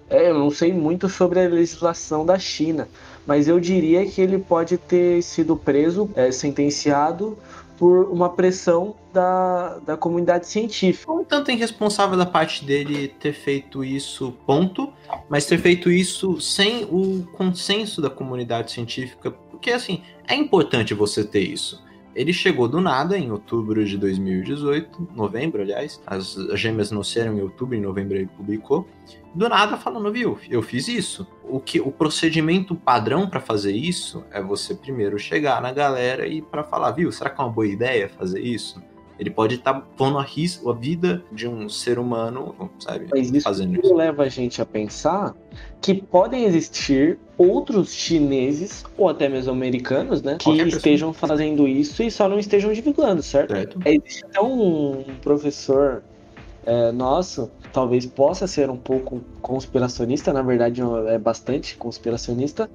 é, 0.10 0.30
eu 0.30 0.38
não 0.38 0.52
sei 0.52 0.74
muito 0.74 1.08
sobre 1.08 1.40
a 1.40 1.48
legislação 1.48 2.26
da 2.26 2.38
China, 2.38 2.88
mas 3.26 3.48
eu 3.48 3.60
diria 3.60 4.06
que 4.06 4.22
ele 4.22 4.38
pode 4.38 4.78
ter 4.78 5.22
sido 5.24 5.56
preso, 5.56 6.10
é, 6.16 6.32
sentenciado 6.32 7.38
por 7.78 8.06
uma 8.12 8.30
pressão 8.30 8.96
da, 9.12 9.80
da 9.80 9.98
comunidade 9.98 10.48
científica. 10.48 11.12
Um 11.12 11.24
tanto 11.24 11.52
irresponsável 11.52 12.18
da 12.18 12.26
parte 12.26 12.64
dele 12.64 13.08
ter 13.08 13.34
feito 13.34 13.84
isso, 13.84 14.34
ponto, 14.46 14.92
mas 15.30 15.46
ter 15.46 15.58
feito 15.58 15.90
isso 15.90 16.40
sem 16.40 16.86
o 16.86 17.28
consenso 17.34 18.02
da 18.02 18.10
comunidade 18.10 18.72
científica, 18.72 19.32
porque 19.32 19.72
assim, 19.72 20.02
é 20.28 20.36
importante 20.36 20.94
você 20.94 21.24
ter 21.24 21.42
isso. 21.42 21.82
Ele 22.16 22.32
chegou 22.32 22.68
do 22.68 22.80
nada 22.80 23.18
em 23.18 23.32
outubro 23.32 23.84
de 23.84 23.98
2018, 23.98 25.10
novembro, 25.16 25.62
aliás. 25.62 26.02
As 26.06 26.36
gêmeas 26.54 26.92
nasceram 26.92 27.38
em 27.38 27.42
outubro, 27.42 27.76
em 27.76 27.82
novembro 27.82 28.16
ele 28.16 28.30
publicou. 28.38 28.88
Do 29.34 29.50
nada 29.50 29.78
falando, 29.78 30.12
viu, 30.12 30.38
eu 30.48 30.62
fiz 30.62 30.88
isso. 30.88 31.26
O 31.44 31.60
que 31.60 31.82
o 31.82 31.92
procedimento 31.92 32.76
padrão 32.76 33.28
para 33.28 33.40
fazer 33.40 33.76
isso 33.76 34.24
é 34.32 34.42
você 34.42 34.76
primeiro 34.76 35.18
chegar 35.18 35.62
na 35.62 35.72
galera 35.72 36.28
e 36.28 36.42
para 36.42 36.64
falar, 36.64 36.92
viu, 36.92 37.12
será 37.12 37.32
que 37.32 37.42
é 37.42 37.44
uma 37.44 37.52
boa 37.52 37.68
ideia 37.68 38.08
fazer 38.08 38.40
isso? 38.42 38.82
Ele 39.20 39.30
pode 39.30 39.56
estar 39.56 39.74
tá 39.74 39.82
pondo 39.96 40.18
a, 40.18 40.24
risco, 40.24 40.70
a 40.70 40.74
vida 40.74 41.24
de 41.32 41.48
um 41.48 41.70
ser 41.70 42.00
humano, 42.00 42.72
sabe? 42.80 43.08
Mas 43.12 43.30
isso 43.30 43.42
fazendo 43.42 43.80
isso. 43.80 43.94
leva 43.94 44.24
a 44.24 44.30
gente 44.30 44.62
a 44.62 44.66
pensar 44.66 45.36
que 45.82 45.94
podem 45.94 46.46
existir 46.46 47.20
outros 47.38 47.94
chineses 47.94 48.84
ou 48.98 49.10
até 49.10 49.30
mesmo 49.30 49.52
americanos, 49.52 50.22
né, 50.22 50.38
que 50.40 50.52
estejam 50.62 51.14
fazendo 51.14 51.68
isso 51.68 52.02
e 52.02 52.10
só 52.10 52.28
não 52.28 52.40
estejam 52.40 52.72
divulgando, 52.74 53.22
certo? 53.22 53.54
certo. 53.54 53.80
Existe 53.86 54.26
até 54.26 54.42
um 54.42 55.04
professor 55.22 56.04
é, 56.66 56.92
nosso, 56.92 57.52
talvez 57.72 58.06
possa 58.06 58.48
ser 58.48 58.70
um 58.70 58.78
pouco 58.78 59.22
conspiracionista, 59.42 60.32
na 60.32 60.42
verdade 60.42 60.82
é 61.08 61.18
bastante 61.18 61.76
conspiracionista, 61.76 62.70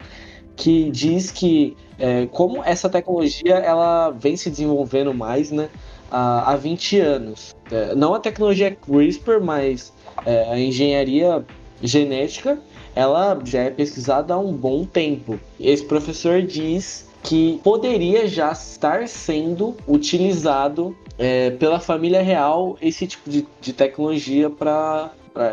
que 0.55 0.91
diz 0.91 1.31
que 1.31 1.77
é, 1.99 2.27
como 2.27 2.63
essa 2.65 2.89
tecnologia 2.89 3.55
ela 3.55 4.11
vem 4.11 4.37
se 4.37 4.51
desenvolvendo 4.51 5.15
mais, 5.15 5.51
né, 5.51 5.71
há, 6.11 6.53
há 6.53 6.57
20 6.57 7.01
anos. 7.01 7.57
É, 7.71 7.95
não 7.95 8.15
a 8.15 8.21
tecnologia 8.21 8.71
CRISPR, 8.75 9.41
mas 9.43 9.93
é, 10.25 10.53
a 10.53 10.59
engenharia 10.59 11.45
genética, 11.83 12.59
ela 12.95 13.39
já 13.45 13.63
é 13.63 13.71
pesquisada 13.71 14.35
há 14.35 14.39
um 14.39 14.53
bom 14.53 14.85
tempo. 14.85 15.39
Esse 15.61 15.85
professor 15.85 16.43
diz 16.43 17.09
que 17.23 17.61
poderia 17.63 18.27
já 18.27 18.53
estar 18.53 19.07
sendo 19.09 19.77
utilizado 19.87 20.97
é, 21.19 21.51
pela 21.51 21.81
família 21.81 22.23
real 22.23 22.79
esse 22.81 23.07
tipo 23.07 23.29
de, 23.29 23.47
de 23.61 23.73
tecnologia 23.73 24.49
para 24.49 25.11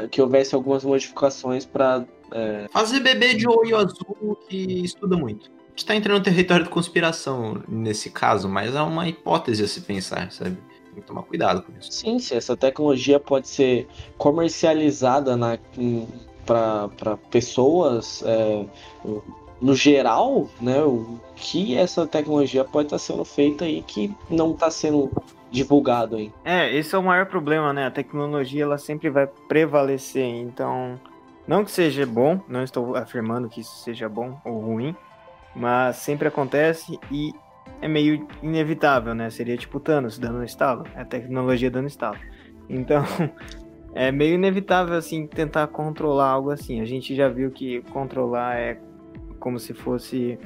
que 0.09 0.21
houvesse 0.21 0.55
algumas 0.55 0.83
modificações 0.83 1.65
para 1.65 2.05
é... 2.31 2.67
Fazer 2.71 2.99
bebê 2.99 3.33
de 3.33 3.47
olho 3.47 3.77
azul 3.77 4.37
que 4.47 4.83
estuda 4.83 5.15
muito. 5.15 5.54
A 5.75 5.77
gente 5.77 5.85
tá 5.87 5.95
entrando 5.95 6.19
no 6.19 6.23
território 6.23 6.63
de 6.63 6.69
conspiração 6.69 7.61
nesse 7.67 8.09
caso, 8.09 8.47
mas 8.47 8.73
é 8.73 8.81
uma 8.81 9.09
hipótese 9.09 9.61
a 9.61 9.67
se 9.67 9.81
pensar, 9.81 10.31
sabe? 10.31 10.55
Tem 10.93 11.01
que 11.01 11.07
tomar 11.07 11.23
cuidado 11.23 11.63
com 11.63 11.73
isso. 11.77 11.91
Sim, 11.91 12.17
se 12.17 12.33
essa 12.33 12.55
tecnologia 12.55 13.19
pode 13.19 13.49
ser 13.49 13.85
comercializada 14.17 15.37
para 16.45 17.17
pessoas 17.29 18.23
é, 18.25 18.65
no 19.59 19.75
geral, 19.75 20.47
né? 20.61 20.81
O 20.81 21.19
que 21.35 21.75
essa 21.75 22.07
tecnologia 22.07 22.63
pode 22.63 22.85
estar 22.85 22.95
tá 22.95 23.03
sendo 23.03 23.25
feita 23.25 23.65
aí 23.65 23.81
que 23.81 24.15
não 24.29 24.51
está 24.51 24.71
sendo 24.71 25.11
divulgado 25.51 26.15
aí. 26.15 26.31
É, 26.45 26.73
esse 26.73 26.95
é 26.95 26.97
o 26.97 27.03
maior 27.03 27.25
problema, 27.25 27.73
né? 27.73 27.87
A 27.87 27.91
tecnologia 27.91 28.63
ela 28.63 28.77
sempre 28.77 29.09
vai 29.09 29.27
prevalecer, 29.27 30.23
então 30.23 30.97
não 31.45 31.65
que 31.65 31.71
seja 31.71 32.05
bom, 32.05 32.39
não 32.47 32.63
estou 32.63 32.95
afirmando 32.95 33.49
que 33.49 33.59
isso 33.59 33.75
seja 33.75 34.09
bom 34.09 34.39
ou 34.43 34.59
ruim, 34.59 34.95
mas 35.55 35.97
sempre 35.97 36.27
acontece 36.27 36.99
e 37.11 37.31
é 37.81 37.87
meio 37.87 38.27
inevitável, 38.41 39.13
né? 39.13 39.29
Seria 39.29 39.57
tipo 39.57 39.79
Thanos 39.79 40.17
dando 40.17 40.39
um 40.39 40.43
estalo, 40.43 40.85
é 40.95 41.01
a 41.01 41.05
tecnologia 41.05 41.69
dando 41.69 41.87
estalo. 41.87 42.17
Então, 42.69 43.03
é 43.93 44.11
meio 44.11 44.35
inevitável, 44.35 44.95
assim, 44.95 45.27
tentar 45.27 45.67
controlar 45.67 46.29
algo 46.29 46.51
assim. 46.51 46.81
A 46.81 46.85
gente 46.85 47.15
já 47.15 47.29
viu 47.29 47.51
que 47.51 47.81
controlar 47.91 48.57
é 48.57 48.79
como 49.39 49.59
se 49.59 49.73
fosse 49.73 50.39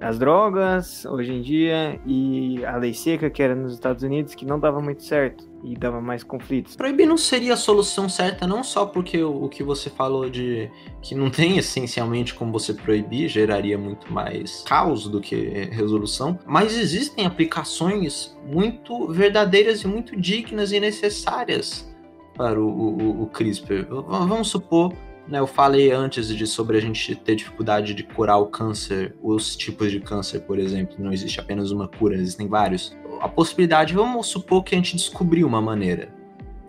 as 0.00 0.18
drogas 0.18 1.04
hoje 1.04 1.32
em 1.32 1.42
dia 1.42 2.00
e 2.06 2.64
a 2.64 2.76
lei 2.76 2.94
seca 2.94 3.28
que 3.28 3.42
era 3.42 3.54
nos 3.54 3.74
Estados 3.74 4.02
Unidos 4.02 4.34
que 4.34 4.46
não 4.46 4.58
dava 4.58 4.80
muito 4.80 5.02
certo 5.02 5.48
e 5.62 5.74
dava 5.74 6.00
mais 6.00 6.22
conflitos. 6.22 6.74
Proibir 6.74 7.06
não 7.06 7.18
seria 7.18 7.52
a 7.52 7.56
solução 7.56 8.08
certa, 8.08 8.46
não 8.46 8.64
só 8.64 8.86
porque 8.86 9.22
o, 9.22 9.44
o, 9.44 9.48
que 9.48 9.62
você 9.62 9.90
falou 9.90 10.30
de 10.30 10.70
que 11.02 11.14
não 11.14 11.30
tem 11.30 11.58
essencialmente 11.58 12.34
como 12.34 12.50
você 12.50 12.72
proibir, 12.72 13.28
geraria 13.28 13.76
muito 13.76 14.10
mais 14.10 14.62
caos 14.62 15.06
do 15.06 15.20
que 15.20 15.68
resolução, 15.70 16.38
mas 16.46 16.78
existem 16.78 17.26
aplicações 17.26 18.34
muito 18.46 19.08
verdadeiras 19.08 19.82
e 19.82 19.86
muito 19.86 20.18
dignas 20.18 20.72
e 20.72 20.80
necessárias 20.80 21.86
para 22.34 22.58
o, 22.58 22.66
o, 22.66 23.22
o 23.24 23.26
CRISPR. 23.26 23.86
Vamos 23.90 24.48
supor 24.48 24.94
eu 25.30 25.46
falei 25.46 25.92
antes 25.92 26.28
de 26.28 26.46
sobre 26.46 26.76
a 26.76 26.80
gente 26.80 27.14
ter 27.14 27.36
dificuldade 27.36 27.94
de 27.94 28.02
curar 28.02 28.38
o 28.38 28.46
câncer, 28.46 29.14
os 29.22 29.56
tipos 29.56 29.90
de 29.90 30.00
câncer, 30.00 30.40
por 30.40 30.58
exemplo, 30.58 30.96
não 30.98 31.12
existe 31.12 31.38
apenas 31.38 31.70
uma 31.70 31.86
cura, 31.86 32.14
existem 32.14 32.48
vários. 32.48 32.96
A 33.20 33.28
possibilidade, 33.28 33.94
vamos 33.94 34.26
supor 34.26 34.64
que 34.64 34.74
a 34.74 34.78
gente 34.78 34.96
descobriu 34.96 35.46
uma 35.46 35.60
maneira. 35.60 36.12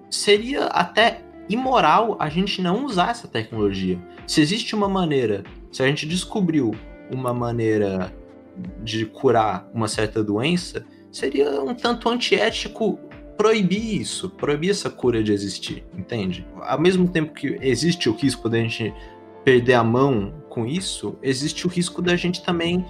Seria 0.10 0.66
até 0.66 1.22
imoral 1.49 2.18
a 2.20 2.30
gente 2.30 2.62
não 2.62 2.86
usar 2.86 3.12
essa 3.12 3.28
tecnologia. 3.28 3.99
Se 4.28 4.41
existe 4.41 4.76
uma 4.76 4.88
maneira, 4.88 5.43
se 5.72 5.82
a 5.82 5.88
gente 5.88 6.06
descobriu 6.06 6.76
uma 7.10 7.34
maneira 7.34 8.14
de 8.84 9.06
curar 9.06 9.70
uma 9.74 9.88
certa 9.88 10.24
doença, 10.24 10.86
seria 11.12 11.62
um 11.62 11.74
tanto 11.74 12.10
antiético 12.10 12.99
proibir 13.38 14.01
isso, 14.01 14.29
proibir 14.29 14.71
essa 14.71 14.89
cura 14.89 15.23
de 15.23 15.32
existir, 15.32 15.84
entende? 15.97 16.45
Ao 16.61 16.79
mesmo 16.79 17.07
tempo 17.07 17.34
que 17.34 17.57
existe 17.61 18.09
o 18.09 18.13
risco 18.13 18.47
da 18.47 18.57
gente 18.57 18.93
perder 19.43 19.73
a 19.73 19.84
mão 19.84 20.34
com 20.49 20.65
isso, 20.65 21.17
existe 21.21 21.65
o 21.65 21.69
risco 21.69 22.01
da 22.01 22.15
gente 22.15 22.43
também 22.43 22.86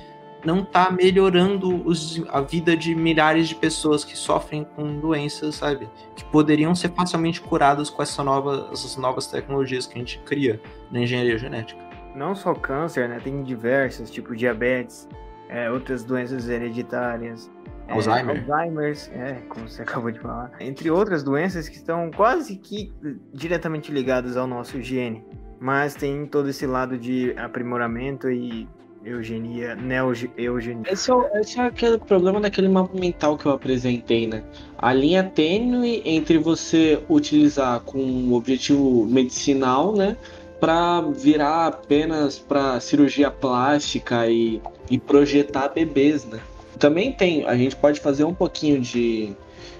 não 0.45 0.61
estar 0.61 0.87
tá 0.87 0.91
melhorando 0.91 1.87
os, 1.87 2.21
a 2.29 2.41
vida 2.41 2.75
de 2.75 2.95
milhares 2.95 3.47
de 3.47 3.55
pessoas 3.55 4.03
que 4.03 4.17
sofrem 4.17 4.63
com 4.75 4.99
doenças, 4.99 5.55
sabe? 5.55 5.87
Que 6.15 6.23
poderiam 6.25 6.73
ser 6.73 6.89
facilmente 6.89 7.39
curadas 7.39 7.89
com 7.89 8.01
essa 8.01 8.23
nova, 8.23 8.69
essas 8.71 8.97
novas 8.97 9.27
tecnologias 9.27 9.85
que 9.85 9.95
a 9.95 9.99
gente 9.99 10.19
cria 10.19 10.59
na 10.91 11.01
engenharia 11.01 11.37
genética. 11.37 11.79
Não 12.15 12.35
só 12.35 12.53
câncer, 12.53 13.07
né? 13.07 13.19
Tem 13.23 13.43
diversos, 13.43 14.09
tipo 14.09 14.35
diabetes, 14.35 15.07
é, 15.47 15.69
outras 15.69 16.03
doenças 16.03 16.49
hereditárias, 16.49 17.49
é, 17.91 17.93
Alzheimer. 17.93 18.45
Alzheimer's, 18.49 19.11
é, 19.13 19.33
como 19.49 19.67
você 19.67 19.81
acabou 19.83 20.11
de 20.11 20.19
falar. 20.19 20.51
Entre 20.59 20.89
outras 20.89 21.23
doenças 21.23 21.67
que 21.67 21.75
estão 21.75 22.09
quase 22.11 22.55
que 22.55 22.91
diretamente 23.33 23.91
ligadas 23.91 24.37
ao 24.37 24.47
nosso 24.47 24.81
gene. 24.81 25.23
Mas 25.59 25.93
tem 25.93 26.25
todo 26.25 26.49
esse 26.49 26.65
lado 26.65 26.97
de 26.97 27.35
aprimoramento 27.37 28.29
e 28.31 28.67
eugenia, 29.03 29.75
neo-eugenia. 29.75 30.91
Esse, 30.91 31.11
é, 31.11 31.39
esse 31.39 31.59
é 31.59 31.65
aquele 31.65 31.97
problema 31.97 32.39
daquele 32.39 32.67
mapa 32.69 32.97
mental 32.97 33.37
que 33.37 33.45
eu 33.45 33.51
apresentei, 33.51 34.27
né? 34.27 34.43
A 34.77 34.93
linha 34.93 35.23
tênue 35.23 36.01
entre 36.05 36.37
você 36.37 37.01
utilizar 37.09 37.79
com 37.81 37.99
um 37.99 38.33
objetivo 38.33 39.05
medicinal, 39.05 39.95
né? 39.95 40.17
Para 40.59 41.01
virar 41.01 41.67
apenas 41.67 42.37
para 42.37 42.79
cirurgia 42.79 43.31
plástica 43.31 44.27
e, 44.27 44.61
e 44.89 44.99
projetar 44.99 45.69
bebês, 45.69 46.25
né? 46.25 46.39
Também 46.81 47.11
tem, 47.11 47.45
a 47.45 47.55
gente 47.55 47.75
pode 47.75 47.99
fazer 47.99 48.23
um 48.23 48.33
pouquinho 48.33 48.81
de, 48.81 49.35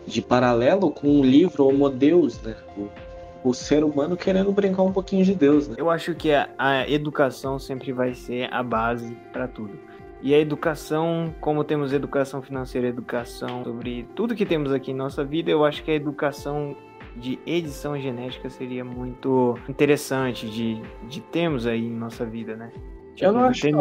de 0.05 0.21
paralelo 0.21 0.91
com 0.91 1.19
o 1.19 1.25
livro 1.25 1.67
Homo 1.67 1.89
Deus, 1.89 2.39
né? 2.43 2.55
O, 2.77 3.49
o 3.49 3.53
ser 3.55 3.83
humano 3.83 4.15
querendo 4.15 4.51
brincar 4.51 4.83
um 4.83 4.93
pouquinho 4.93 5.25
de 5.25 5.33
Deus, 5.33 5.67
né? 5.67 5.77
Eu 5.79 5.89
acho 5.89 6.13
que 6.13 6.31
a, 6.31 6.47
a 6.59 6.87
educação 6.87 7.57
sempre 7.57 7.91
vai 7.91 8.13
ser 8.13 8.53
a 8.53 8.61
base 8.61 9.17
para 9.33 9.47
tudo. 9.47 9.79
E 10.21 10.35
a 10.35 10.37
educação, 10.37 11.33
como 11.41 11.63
temos 11.63 11.91
educação 11.91 12.39
financeira, 12.39 12.87
educação 12.87 13.63
sobre 13.63 14.07
tudo 14.15 14.35
que 14.35 14.45
temos 14.45 14.71
aqui 14.71 14.91
em 14.91 14.93
nossa 14.93 15.23
vida, 15.23 15.49
eu 15.49 15.65
acho 15.65 15.83
que 15.83 15.89
a 15.89 15.95
educação 15.95 16.77
de 17.15 17.39
edição 17.47 17.99
genética 17.99 18.47
seria 18.47 18.85
muito 18.85 19.57
interessante 19.67 20.47
de, 20.47 20.79
de 21.09 21.19
termos 21.19 21.65
aí 21.65 21.83
em 21.83 21.91
nossa 21.91 22.23
vida, 22.23 22.55
né? 22.55 22.71
Tipo, 23.15 23.25
eu 23.25 23.31
não 23.33 23.45
acho 23.45 23.61
que... 23.61 23.71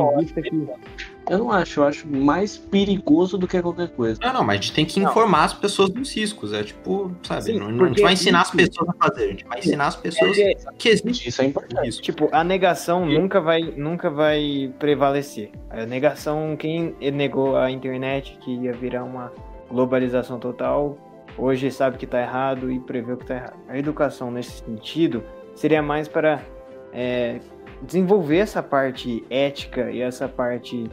Eu 1.31 1.39
não 1.39 1.53
acho, 1.53 1.79
eu 1.79 1.85
acho 1.85 2.09
mais 2.09 2.59
perigoso 2.59 3.39
do 3.39 3.47
que 3.47 3.63
qualquer 3.63 3.89
coisa. 3.91 4.19
Não, 4.21 4.33
não, 4.33 4.41
mas 4.43 4.59
a 4.59 4.63
gente 4.63 4.73
tem 4.73 4.85
que 4.85 4.99
informar 4.99 5.39
não. 5.39 5.45
as 5.45 5.55
pessoas 5.55 5.89
dos 5.89 6.13
riscos. 6.13 6.53
É 6.53 6.65
tipo, 6.65 7.13
sabe? 7.23 7.43
Sim, 7.45 7.61
não, 7.61 7.85
a 7.85 7.89
gente 7.89 8.03
vai 8.03 8.15
ensinar 8.15 8.41
as 8.41 8.51
pessoas 8.51 8.89
a 8.89 8.93
fazer, 8.95 9.25
a 9.25 9.29
gente 9.29 9.45
vai 9.45 9.59
ensinar 9.61 9.87
as 9.87 9.95
pessoas 9.95 10.37
é, 10.37 10.55
que 10.77 10.89
existe. 10.89 11.29
Isso 11.29 11.41
é 11.41 11.45
importante. 11.45 11.89
Isso. 11.89 12.03
Tipo, 12.03 12.29
a 12.33 12.43
negação 12.43 13.07
nunca 13.07 13.41
vai, 13.41 13.61
nunca 13.63 14.11
vai 14.11 14.75
prevalecer. 14.81 15.53
A 15.71 15.87
negação, 15.87 16.57
quem 16.57 16.97
negou 17.13 17.57
a 17.57 17.71
internet 17.71 18.37
que 18.41 18.51
ia 18.51 18.73
virar 18.73 19.05
uma 19.05 19.33
globalização 19.71 20.41
total, 20.41 20.99
hoje 21.39 21.71
sabe 21.71 21.97
que 21.97 22.09
tá 22.09 22.21
errado 22.21 22.73
e 22.73 22.81
prevê 22.81 23.13
o 23.13 23.17
que 23.17 23.27
tá 23.27 23.37
errado. 23.37 23.61
A 23.69 23.79
educação 23.79 24.33
nesse 24.33 24.65
sentido 24.65 25.23
seria 25.55 25.81
mais 25.81 26.09
para 26.09 26.43
é, 26.93 27.39
desenvolver 27.83 28.39
essa 28.39 28.63
parte 28.63 29.25
ética 29.31 29.91
e 29.91 30.01
essa 30.01 30.29
parte 30.29 30.91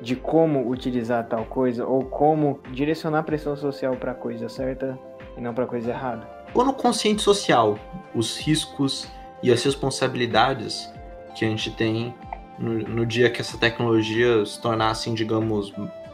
de 0.00 0.16
como 0.16 0.68
utilizar 0.68 1.28
tal 1.28 1.44
coisa 1.44 1.86
ou 1.86 2.04
como 2.04 2.60
direcionar 2.72 3.18
a 3.18 3.22
pressão 3.22 3.56
social 3.56 3.96
para 3.96 4.12
a 4.12 4.14
coisa 4.14 4.48
certa 4.48 4.98
e 5.36 5.40
não 5.40 5.52
para 5.52 5.64
a 5.64 5.66
coisa 5.66 5.90
errada. 5.90 6.28
Ou 6.54 6.64
no 6.64 6.72
consciente 6.72 7.22
social, 7.22 7.78
os 8.14 8.38
riscos 8.38 9.06
e 9.42 9.52
as 9.52 9.62
responsabilidades 9.62 10.90
que 11.34 11.44
a 11.44 11.48
gente 11.48 11.70
tem 11.70 12.14
no, 12.58 12.78
no 12.78 13.06
dia 13.06 13.30
que 13.30 13.40
essa 13.40 13.56
tecnologia 13.56 14.44
se 14.44 14.60
tornar 14.60 14.90
assim, 14.90 15.14
digamos, 15.14 15.72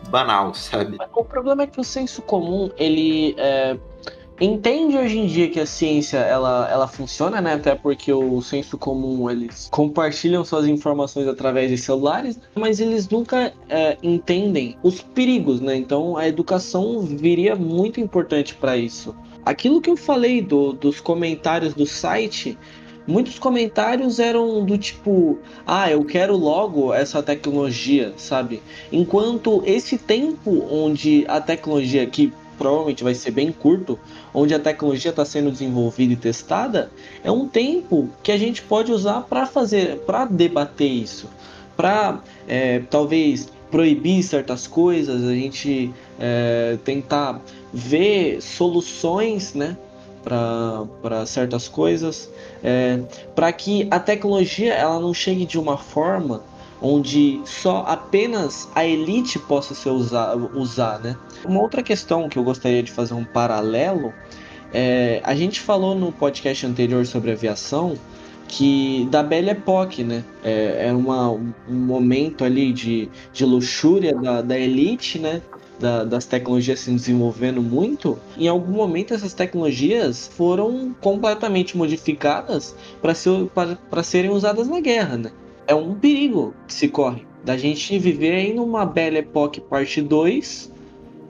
banal, 0.09 0.55
sabe? 0.55 0.97
O 1.15 1.25
problema 1.25 1.63
é 1.63 1.67
que 1.67 1.81
o 1.81 1.85
senso 1.85 2.23
comum, 2.23 2.71
ele 2.77 3.35
é, 3.39 3.77
entende 4.41 4.97
hoje 4.97 5.19
em 5.19 5.27
dia 5.27 5.49
que 5.49 5.59
a 5.59 5.67
ciência 5.67 6.19
ela, 6.19 6.69
ela 6.71 6.89
funciona, 6.89 7.41
né? 7.41 7.55
Até 7.55 7.75
porque 7.75 8.13
o 8.13 8.41
senso 8.43 8.77
comum 8.77 9.31
eles 9.31 9.69
compartilham 9.71 10.45
suas 10.45 10.67
informações 10.67 11.27
através 11.27 11.71
de 11.71 11.79
celulares, 11.79 12.39
mas 12.55 12.81
eles 12.81 13.09
nunca 13.09 13.53
é, 13.69 13.97
entendem 14.03 14.77
os 14.83 15.01
perigos, 15.01 15.61
né? 15.61 15.77
Então 15.77 16.17
a 16.17 16.29
educação 16.29 17.01
viria 17.01 17.55
muito 17.55 18.01
importante 18.01 18.55
para 18.55 18.77
isso. 18.77 19.15
Aquilo 19.45 19.81
que 19.81 19.89
eu 19.89 19.97
falei 19.97 20.43
do, 20.43 20.73
dos 20.73 21.01
comentários 21.01 21.73
do 21.75 21.87
site 21.87 22.59
muitos 23.07 23.39
comentários 23.39 24.19
eram 24.19 24.65
do 24.65 24.77
tipo: 24.77 25.39
ah, 25.67 25.91
eu 25.91 26.05
quero 26.05 26.37
logo 26.37 26.93
essa 26.93 27.23
tecnologia, 27.23 28.13
sabe? 28.17 28.61
Enquanto 28.91 29.63
esse 29.65 29.97
tempo 29.97 30.67
onde 30.71 31.25
a 31.29 31.41
tecnologia, 31.41 32.05
que 32.07 32.33
provavelmente 32.59 33.05
vai 33.05 33.15
ser 33.15 33.31
bem 33.31 33.53
curto, 33.53 33.99
onde 34.33 34.55
a 34.55 34.59
tecnologia 34.59 35.11
está 35.11 35.25
sendo 35.25 35.51
desenvolvida 35.51 36.13
e 36.13 36.17
testada, 36.17 36.91
é 37.23 37.31
um 37.31 37.47
tempo 37.49 38.09
que 38.23 38.33
a 38.33 38.39
gente 38.39 38.63
pode 38.63 38.93
usar 38.93 39.23
para 39.23 39.47
fazer, 39.47 39.99
para 39.99 40.25
debater 40.25 40.91
isso, 40.91 41.29
para 41.77 42.21
é, 42.49 42.81
talvez 42.91 43.49
proibir 43.71 44.23
certas 44.23 44.67
coisas, 44.67 45.25
a 45.25 45.35
gente 45.35 45.93
é, 46.19 46.79
tentar 46.85 47.41
ver 47.73 48.41
soluções, 48.41 49.55
né? 49.55 49.77
para 50.23 51.25
certas 51.25 51.69
coisas, 51.69 52.29
é, 52.63 52.99
para 53.33 53.53
que 53.53 53.87
a 53.93 54.01
tecnologia 54.01 54.75
ela 54.75 54.99
não 54.99 55.15
chegue 55.15 55.47
de 55.47 55.57
uma 55.57 55.79
forma 55.79 56.43
onde 56.81 57.41
só 57.45 57.85
apenas 57.87 58.69
a 58.75 58.85
elite 58.85 59.39
possa 59.39 59.75
ser 59.75 59.91
usar, 59.91 60.37
usar 60.37 61.01
né? 61.01 61.17
Uma 61.45 61.61
outra 61.61 61.83
questão 61.83 62.29
que 62.29 62.39
eu 62.39 62.45
gostaria 62.45 62.83
de 62.83 62.93
fazer 62.93 63.15
um 63.15 63.25
paralelo 63.25 64.13
é, 64.73 65.21
a 65.25 65.35
gente 65.35 65.61
falou 65.61 65.95
no 65.95 66.13
podcast 66.13 66.67
anterior 66.67 67.07
sobre 67.07 67.33
aviação 67.33 67.97
que 68.49 69.09
da 69.11 69.23
Belle 69.23 69.51
Époque, 69.51 70.05
né? 70.05 70.25
É, 70.45 70.89
é 70.89 70.93
uma, 70.93 71.31
um 71.31 71.53
momento 71.69 72.45
ali 72.45 72.73
de, 72.73 73.09
de 73.33 73.45
luxúria 73.45 74.15
da, 74.15 74.43
da 74.43 74.59
elite, 74.59 75.19
né? 75.19 75.43
Da, 75.79 76.05
das 76.05 76.25
tecnologias 76.25 76.81
se 76.81 76.91
desenvolvendo 76.91 77.61
muito, 77.61 78.19
em 78.39 78.49
algum 78.49 78.73
momento 78.73 79.13
essas 79.13 79.35
tecnologias 79.35 80.27
foram 80.27 80.95
completamente 81.03 81.77
modificadas 81.77 82.75
para 83.03 83.15
ser, 83.15 83.51
serem 84.03 84.31
usadas 84.31 84.69
na 84.69 84.81
guerra, 84.81 85.19
né? 85.19 85.33
É 85.67 85.75
um 85.75 85.95
perigo 85.95 86.55
que 86.67 86.75
se 86.75 86.89
corre 86.89 87.27
da 87.45 87.57
gente 87.57 87.99
viver 87.99 88.35
aí 88.35 88.53
numa 88.53 88.85
Belle 88.85 89.19
Époque 89.19 89.61
parte 89.61 90.03
2 90.03 90.73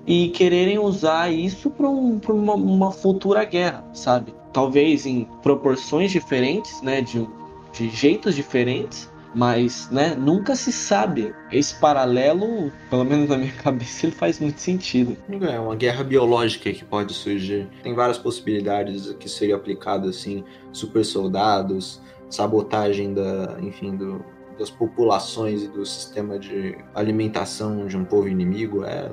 e 0.07 0.28
quererem 0.28 0.78
usar 0.78 1.30
isso 1.32 1.68
para 1.68 1.89
um, 1.89 2.20
uma, 2.28 2.55
uma, 2.55 2.93
futura 2.93 3.45
guerra, 3.45 3.84
sabe? 3.93 4.32
Talvez 4.53 5.05
em 5.05 5.28
proporções 5.43 6.11
diferentes, 6.11 6.80
né? 6.80 7.03
De, 7.03 7.28
de 7.72 7.91
jeitos 7.91 8.34
diferentes, 8.34 9.11
mas 9.34 9.91
né, 9.91 10.14
nunca 10.14 10.57
se 10.57 10.72
sabe. 10.72 11.34
Esse 11.53 11.74
paralelo, 11.74 12.72
pelo 12.89 13.05
menos 13.05 13.28
na 13.28 13.37
minha 13.37 13.53
cabeça, 13.62 14.07
ele 14.07 14.14
faz 14.14 14.41
muito 14.41 14.59
sentido. 14.59 15.16
É 15.28 15.61
uma 15.61 15.76
guerra 15.76 16.03
biológica 16.03 16.72
que 16.72 16.84
pode 16.84 17.12
surgir. 17.12 17.68
Tem 17.82 17.93
várias 17.95 18.16
possibilidades 18.16 19.12
que 19.20 19.28
seriam 19.28 19.59
aplicadas 19.59 20.16
assim, 20.16 20.43
super 20.72 21.05
soldados, 21.05 22.01
sabotagem 22.31 23.14
da, 23.14 23.57
enfim, 23.61 23.97
do, 23.97 24.24
das 24.59 24.70
populações 24.70 25.62
e 25.62 25.68
do 25.68 25.85
sistema 25.85 26.39
de 26.39 26.77
alimentação 26.95 27.87
de 27.87 27.97
um 27.97 28.05
povo 28.05 28.29
inimigo. 28.29 28.85
É 28.85 29.11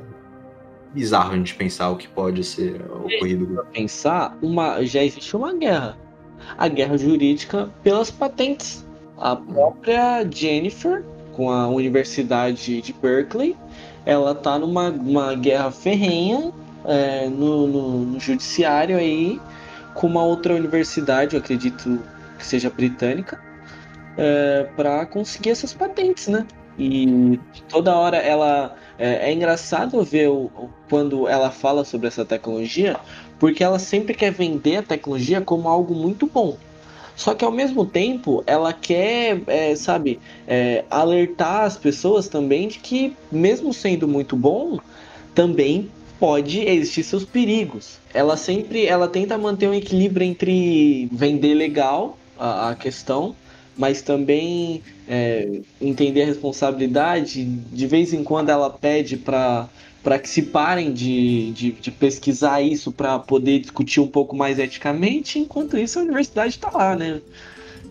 bizarro 0.94 1.34
a 1.34 1.38
gente 1.38 1.56
pensar 1.56 1.90
o 1.90 1.98
que 1.98 2.08
pode 2.08 2.44
ser 2.44 2.82
ocorrido. 2.90 3.66
Pensar, 3.74 4.38
uma, 4.42 4.84
já 4.84 5.04
existe 5.04 5.36
uma 5.36 5.54
guerra. 5.54 5.98
A 6.58 6.68
guerra 6.68 6.98
jurídica 6.98 7.70
pelas 7.82 8.12
patentes. 8.12 8.86
A 9.18 9.36
própria 9.36 10.28
Jennifer, 10.30 11.04
com 11.34 11.50
a 11.50 11.68
Universidade 11.68 12.82
de 12.82 12.94
Berkeley, 12.94 13.56
ela 14.06 14.36
tá 14.36 14.60
numa 14.60 14.90
uma 14.90 15.34
guerra 15.36 15.72
ferrenha 15.72 16.52
é, 16.86 17.30
no, 17.30 17.68
no, 17.68 18.00
no, 18.06 18.20
judiciário 18.20 18.98
aí 18.98 19.40
com 19.94 20.08
uma 20.08 20.24
outra 20.24 20.54
universidade, 20.54 21.36
eu 21.36 21.40
acredito 21.40 22.00
que 22.44 22.48
seja 22.50 22.70
britânica, 22.70 23.40
é, 24.18 24.68
para 24.76 25.06
conseguir 25.06 25.50
essas 25.50 25.74
patentes, 25.74 26.28
né? 26.28 26.46
E 26.78 27.40
toda 27.70 27.96
hora 27.96 28.18
ela. 28.18 28.76
É, 28.98 29.30
é 29.30 29.34
engraçado 29.34 30.04
ver 30.04 30.30
o, 30.30 30.52
quando 30.88 31.28
ela 31.28 31.50
fala 31.50 31.84
sobre 31.84 32.08
essa 32.08 32.24
tecnologia, 32.24 32.96
porque 33.40 33.64
ela 33.64 33.80
sempre 33.80 34.14
quer 34.14 34.32
vender 34.32 34.78
a 34.78 34.84
tecnologia 34.84 35.42
como 35.42 35.68
algo 35.68 35.96
muito 35.96 36.28
bom. 36.28 36.58
Só 37.16 37.34
que 37.34 37.44
ao 37.44 37.52
mesmo 37.52 37.86
tempo 37.86 38.44
ela 38.46 38.72
quer, 38.72 39.42
é, 39.48 39.76
sabe, 39.76 40.20
é, 40.48 40.84
alertar 40.90 41.62
as 41.62 41.78
pessoas 41.78 42.28
também 42.28 42.68
de 42.68 42.80
que, 42.80 43.16
mesmo 43.32 43.74
sendo 43.74 44.08
muito 44.08 44.36
bom, 44.36 44.80
também 45.34 45.90
pode 46.20 46.60
existir 46.62 47.04
seus 47.04 47.26
perigos. 47.26 48.00
Ela 48.14 48.38
sempre, 48.38 48.86
ela 48.86 49.08
tenta 49.08 49.38
manter 49.38 49.68
um 49.68 49.74
equilíbrio 49.74 50.26
entre 50.26 51.08
vender 51.12 51.54
legal 51.54 52.18
a, 52.38 52.70
a 52.70 52.76
questão 52.76 53.36
mas 53.78 54.02
também 54.02 54.84
é, 55.08 55.62
entender 55.82 56.24
a 56.24 56.26
responsabilidade. 56.26 57.44
De 57.44 57.88
vez 57.88 58.14
em 58.14 58.24
quando 58.24 58.50
ela 58.50 58.70
pede 58.70 59.18
para 59.18 59.68
para 60.04 60.20
que 60.20 60.28
se 60.28 60.42
parem 60.42 60.92
de, 60.92 61.52
de, 61.54 61.72
de 61.72 61.90
pesquisar 61.90 62.62
isso 62.62 62.92
para 62.92 63.18
poder 63.20 63.60
discutir 63.60 64.02
um 64.02 64.08
pouco 64.08 64.36
mais 64.36 64.60
eticamente, 64.60 65.40
enquanto 65.40 65.78
isso 65.78 65.98
a 65.98 66.02
universidade 66.02 66.50
está 66.50 66.70
lá, 66.70 66.94
né? 66.94 67.22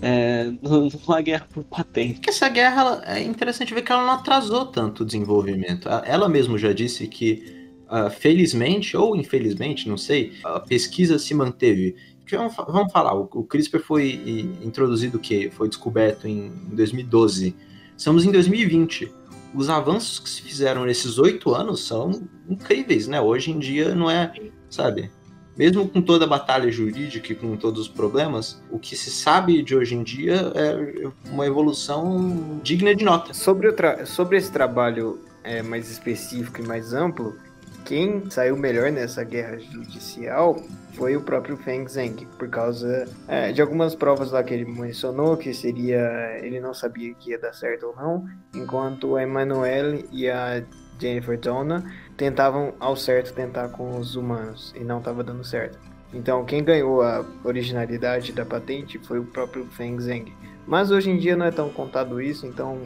É, 0.03 0.51
numa 0.61 1.23
guerra 1.23 1.47
por 1.51 1.65
patente. 1.65 2.15
Porque 2.15 2.29
essa 2.29 2.51
guerra 2.51 2.81
ela, 2.83 3.03
é 3.07 3.23
interessante 3.23 3.73
ver 3.73 3.81
que 3.81 3.91
ela 3.91 4.05
não 4.05 4.13
atrasou 4.13 4.67
tanto 4.67 5.05
o 5.05 5.07
desenvolvimento. 5.07 5.89
Ela 6.05 6.29
mesmo 6.29 6.59
já 6.59 6.75
disse 6.75 7.07
que, 7.07 7.71
uh, 7.91 8.11
felizmente 8.11 8.95
ou 8.95 9.17
infelizmente, 9.17 9.89
não 9.89 9.97
sei, 9.97 10.35
a 10.45 10.61
pesquisa 10.61 11.19
se 11.19 11.33
manteve 11.33 11.97
vamos, 12.31 12.55
vamos 12.57 12.93
falar, 12.93 13.15
o, 13.15 13.29
o 13.33 13.45
CRISPR 13.45 13.81
foi 13.81 14.57
introduzido 14.63 15.19
o 15.19 15.21
quê? 15.21 15.51
Foi 15.53 15.69
descoberto 15.69 16.27
em 16.27 16.51
2012. 16.73 17.55
Estamos 17.97 18.25
em 18.25 18.31
2020. 18.31 19.13
Os 19.55 19.69
avanços 19.69 20.19
que 20.19 20.31
se 20.31 20.43
fizeram 20.43 20.85
nesses 20.85 21.19
oito 21.19 21.55
anos 21.55 21.87
são 21.87 22.11
incríveis, 22.49 23.07
né? 23.07 23.21
Hoje 23.21 23.51
em 23.51 23.59
dia 23.59 23.95
não 23.95 24.11
é, 24.11 24.33
sabe? 24.71 25.11
Mesmo 25.57 25.87
com 25.87 26.01
toda 26.01 26.25
a 26.25 26.29
batalha 26.29 26.71
jurídica 26.71 27.33
e 27.33 27.37
com 27.37 27.55
todos 27.57 27.83
os 27.83 27.89
problemas, 27.89 28.63
o 28.71 28.79
que 28.79 28.97
se 28.97 29.11
sabe 29.11 29.63
de 29.63 29.77
hoje 29.77 29.95
em 29.95 30.03
dia 30.03 30.51
é 30.55 31.31
uma 31.31 31.47
evolução 31.47 32.59
digna 32.63 32.95
de 32.95 33.05
nota. 33.05 33.35
Sobre, 33.35 33.69
sobre 34.07 34.39
esse 34.39 34.51
trabalho 34.51 35.19
é, 35.45 35.63
mais 35.63 35.91
específico 35.91 36.63
e 36.63 36.67
mais 36.67 36.95
amplo, 36.95 37.37
quem 37.85 38.31
saiu 38.31 38.57
melhor 38.57 38.91
nessa 38.91 39.25
guerra 39.25 39.59
judicial 39.59 40.57
foi 40.95 41.17
o 41.17 41.23
próprio 41.23 41.57
Feng 41.57 41.87
Zheng, 41.89 42.27
por 42.39 42.49
causa 42.49 43.09
é, 43.27 43.53
de 43.53 43.63
algumas 43.63 43.95
provas 43.95 44.31
lá 44.31 44.43
que 44.43 44.53
ele 44.53 44.65
mencionou, 44.65 45.37
que 45.37 45.53
seria 45.55 46.39
ele 46.43 46.61
não 46.61 46.75
sabia 46.75 47.15
que 47.15 47.31
ia 47.31 47.39
dar 47.39 47.53
certo 47.53 47.87
ou 47.87 47.97
não, 47.97 48.27
enquanto 48.55 49.17
a 49.17 49.23
Emmanuel 49.23 50.03
e 50.11 50.29
a 50.29 50.63
Jennifer 50.99 51.39
Donna 51.39 51.83
tentavam 52.17 52.75
ao 52.79 52.95
certo 52.95 53.33
tentar 53.33 53.69
com 53.69 53.99
os 53.99 54.15
humanos 54.15 54.73
e 54.77 54.85
não 54.85 54.99
estava 54.99 55.25
dando 55.25 55.45
certo. 55.45 55.79
Então 56.13 56.45
quem 56.45 56.63
ganhou 56.63 57.03
a 57.03 57.25
originalidade 57.43 58.33
da 58.33 58.45
patente 58.45 58.99
foi 58.99 59.19
o 59.19 59.25
próprio 59.25 59.65
Feng 59.67 59.99
Zheng. 59.99 60.33
Mas 60.67 60.91
hoje 60.91 61.11
em 61.11 61.19
dia 61.19 61.37
não 61.37 61.47
é 61.47 61.51
tão 61.51 61.71
contado 61.71 62.21
isso, 62.21 62.47
então 62.47 62.83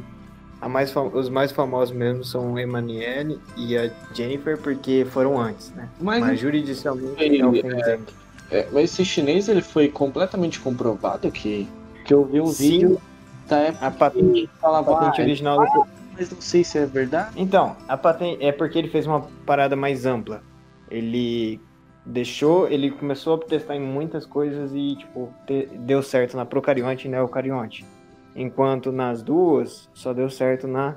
mais 0.69 0.95
os 0.97 1.29
mais 1.29 1.53
famosos 1.53 1.95
mesmo 1.95 2.25
são 2.25 2.55
o 2.55 2.59
Emanuele 2.59 3.39
e 3.57 3.77
a 3.77 3.91
Jennifer, 4.15 4.59
porque 4.59 5.07
foram 5.11 5.39
antes, 5.39 5.71
né? 5.73 5.89
Mas, 6.01 6.21
mas 6.21 6.41
juridicialmente 6.41 7.23
ele, 7.23 7.41
é 7.41 7.47
o 7.47 7.55
é, 7.55 7.99
é, 8.51 8.69
Mas 8.73 8.85
esse 8.85 9.05
chinês 9.05 9.49
ele 9.49 9.61
foi 9.61 9.89
completamente 9.89 10.59
comprovado 10.61 11.31
que, 11.31 11.69
que 12.05 12.15
eu 12.15 12.25
vi 12.25 12.41
um 12.41 12.47
Sim. 12.47 12.71
vídeo 12.71 13.03
da 13.47 13.59
época 13.59 13.87
a 13.87 13.91
patente, 13.91 14.51
falava, 14.61 14.91
a 14.91 14.95
patente 14.95 15.21
ah, 15.21 15.25
original 15.25 15.61
ah, 15.61 15.65
do... 15.67 15.87
mas 16.17 16.31
não 16.31 16.41
sei 16.41 16.65
se 16.65 16.79
é 16.79 16.87
verdade. 16.87 17.31
Então, 17.37 17.77
a 17.87 17.97
patente 17.97 18.45
é 18.45 18.51
porque 18.51 18.79
ele 18.79 18.89
fez 18.89 19.07
uma 19.07 19.21
parada 19.45 19.77
mais 19.77 20.07
ampla. 20.07 20.43
Ele 20.91 21.61
deixou, 22.05 22.69
ele 22.69 22.91
começou 22.91 23.35
a 23.35 23.39
testar 23.39 23.77
em 23.77 23.81
muitas 23.81 24.25
coisas 24.25 24.71
e 24.75 24.97
tipo 24.97 25.33
te, 25.47 25.69
deu 25.81 26.03
certo 26.03 26.37
na 26.37 26.47
procarionte 26.47 27.09
e 27.09 27.11
na 27.11 27.19
eucarionte 27.19 27.85
enquanto 28.37 28.93
nas 28.93 29.23
duas 29.23 29.89
só 29.95 30.13
deu 30.13 30.29
certo 30.29 30.69
na 30.69 30.97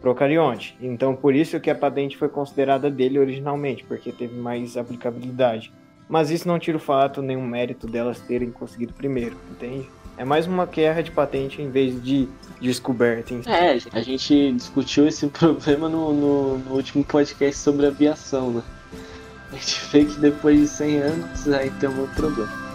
procarionte. 0.00 0.76
Então 0.80 1.14
por 1.14 1.34
isso 1.34 1.58
que 1.60 1.70
a 1.70 1.74
patente 1.74 2.16
foi 2.16 2.28
considerada 2.28 2.90
dele 2.90 3.18
originalmente, 3.18 3.84
porque 3.84 4.12
teve 4.12 4.36
mais 4.36 4.76
aplicabilidade. 4.76 5.72
Mas 6.08 6.30
isso 6.30 6.48
não 6.48 6.58
tira 6.58 6.78
o 6.78 6.80
fato, 6.80 7.20
nenhum 7.20 7.46
mérito 7.46 7.86
delas 7.86 8.18
terem 8.20 8.50
conseguido 8.50 8.94
primeiro, 8.94 9.36
entende? 9.50 9.86
É 10.16 10.24
mais 10.24 10.46
uma 10.46 10.64
guerra 10.64 11.02
de 11.02 11.10
patente 11.10 11.60
em 11.60 11.70
vez 11.70 12.02
de 12.02 12.28
descoberta. 12.60 13.34
Em. 13.34 13.42
É, 13.46 13.78
a 13.92 14.00
gente 14.00 14.52
discutiu 14.52 15.06
esse 15.06 15.26
problema 15.28 15.88
no, 15.88 16.12
no, 16.12 16.58
no 16.58 16.74
último 16.74 17.04
podcast 17.04 17.60
sobre 17.60 17.86
aviação, 17.86 18.50
né? 18.50 18.62
A 19.52 19.54
gente 19.54 19.80
vê 19.92 20.04
que 20.04 20.18
depois 20.18 20.58
de 20.58 20.68
100 20.68 20.98
anos 20.98 21.48
aí 21.48 21.70
tem 21.72 21.88
um 21.88 22.00
outro 22.00 22.14
problema. 22.16 22.67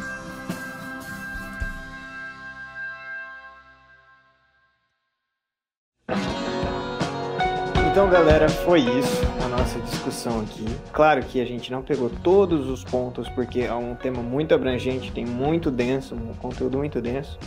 Então, 8.03 8.11
galera, 8.11 8.49
foi 8.49 8.81
isso 8.81 9.23
a 9.41 9.47
nossa 9.47 9.79
discussão 9.79 10.41
aqui. 10.41 10.65
Claro 10.91 11.23
que 11.23 11.39
a 11.39 11.45
gente 11.45 11.71
não 11.71 11.81
pegou 11.81 12.09
todos 12.09 12.69
os 12.69 12.83
pontos, 12.83 13.29
porque 13.29 13.61
é 13.61 13.73
um 13.73 13.95
tema 13.95 14.21
muito 14.21 14.53
abrangente, 14.53 15.09
tem 15.09 15.25
muito 15.25 15.71
denso, 15.71 16.13
um 16.13 16.33
conteúdo 16.33 16.77
muito 16.77 16.99
denso. 16.99 17.39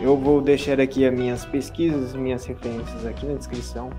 Eu 0.00 0.16
vou 0.16 0.40
deixar 0.40 0.80
aqui 0.80 1.04
as 1.04 1.12
minhas 1.12 1.44
pesquisas, 1.44 2.14
minhas 2.14 2.46
referências 2.46 3.04
aqui 3.04 3.26
na 3.26 3.34
descrição. 3.34 3.90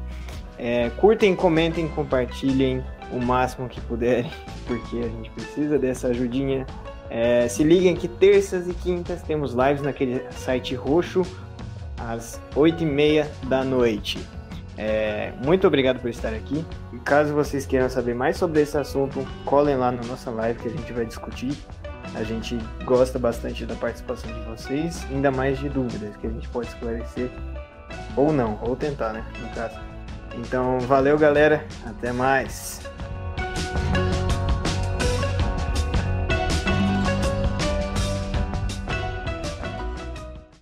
É, 0.58 0.90
curtem, 0.98 1.36
comentem, 1.36 1.88
compartilhem 1.88 2.84
o 3.12 3.24
máximo 3.24 3.70
que 3.70 3.80
puderem, 3.80 4.32
porque 4.66 4.98
a 4.98 5.08
gente 5.08 5.30
precisa 5.30 5.78
dessa 5.78 6.08
ajudinha. 6.08 6.66
É, 7.08 7.48
se 7.48 7.64
liguem 7.64 7.96
que 7.96 8.08
terças 8.08 8.68
e 8.68 8.74
quintas 8.74 9.22
temos 9.22 9.54
lives 9.54 9.84
naquele 9.84 10.24
site 10.32 10.74
roxo 10.74 11.22
às 12.00 12.42
8h30 12.56 13.28
da 13.48 13.64
noite. 13.64 14.18
É, 14.78 15.32
muito 15.44 15.68
obrigado 15.68 16.00
por 16.00 16.10
estar 16.10 16.34
aqui. 16.34 16.66
E 16.92 17.00
caso 17.00 17.34
vocês 17.34 17.66
queiram 17.66 17.90
saber 17.90 18.16
mais 18.16 18.38
sobre 18.38 18.62
esse 18.62 18.78
assunto, 18.78 19.26
colhem 19.46 19.76
lá 19.76 19.92
na 19.92 20.04
nossa 20.04 20.32
live 20.32 20.60
que 20.60 20.68
a 20.68 20.72
gente 20.72 20.92
vai 20.94 21.06
discutir. 21.06 21.58
A 22.16 22.24
gente 22.24 22.58
gosta 22.86 23.18
bastante 23.18 23.66
da 23.66 23.76
participação 23.76 24.32
de 24.32 24.40
vocês, 24.42 25.06
ainda 25.10 25.32
mais 25.32 25.58
de 25.60 25.70
dúvidas 25.70 26.16
que 26.18 26.28
a 26.28 26.30
gente 26.30 26.48
pode 26.50 26.68
esclarecer 26.68 27.32
ou 28.16 28.32
não, 28.32 28.60
ou 28.62 28.76
tentar, 28.76 29.14
né, 29.14 29.26
no 29.42 29.50
caso. 29.50 29.80
Então, 30.36 30.80
valeu, 30.82 31.18
galera. 31.18 31.66
Até 31.86 32.12
mais. 32.12 32.82